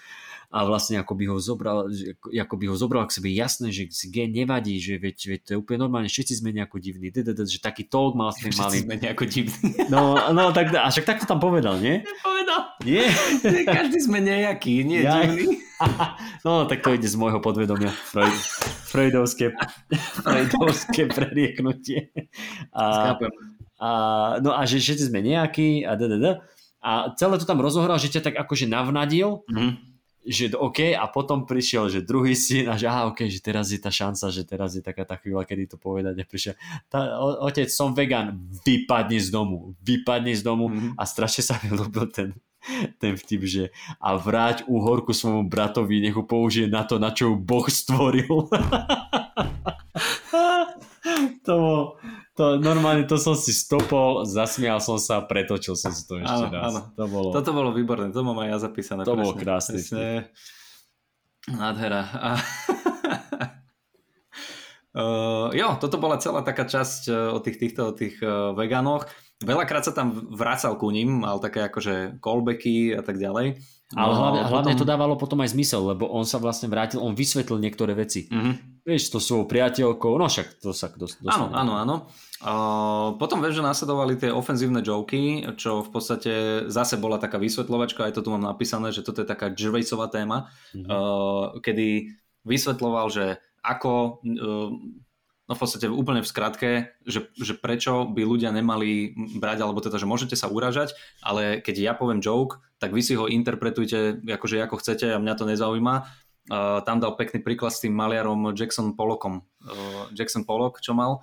[0.49, 1.87] a vlastne ako by ho zobral,
[2.25, 5.49] ako by ho zobral k sebe jasné, že si gej nevadí, že veď, veď to
[5.53, 8.81] je úplne normálne, všetci sme nejako divní, že taký talk mal s tým malým.
[8.89, 9.69] sme nejako divní.
[9.93, 12.01] No, no tak, a však tak to tam povedal, nie?
[12.25, 12.38] Povedal.
[12.81, 13.05] Nie?
[13.77, 15.59] Každý sme nejaký, nie Ja- divný.
[16.43, 17.87] No, tak to ide z môjho podvedomia.
[17.87, 18.35] Freud,
[18.85, 19.55] freudovské,
[20.19, 22.11] freudovské prerieknutie.
[22.71, 23.15] A,
[23.79, 23.89] a,
[24.39, 26.43] no a že všetci sme nejakí a ddd.
[26.79, 29.88] A celé to tam rozohral, že ťa tak akože navnadil, Mhm.
[30.25, 33.79] Že OK, a potom prišiel, že druhý syn a že aha, OK, že teraz je
[33.79, 36.55] tá šanca, že teraz je taká tá chvíľa, kedy to povedať a prišiel,
[36.91, 38.35] tá, o, otec, som vegan,
[38.67, 40.99] vypadni z domu, vypadni z domu Mhm.
[40.99, 42.35] a strašne sa mi ľúbil ten,
[42.99, 43.63] ten vtip, že
[44.03, 48.27] a vráť úhorku svojmu bratovi, nech ho použije na to, na čo ju Boh stvoril.
[51.47, 51.81] to bol,
[52.39, 56.55] to, normálne to som si stopol, zasmial som sa, pretočil som si to ešte Áno,
[56.55, 56.71] raz.
[56.71, 56.81] áno.
[56.95, 57.29] To bolo...
[57.35, 59.03] Toto bolo výborné, to mám aj ja zapísané.
[59.03, 60.31] To presne, krásny presne.
[61.51, 62.01] Nádhera.
[62.15, 62.29] A...
[64.95, 69.03] Uh, jo, toto bola celá taká časť uh, o tých, týchto o tých uh, vegánoch.
[69.43, 73.59] Veľakrát sa tam vracal ku ním, mal také akože callbacky a tak ďalej.
[73.99, 77.03] Ale No, hlavne, potom- hlavne to dávalo potom aj zmysel, lebo on sa vlastne vrátil,
[77.03, 78.31] on vysvetlil niektoré veci.
[78.31, 78.68] Mhm.
[78.83, 81.95] Vieš, to svojou priateľkou, no však to sa dos- Áno, áno, áno.
[82.39, 86.33] Uh, potom viem, že nasledovali tie ofenzívne joky, čo v podstate
[86.67, 90.47] zase bola taká vysvetľovačka, aj to tu mám napísané, že toto je taká Gervaisová téma,
[90.71, 90.85] Mhm.
[90.85, 90.95] uh,
[91.59, 93.25] kedy vysvetľoval, že
[93.59, 94.69] ako uh,
[95.49, 96.69] no v podstate úplne v skratke,
[97.03, 101.75] že, že prečo by ľudia nemali brať, alebo teda, že môžete sa uražať, ale keď
[101.75, 105.95] ja poviem joke, tak vy si ho interpretujte akože ako chcete a mňa to nezaujíma.
[106.49, 109.45] Uh, tam dal pekný príklad s tým maliarom Jackson Pollockom.
[109.61, 111.21] Uh, Jackson Pollock, čo mal.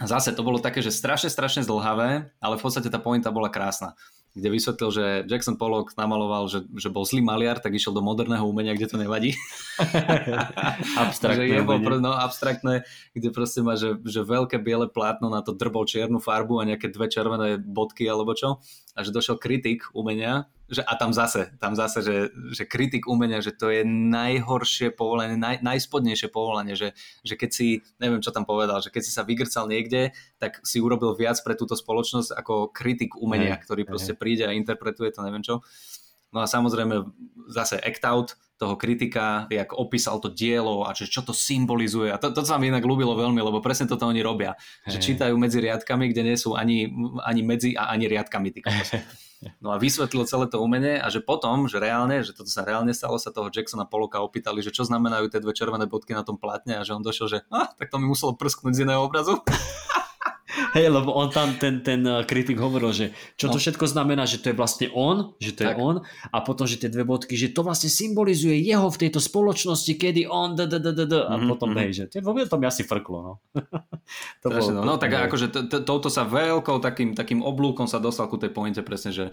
[0.00, 3.98] Zase to bolo také, že strašne, strašne zdlhavé, ale v podstate tá pointa bola krásna
[4.30, 8.46] kde vysvetlil, že Jackson Pollock namaloval, že, že bol zlý maliar, tak išiel do moderného
[8.46, 9.34] umenia, kde to nevadí.
[11.02, 15.58] abstraktné že bol, no, abstraktné, kde proste má, že, že veľké biele plátno na to
[15.58, 18.62] drbol čiernu farbu a nejaké dve červené bodky alebo čo.
[18.94, 22.16] A že došiel kritik umenia že, a tam zase, tam zase, že,
[22.54, 26.94] že kritik umenia, že to je najhoršie povolanie, naj, najspodnejšie povolanie, že,
[27.26, 30.78] že keď si, neviem čo tam povedal, že keď si sa vygrcal niekde, tak si
[30.78, 34.20] urobil viac pre túto spoločnosť ako kritik umenia, hey, ktorý proste hey.
[34.22, 35.66] príde a interpretuje to neviem čo.
[36.30, 37.10] No a samozrejme
[37.50, 42.14] zase act out toho kritika, jak opísal to dielo a že čo to symbolizuje.
[42.14, 44.54] A to, to sa mi inak ľúbilo veľmi, lebo presne toto oni robia.
[44.86, 44.94] Hey.
[44.94, 46.86] Že čítajú medzi riadkami, kde nie sú ani,
[47.26, 48.54] ani medzi a ani riadkami.
[49.64, 52.92] No a vysvetlil celé to umenie a že potom, že reálne, že toto sa reálne
[52.92, 56.36] stalo, sa toho Jacksona Poloka opýtali, že čo znamenajú tie dve červené bodky na tom
[56.36, 59.40] plátne a že on došiel, že ah, tak to mi muselo prsknúť z iného obrazu.
[60.74, 63.06] Hej, lebo on tam, ten, ten eh, kritik hovoril, že
[63.38, 63.62] čo to no.
[63.62, 65.74] všetko znamená, že to je vlastne on, že to tak.
[65.74, 69.22] je on a potom, že tie dve bodky, že to vlastne symbolizuje jeho v tejto
[69.22, 71.48] spoločnosti, kedy on d, d, d, d, d a mm-hmm.
[71.50, 73.32] potom hej, že to, mi asi frklo, no.
[74.42, 75.26] to bolo, no, no tak hej.
[75.30, 75.46] akože
[75.86, 79.24] touto sa veľkou takým, takým oblúkom sa dostal ku tej pointe presne, že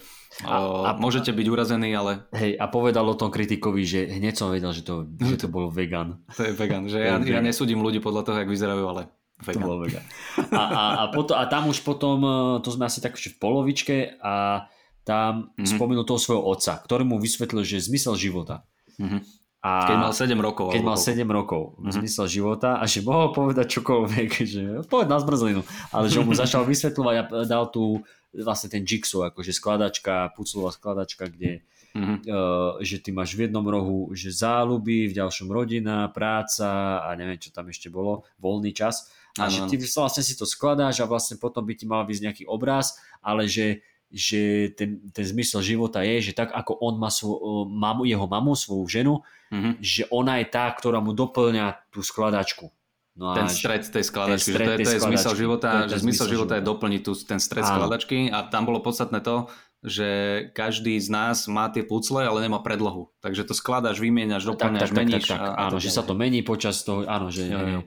[0.46, 2.30] a, a, môžete byť urazení, ale...
[2.36, 5.74] Hej, a povedal o tom kritikovi, že hneď som vedel, že to, že to bol
[5.74, 6.22] vegan.
[6.38, 9.62] To je vegan, že ja, ja nesúdim ľudí podľa toho, jak vyzerajú, ale Vegan.
[9.62, 10.06] To bol vegan.
[10.50, 12.36] A, a, a, potom, a tam už potom, e,
[12.66, 14.66] to sme asi tak v polovičke a
[15.06, 15.78] tam mm-hmm.
[15.78, 18.66] spomenul toho svojho otca, ktorý mu vysvetlil, že zmysel života.
[18.98, 19.22] Mm-hmm.
[19.62, 20.68] A keď mal 7 rokov.
[20.74, 21.94] Keď mal 7 rokov, mm-hmm.
[22.02, 25.62] zmysel života a že mohol povedať čokoľvek, že povedať na zmrzlinu,
[25.94, 28.02] ale že mu začal vysvetľovať a dal tu
[28.34, 31.62] vlastne ten jigsaw, akože skladačka, puclová skladačka, kde
[31.94, 32.18] mm-hmm.
[32.26, 37.38] uh, že ty máš v jednom rohu že záľuby, v ďalšom rodina, práca a neviem,
[37.38, 41.10] čo tam ešte bolo, voľný čas a ano, že ty vlastne si to skladáš a
[41.10, 46.02] vlastne potom by ti mal vyjsť nejaký obraz, ale že, že ten, ten zmysel života
[46.02, 49.14] je, že tak ako on má svoj, mamu, jeho mamu, svoju ženu,
[49.54, 49.74] mm-hmm.
[49.84, 52.72] že ona je tá, ktorá mu doplňa tú skladačku.
[53.18, 56.06] No ten stred tej skladačky, že to je, to je zmysel života, to je že
[56.06, 57.82] zmysel života je doplniť tu, ten stred Áno.
[57.82, 59.50] skladačky a tam bolo podstatné to,
[59.82, 60.10] že
[60.54, 63.10] každý z nás má tie pucle, ale nemá predlohu.
[63.22, 65.26] Takže to skladáš, vymieňaš, doplňaš, meníš.
[65.30, 67.58] Tak, tak, tak, a, áno, a že sa to mení počas toho, áno, že jo,
[67.58, 67.82] jo.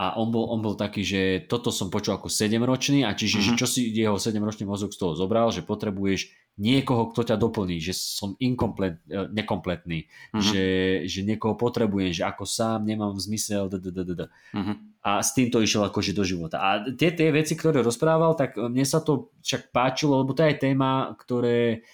[0.00, 3.46] A on bol, on bol taký, že toto som počul ako 7-ročný a čiže, mm-hmm.
[3.46, 3.58] že mhm.
[3.60, 7.96] čo si jeho 7-ročný mozog z toho zobral, že potrebuješ niekoho, kto ťa doplní, že
[7.96, 10.42] som inkomplet, e, nekompletný, mm-hmm.
[10.44, 10.64] že,
[11.08, 14.22] že niekoho potrebujem, že ako sám nemám zmysel, d, d, d, d.
[14.52, 14.76] Mm-hmm.
[15.00, 16.60] a s týmto išiel akože do života.
[16.60, 20.60] A tie, tie veci, ktoré rozprával, tak mne sa to však páčilo, lebo to je
[20.60, 21.88] téma, ktoré,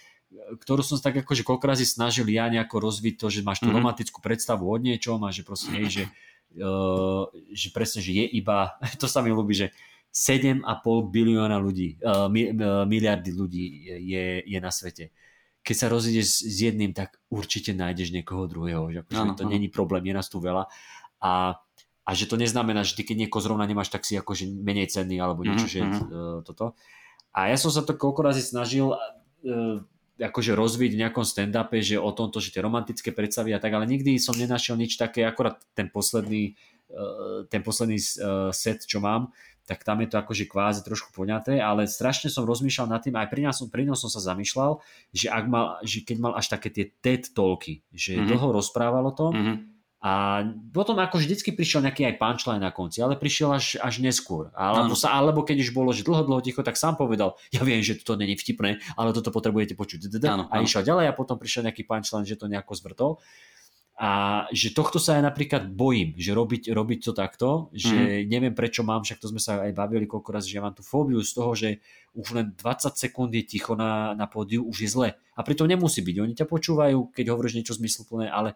[0.59, 3.79] ktorú som sa tak akože koľko snažil ja nejako rozviť to, že máš tú mm-hmm.
[3.79, 6.03] romantickú predstavu od niečom a že proste hej, že
[7.53, 9.67] že presne, že je iba, to sa mi ľúbi, že
[10.09, 10.65] 7,5
[11.13, 12.01] bilióna ľudí,
[12.33, 13.65] mi, uh, miliardy ľudí
[14.09, 15.13] je, je na svete.
[15.61, 18.89] Keď sa rozídeš s jedným, tak určite nájdeš niekoho druhého.
[18.89, 20.65] Že akože to není problém, je nás tu veľa.
[21.21, 21.61] A,
[22.07, 25.21] a že to neznamená, že ty keď niekoho zrovna nemáš, tak si akože menej cenný
[25.21, 25.93] alebo niečo, mm-hmm.
[25.93, 26.73] že uh, toto.
[27.29, 29.77] A ja som sa to koľko razy snažil uh,
[30.19, 33.87] akože rozviť v nejakom stand-upe, že o tomto, že tie romantické predstavy a tak, ale
[33.87, 36.59] nikdy som nenašiel nič také, akorát ten posledný,
[36.91, 39.31] eh, ten posledný eh, set, čo mám,
[39.63, 43.29] tak tam je to akože kvázi trošku poňaté, ale strašne som rozmýšľal nad tým, aj
[43.29, 44.81] pri som, pri som sa zamýšľal,
[45.13, 48.33] že, ak mal, že keď mal až také tie TED talky, že mm-hmm.
[48.33, 53.03] dlho rozprával o tom, mm-hmm a potom ako vždycky prišiel nejaký aj punchline na konci,
[53.03, 54.47] ale prišiel až, až neskôr.
[54.55, 57.83] Alebo, sa, alebo keď už bolo, že dlho, dlho ticho, tak sám povedal, ja viem,
[57.83, 60.07] že to není vtipné, ale toto potrebujete počuť.
[60.23, 63.11] Áno, a išiel ďalej a potom prišiel nejaký punchline, že to nejako zvrtol.
[63.99, 68.31] A že tohto sa ja napríklad bojím, že robiť, robiť to takto, že mm.
[68.31, 70.87] neviem prečo mám, však to sme sa aj bavili koľko raz, že ja mám tú
[70.87, 71.83] fóbiu z toho, že
[72.15, 75.09] už len 20 sekúnd je ticho na, na pódiu, už je zle.
[75.35, 76.15] A pritom nemusí byť.
[76.23, 78.55] Oni ťa počúvajú, keď hovoríš niečo zmysluplné, ale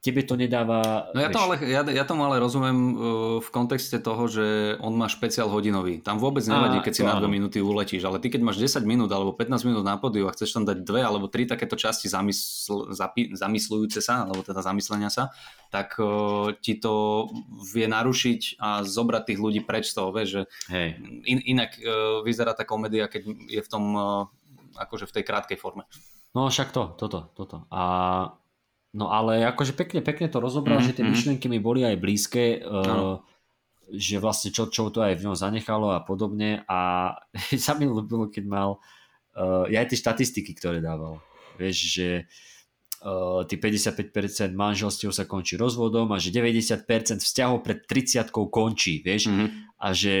[0.00, 1.12] tebe to nedáva...
[1.12, 2.96] No ja, to ale, ja, ja tomu ale rozumiem uh,
[3.36, 6.00] v kontexte toho, že on má špeciál hodinový.
[6.00, 9.12] Tam vôbec nevadí, keď si na dve minúty uletíš, ale ty keď máš 10 minút
[9.12, 12.96] alebo 15 minút na podiu a chceš tam dať dve alebo tri takéto časti zamysl,
[12.96, 15.36] zapi, zamyslujúce sa, alebo teda zamyslenia sa,
[15.68, 17.28] tak uh, ti to
[17.68, 20.88] vie narušiť a zobrať tých ľudí preč z toho, vieš, že Hej.
[21.28, 24.24] In, inak uh, vyzerá tá komédia, keď je v tom uh,
[24.80, 25.84] akože v tej krátkej forme.
[26.32, 27.66] No však to, toto, toto.
[27.74, 27.82] A
[28.90, 30.90] No ale akože pekne, pekne to rozobral, mm-hmm.
[30.90, 33.22] že tie myšlienky mi boli aj blízke, uh,
[33.86, 37.14] že vlastne čo, čo to aj v ňom zanechalo a podobne a
[37.54, 38.82] sa mi ľúbilo, keď mal
[39.38, 41.22] uh, aj tie štatistiky, ktoré dával.
[41.54, 42.08] Vieš, že
[43.06, 44.10] uh, tí 55%
[44.58, 49.78] manželstiev sa končí rozvodom a že 90% vzťahov pred 30 končí, vieš, mm-hmm.
[49.86, 50.16] a že,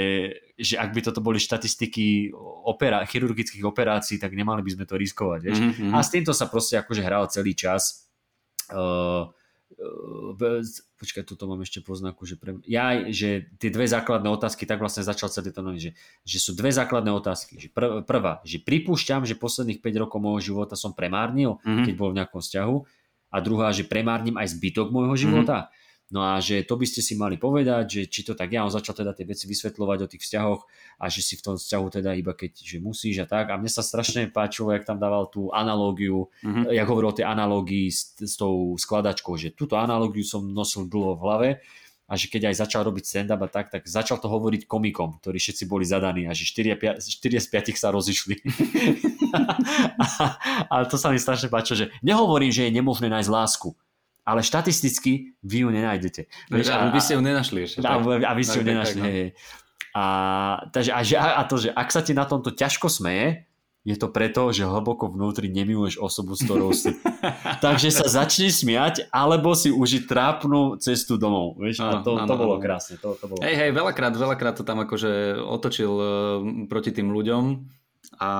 [0.54, 2.30] že ak by toto boli štatistiky
[2.70, 5.58] opera, chirurgických operácií, tak nemali by sme to riskovať, vieš.
[5.58, 5.90] Mm-hmm.
[5.90, 8.09] A s týmto sa proste akože hral celý čas
[8.70, 9.34] Uh,
[11.00, 12.60] počkaj, toto mám ešte poznaku, že pre...
[12.68, 16.68] ja, že tie dve základné otázky, tak vlastne začal celý to že, že sú dve
[16.68, 17.56] základné otázky.
[17.56, 21.84] Že prv, prvá, že pripúšťam, že posledných 5 rokov môjho života som premárnil, mm-hmm.
[21.88, 22.76] keď bol v nejakom vzťahu.
[23.30, 25.70] A druhá, že premárnim aj zbytok môjho života.
[25.70, 25.79] Mm-hmm.
[26.10, 28.74] No a že to by ste si mali povedať, že či to tak ja, on
[28.74, 30.62] začal teda tie veci vysvetľovať o tých vzťahoch
[30.98, 33.54] a že si v tom vzťahu teda iba keď že musíš a tak.
[33.54, 36.74] A mne sa strašne páčilo, jak tam dával tú analógiu, mm-hmm.
[36.74, 41.14] jak hovoril o tej analógii s, s tou skladačkou, že túto analógiu som nosil dlho
[41.14, 41.50] v hlave
[42.10, 45.38] a že keď aj začal robiť stand-up a tak, tak začal to hovoriť komikom, ktorí
[45.38, 48.34] všetci boli zadaní a že 4, 4 z 5 sa rozišli.
[50.02, 50.24] a,
[50.66, 53.70] a to sa mi strašne páčilo, že nehovorím, že je nemožné nájsť lásku,
[54.24, 56.30] ale štatisticky vy ju nenájdete.
[56.52, 57.78] Vieš, a, vy ste ju nenašli ešte.
[57.82, 58.98] A, a vy ste ju nenašli.
[59.00, 59.20] Tak, no.
[59.96, 60.04] a,
[60.70, 64.52] takže, a, a to, že ak sa ti na tomto ťažko smeje, je to preto,
[64.52, 66.92] že hlboko vnútri nemiluješ osobu, s ktorou si.
[67.64, 71.56] Takže sa začni smiať, alebo si užiť trápnu cestu domov.
[71.56, 71.80] Vieš?
[71.80, 73.00] A to, to bolo krásne.
[73.00, 73.40] To, to bolo...
[73.40, 76.06] Hej, hej, veľakrát, veľakrát to tam akože otočil uh,
[76.68, 77.44] proti tým ľuďom
[78.20, 78.30] a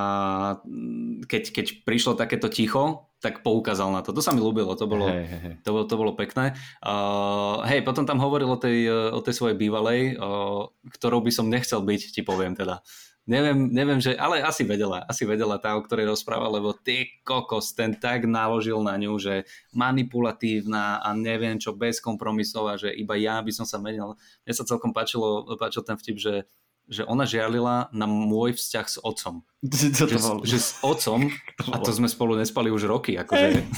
[1.24, 4.16] keď, keď prišlo takéto ticho, tak poukázal na to.
[4.16, 5.54] To sa mi ľúbilo, to bolo, hey, hey, hey.
[5.62, 6.56] To, bolo, to bolo pekné.
[6.80, 10.66] Uh, hej, potom tam hovoril o tej, o tej svojej bývalej, uh,
[10.96, 12.80] ktorou by som nechcel byť, ti poviem teda.
[13.28, 17.76] Neviem, neviem, že, ale asi vedela, asi vedela tá, o ktorej rozpráva, lebo ty kokos,
[17.76, 23.14] ten tak naložil na ňu, že manipulatívna a neviem čo, bez kompromisov a že iba
[23.20, 24.16] ja by som sa menil.
[24.42, 26.34] Mne sa celkom páčilo, páčil ten vtip, že
[26.88, 29.42] že ona žiarlila na môj vzťah s otcom.
[30.00, 31.28] To že, to že s otcom,
[31.74, 33.20] a to sme spolu nespali už roky.
[33.20, 33.60] Akože.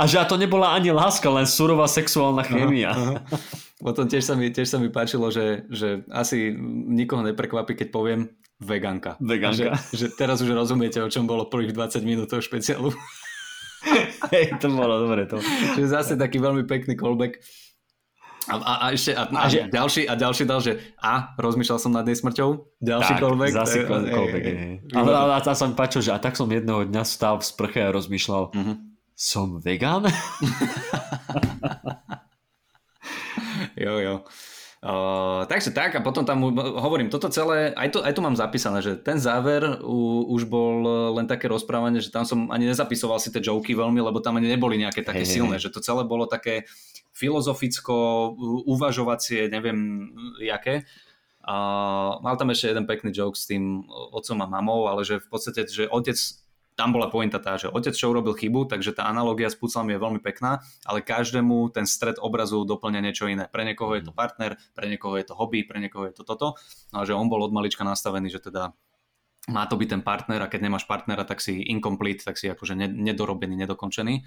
[0.00, 2.96] a že a to nebola ani láska, len surová sexuálna chémia.
[2.96, 3.20] Uh-huh.
[3.78, 6.56] Potom tiež sa mi, tiež sa mi páčilo, že, že asi
[6.88, 9.14] nikoho neprekvapí, keď poviem veganka.
[9.22, 9.78] Veganka.
[9.92, 12.90] Že, že teraz už rozumiete, o čom bolo prvých 20 minút toho špeciálu.
[14.34, 15.30] Hej, to bolo dobre.
[15.30, 15.38] To.
[15.78, 17.38] Čiže zase taký veľmi pekný callback.
[18.48, 21.78] A, a, a ešte a, a, a, že, ďalší, a ďalší dal, že a rozmýšľal
[21.78, 22.48] som nad jej smrťou.
[22.80, 23.52] Ďalší tak, callback.
[23.52, 24.80] Zase je.
[24.96, 27.84] Ale, ale a sa mi páčil, že a tak som jedného dňa stál v sprche
[27.84, 28.76] a rozmýšľal, uh-huh.
[29.12, 30.08] som vegan?
[33.84, 34.24] jo, jo.
[34.78, 38.78] Uh, takže tak a potom tam hovorím toto celé, aj to, aj to mám zapísané,
[38.78, 40.86] že ten záver u, už bol
[41.18, 44.46] len také rozprávanie, že tam som ani nezapisoval si tie joky veľmi, lebo tam ani
[44.46, 45.66] neboli nejaké také hey, silné, hey.
[45.66, 46.62] že to celé bolo také
[47.10, 48.38] filozoficko,
[48.70, 50.86] uvažovacie, neviem jaké.
[51.42, 51.56] A
[52.22, 55.66] mal tam ešte jeden pekný joke s tým otcom a mamou, ale že v podstate,
[55.66, 56.14] že otec
[56.78, 60.00] tam bola pointa tá, že otec čo urobil chybu, takže tá analogia s puclami je
[60.00, 63.50] veľmi pekná, ale každému ten stred obrazu doplňa niečo iné.
[63.50, 66.54] Pre niekoho je to partner, pre niekoho je to hobby, pre niekoho je to toto.
[66.94, 68.70] No a že on bol od malička nastavený, že teda
[69.50, 72.78] má to byť ten partner a keď nemáš partnera, tak si incomplete, tak si akože
[72.78, 74.22] nedorobený, nedokončený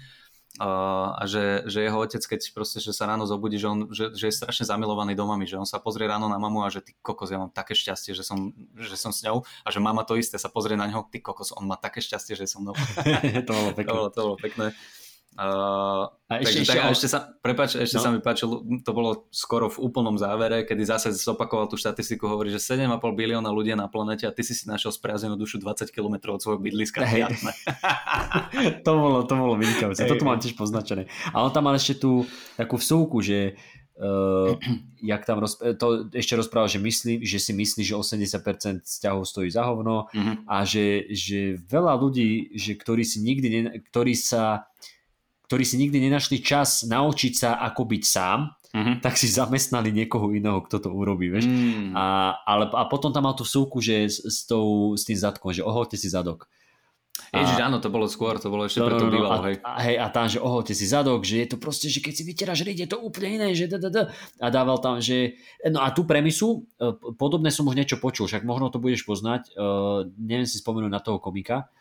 [0.60, 4.28] a že, že jeho otec, keď proste, že sa ráno zobudí, že, on, že, že
[4.28, 6.92] je strašne zamilovaný do mami, že on sa pozrie ráno na mamu a že ty
[7.00, 10.12] kokos, ja mám také šťastie, že som, že som s ňou a že mama to
[10.20, 12.76] isté sa pozrie na ňo, ty kokos, on má také šťastie, že som mnou.
[13.48, 13.88] to bolo pekné.
[13.88, 14.66] to, bolo, to bolo pekné.
[15.32, 18.04] Uh, a ešte, takže, ešte, tak, a ešte sa, prepáč, ešte no.
[18.04, 22.52] sa mi páčilo, to bolo skoro v úplnom závere, kedy zase zopakoval tú štatistiku, hovorí,
[22.52, 26.36] že 7,5 bilióna ľudí na planete a ty si si našiel spriaznenú dušu 20 km
[26.36, 27.00] od svojho bydliska.
[27.08, 27.24] Hey.
[28.86, 30.10] to bolo, to bolo vynikajúce, hey.
[30.12, 31.08] toto mám tiež poznačené.
[31.32, 32.28] A on tam mal ešte tú
[32.60, 33.56] takú vsúku, že
[33.96, 34.52] uh,
[35.00, 39.48] jak tam roz, to ešte rozprával, že, myslí, že si myslí, že 80% vzťahov stojí
[39.48, 40.44] za hovno mm-hmm.
[40.44, 44.68] a že, že veľa ľudí, že ktorí si nikdy, ne, ktorí sa
[45.46, 48.96] ktorí si nikdy nenašli čas naučiť sa, ako byť sám, mm-hmm.
[49.04, 51.46] tak si zamestnali niekoho iného, kto to urobí, vieš.
[51.46, 51.92] Mm.
[51.92, 55.52] A, ale, a potom tam mal tú súku, že s, s, tou, s tým zadkom,
[55.52, 56.48] že oholte si zadok.
[57.32, 59.56] Ježiš, áno, to bolo skôr, to bolo ešte no, pre to no, no, bývalo, hej.
[59.64, 59.96] A, hej.
[60.00, 62.76] A tam, že oholte si zadok, že je to proste, že keď si vytieráš riť,
[62.84, 64.02] je to úplne iné, že da, da, da.
[64.40, 65.40] A dával tam, že...
[65.64, 69.48] No a tú premisu, e, podobné som už niečo počul, však možno to budeš poznať,
[69.56, 71.72] uh, neviem si spomenúť na toho komika,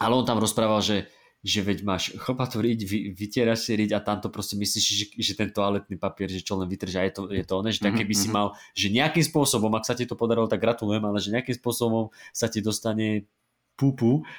[0.00, 1.08] ale on tam rozprával, že
[1.42, 5.32] že veď máš chlpatú riť, vy, vytieraš si riť a tamto proste myslíš, že, že
[5.34, 8.00] ten toaletný papier, že čo len vytržia, je to, je to one, že tak mhm,
[8.06, 8.34] keby si mhm.
[8.34, 8.46] mal,
[8.78, 12.46] že nejakým spôsobom, ak sa ti to podarilo, tak gratulujem, ale že nejakým spôsobom sa
[12.46, 13.26] ti dostane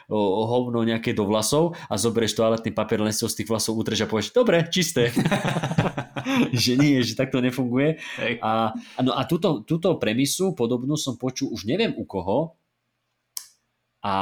[0.07, 3.75] o hovno nejaké do vlasov a zoberieš toaletný papier, len si ho z tých vlasov
[3.75, 5.11] utrž a povieš, dobre, čisté.
[6.55, 7.99] že nie, že takto nefunguje.
[8.23, 8.39] Hej.
[8.39, 8.71] A,
[9.03, 12.55] no a túto, túto premisu podobnú som počul už neviem u koho
[13.99, 14.15] a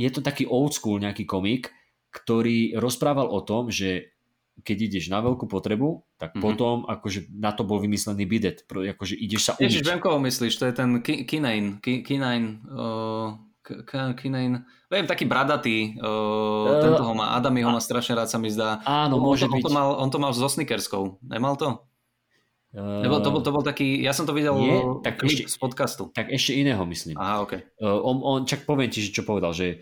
[0.00, 1.68] je to taký old school nejaký komik,
[2.14, 4.14] ktorý rozprával o tom, že
[4.56, 6.40] keď ideš na veľkú potrebu, tak Mhm.
[6.40, 8.62] potom akože na to bol vymyslený bidet.
[8.64, 9.88] Akože ideš sa Ježiš, umyť.
[9.88, 13.34] viem, koho myslíš, to je ten Ki- Kinane, Ki- Kinane, uh,
[14.86, 18.46] viem, taký bradatý, uh, Eh, tento ho má, Adami ho má strašne rád, sa mi
[18.46, 18.78] zdá.
[18.84, 19.62] Áno, on, môže on, byť.
[19.62, 21.82] to mal, on to mal so Snickerskou, nemal to?
[22.70, 25.48] Eh, Nebo to, bol, to bol taký, ja som to videl Je, tak klip ešte-
[25.48, 26.02] z podcastu.
[26.10, 27.14] Tak ešte iného myslím.
[27.14, 27.52] Aha, ok.
[27.76, 29.78] Uh, on, on, čak poviem ti, že čo povedal, že,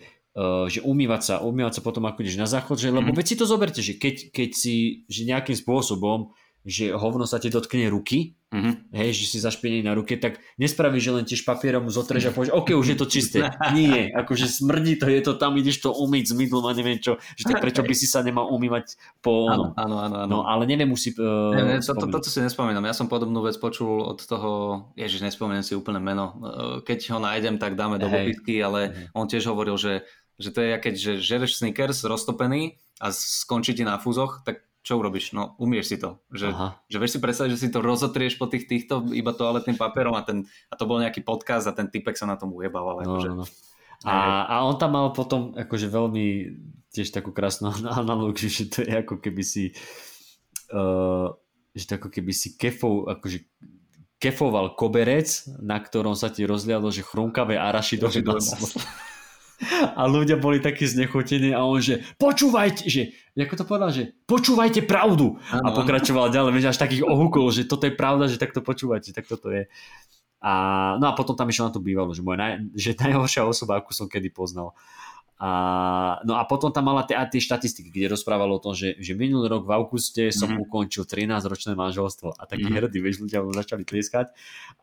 [0.67, 3.17] že umývať sa, umývať sa potom ako ideš na záchod, že, lebo Mhm.
[3.17, 6.33] veď si to zoberte, že keď, keď si že nejakým spôsobom,
[6.63, 8.93] že hovno sa ti dotkne ruky, Mhm.
[8.93, 12.53] hej, že si zašpiený na ruke, tak nespravíš, že len tiež papierom zotreš a povieš,
[12.53, 13.37] OK, už je to čisté.
[13.75, 17.17] Nie, akože smrdí to, je to tam, ideš to umyť s mydlom a neviem čo,
[17.33, 19.75] že tak prečo by si sa nemal umývať po Áno, onom.
[19.75, 20.15] áno, áno.
[20.23, 20.29] áno.
[20.29, 22.85] No ale neviem si uh, Ne, ne, to, to, toto si nespomínam.
[22.85, 24.49] Ja som podobnú vec počul od toho,
[24.95, 26.37] ježiš, nespomeniem si úplne meno.
[26.37, 30.05] Eh, Keď ho nájdem, tak dáme do popisky, ale on tiež hovoril, že,
[30.37, 34.99] že to je, keď že žereš Snickers roztopený a skončí ti na fúzoch, tak čo
[34.99, 35.31] urobíš?
[35.31, 36.19] No, umieš si to.
[36.35, 36.75] Že, Aha.
[36.91, 40.27] že vieš si predstaviť, že si to rozotrieš po tých týchto iba toaletným papierom a,
[40.27, 42.99] ten, a to bol nejaký podcast a ten typek sa na tom ujebal.
[42.99, 43.45] Ale No, akože, no, no.
[44.03, 46.25] A, a on tam mal potom akože veľmi
[46.91, 47.71] tiež takú krásnu
[48.03, 49.71] analogiu, že to je ako keby si
[50.75, 51.31] uh,
[51.73, 53.49] že to ako keby si kefov, akože
[54.21, 58.67] kefoval koberec, na ktorom sa ti rozlialo, že chrumkavé Arašidové maslo.
[59.95, 64.83] A ľudia boli takí znechutení a on, že počúvajte, že, ako to povedal, že počúvajte
[64.83, 65.39] pravdu.
[65.51, 69.29] A pokračoval ďalej, vieš, až takých ohúkol, že toto je pravda, že takto počúvate, tak
[69.29, 69.69] toto je.
[70.43, 70.53] A,
[70.99, 73.95] no a potom tam išiel na to bývalo, že, moja naj, že najhoršia osoba, akú
[73.95, 74.75] som kedy poznal.
[75.43, 75.49] A,
[76.23, 79.51] no a potom tam mala tie, tie štatistiky, kde rozprávalo o tom, že, že minulý
[79.51, 80.63] rok v auguste som Mhm.
[80.63, 82.75] ukončil 13-ročné manželstvo a takí Mhm.
[82.79, 84.31] hrdí, vieš, ľudia mu začali tlieskať.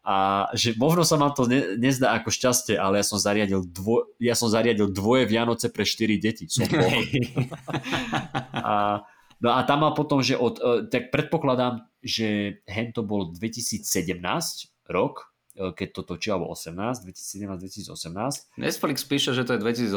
[0.05, 4.13] A že možno sa vám to ne, nezdá ako šťastie, ale ja som zariadil, dvo,
[4.21, 6.45] ja som zariadil dvoje Vianoce pre 4 deti.
[6.45, 6.69] Som.
[8.53, 9.01] A,
[9.41, 14.21] no a tam má potom, že od, e, tak predpokladám, že hen to bol 2017
[14.89, 18.55] rok, keď to točil, alebo 18, 2017-2018.
[18.57, 19.93] Netflix píše, že to je 2018,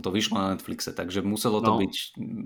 [0.00, 1.78] to vyšlo na Netflixe, takže muselo to No.
[1.80, 1.94] byť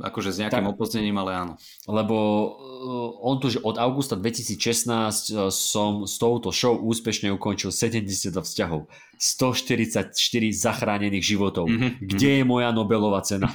[0.00, 0.72] akože s nejakým Tak.
[0.72, 1.52] opoznením, ale áno.
[1.84, 4.86] Lebo uh, on tu, že od augusta 2016
[5.32, 8.86] uh, som s touto show úspešne ukončil 70 vzťahov.
[9.14, 10.10] 144
[10.52, 11.70] zachránených životov.
[11.70, 13.46] Mhm, Kde je moja Nobelová cena?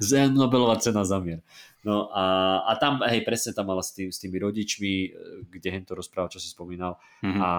[0.32, 1.42] Nobelová cena za mier.
[1.80, 5.08] No a, a tam, hej, presne tam mala s, tým, s tými rodičmi, e,
[5.48, 7.00] kde hen to rozprával, čo si spomínal.
[7.24, 7.40] Mhm.
[7.40, 7.50] A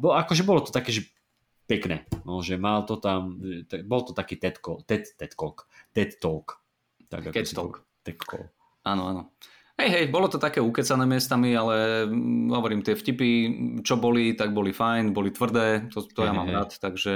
[0.00, 1.04] bo, akože bolo to také, že
[1.68, 2.08] pekné.
[2.26, 5.68] No, že mal to tam, e, tak, bol to taký TED, call, TED, TED Talk.
[5.92, 6.58] TED Talk.
[7.06, 7.84] Tak, TED Talk.
[8.00, 8.48] TED Call.
[8.82, 9.22] Áno, áno.
[9.80, 13.28] Hej, hej, bolo to také ukecané miestami, ale mm, hovorím, tie vtipy,
[13.80, 16.56] čo boli, tak boli fajn, boli tvrdé, to, to ja Hej, mám hej.
[16.60, 17.14] rád, takže,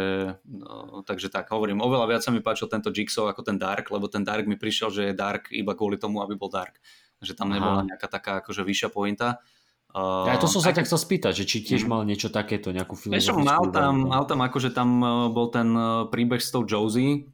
[0.49, 4.09] no, takže tak, hovorím, oveľa viac sa mi páčil tento Jigsaw ako ten Dark, lebo
[4.09, 6.81] ten Dark mi prišiel, že je Dark iba kvôli tomu, aby bol Dark.
[7.21, 7.89] Že tam nebola Aha.
[7.93, 9.45] nejaká taká akože vyššia pointa.
[9.93, 11.91] Uh, Ja to som sa tak chcel spýtať, že či tiež Mhm.
[11.93, 13.45] mal niečo takéto, nejakú Vieš filozofickú...
[13.45, 17.29] mal tam, mal tam akože tam uh, bol ten uh, príbeh s tou Josie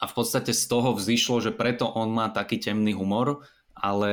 [0.00, 3.44] a v podstate z toho vzýšlo, že preto on má taký temný humor,
[3.76, 4.12] ale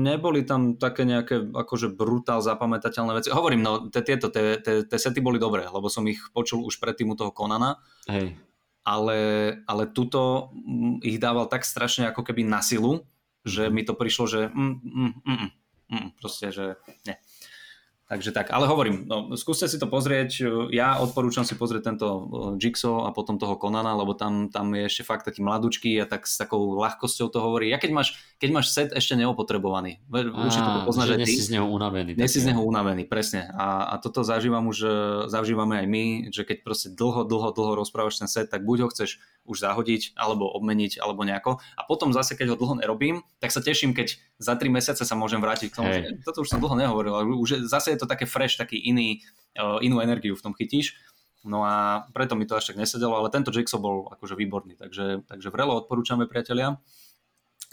[0.00, 3.28] neboli tam také nejaké akože brutál zapamätateľné veci.
[3.28, 6.80] Hovorím, no te- tieto, tie te, te sety boli dobré, lebo som ich počul už
[6.80, 7.76] predtým u toho Konana,
[8.08, 8.32] Hej.
[8.80, 9.18] ale,
[9.68, 13.04] ale tuto mm, ich dával tak strašne ako keby na silu,
[13.44, 15.50] že mi to prišlo, že mm, mm, mm, mm,
[15.92, 17.20] mm, proste, že ne.
[18.06, 22.22] Takže tak, ale hovorím, no, skúste si to pozrieť, ja odporúčam si pozrieť tento uh,
[22.54, 26.22] Jigsaw a potom toho Konana, lebo tam, tam je ešte fakt taký mladúčký a tak
[26.22, 27.66] s takou ľahkosťou to hovorí.
[27.66, 31.34] Ja keď máš, keď máš set ešte neopotrebovaný, určite to poznáš že ty.
[31.34, 32.14] si z neho unavený.
[32.14, 33.50] Nie si z neho unavený, presne.
[33.58, 34.90] A, a toto zažívam už, e,
[35.26, 38.88] zažívame aj my, že keď proste dlho, dlho, dlho rozprávaš ten set, tak buď ho
[38.94, 39.18] chceš
[39.50, 41.58] už zahodiť, alebo obmeniť, alebo nejako.
[41.74, 45.14] A potom zase, keď ho dlho nerobím, tak sa teším, keď za 3 mesiace sa
[45.18, 46.02] môžem vrátiť k tomu, Hej.
[46.02, 48.76] že toto už som dlho nehovoril, ale už je- zase je to také fresh, taký
[48.76, 49.24] iný,
[49.56, 50.92] e, inú energiu v tom chytíš.
[51.46, 55.24] No a preto mi to až tak nesedelo, ale tento Jigsaw bol akože výborný, takže,
[55.24, 56.82] takže vrelo odporúčame priatelia.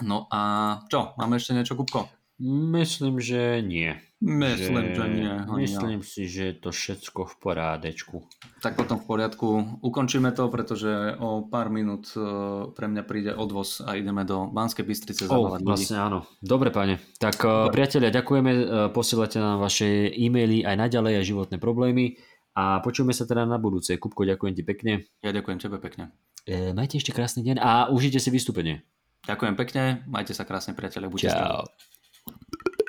[0.02, 0.40] No a
[0.88, 2.06] čo, máme ešte niečo, Kupko?
[2.41, 3.98] Myslím, že nie.
[4.24, 5.36] Myslím, že nie.
[5.52, 5.68] Honio.
[5.68, 8.24] Myslím si, že je to všetko v porádečku.
[8.64, 9.48] Tak potom v poriadku.
[9.84, 12.24] Ukončíme to, pretože o pár minút e,
[12.72, 15.72] pre mňa príde odvoz a ideme do Banskej Bystrice Oh, zavolať ľudí.
[15.76, 16.20] vlastne áno.
[16.40, 17.04] Dobre, pane.
[17.20, 18.52] Tak uh, priatelia, ďakujeme.
[18.56, 18.64] Uh,
[18.95, 22.16] posielate nám vaše e-maily aj naďalej, aj životné problémy.
[22.56, 23.91] A počujeme sa teda na budúce.
[24.00, 24.94] Kupko, ďakujem ti pekne.
[25.20, 26.16] Ja ďakujem tebe pekne.
[26.48, 28.88] E, majte ešte krásny deň a užite si vystúpenie.
[29.28, 31.68] Ďakujem pekne, majte sa krásne priateľe, buďte zdraví.
[31.68, 32.82] Čau.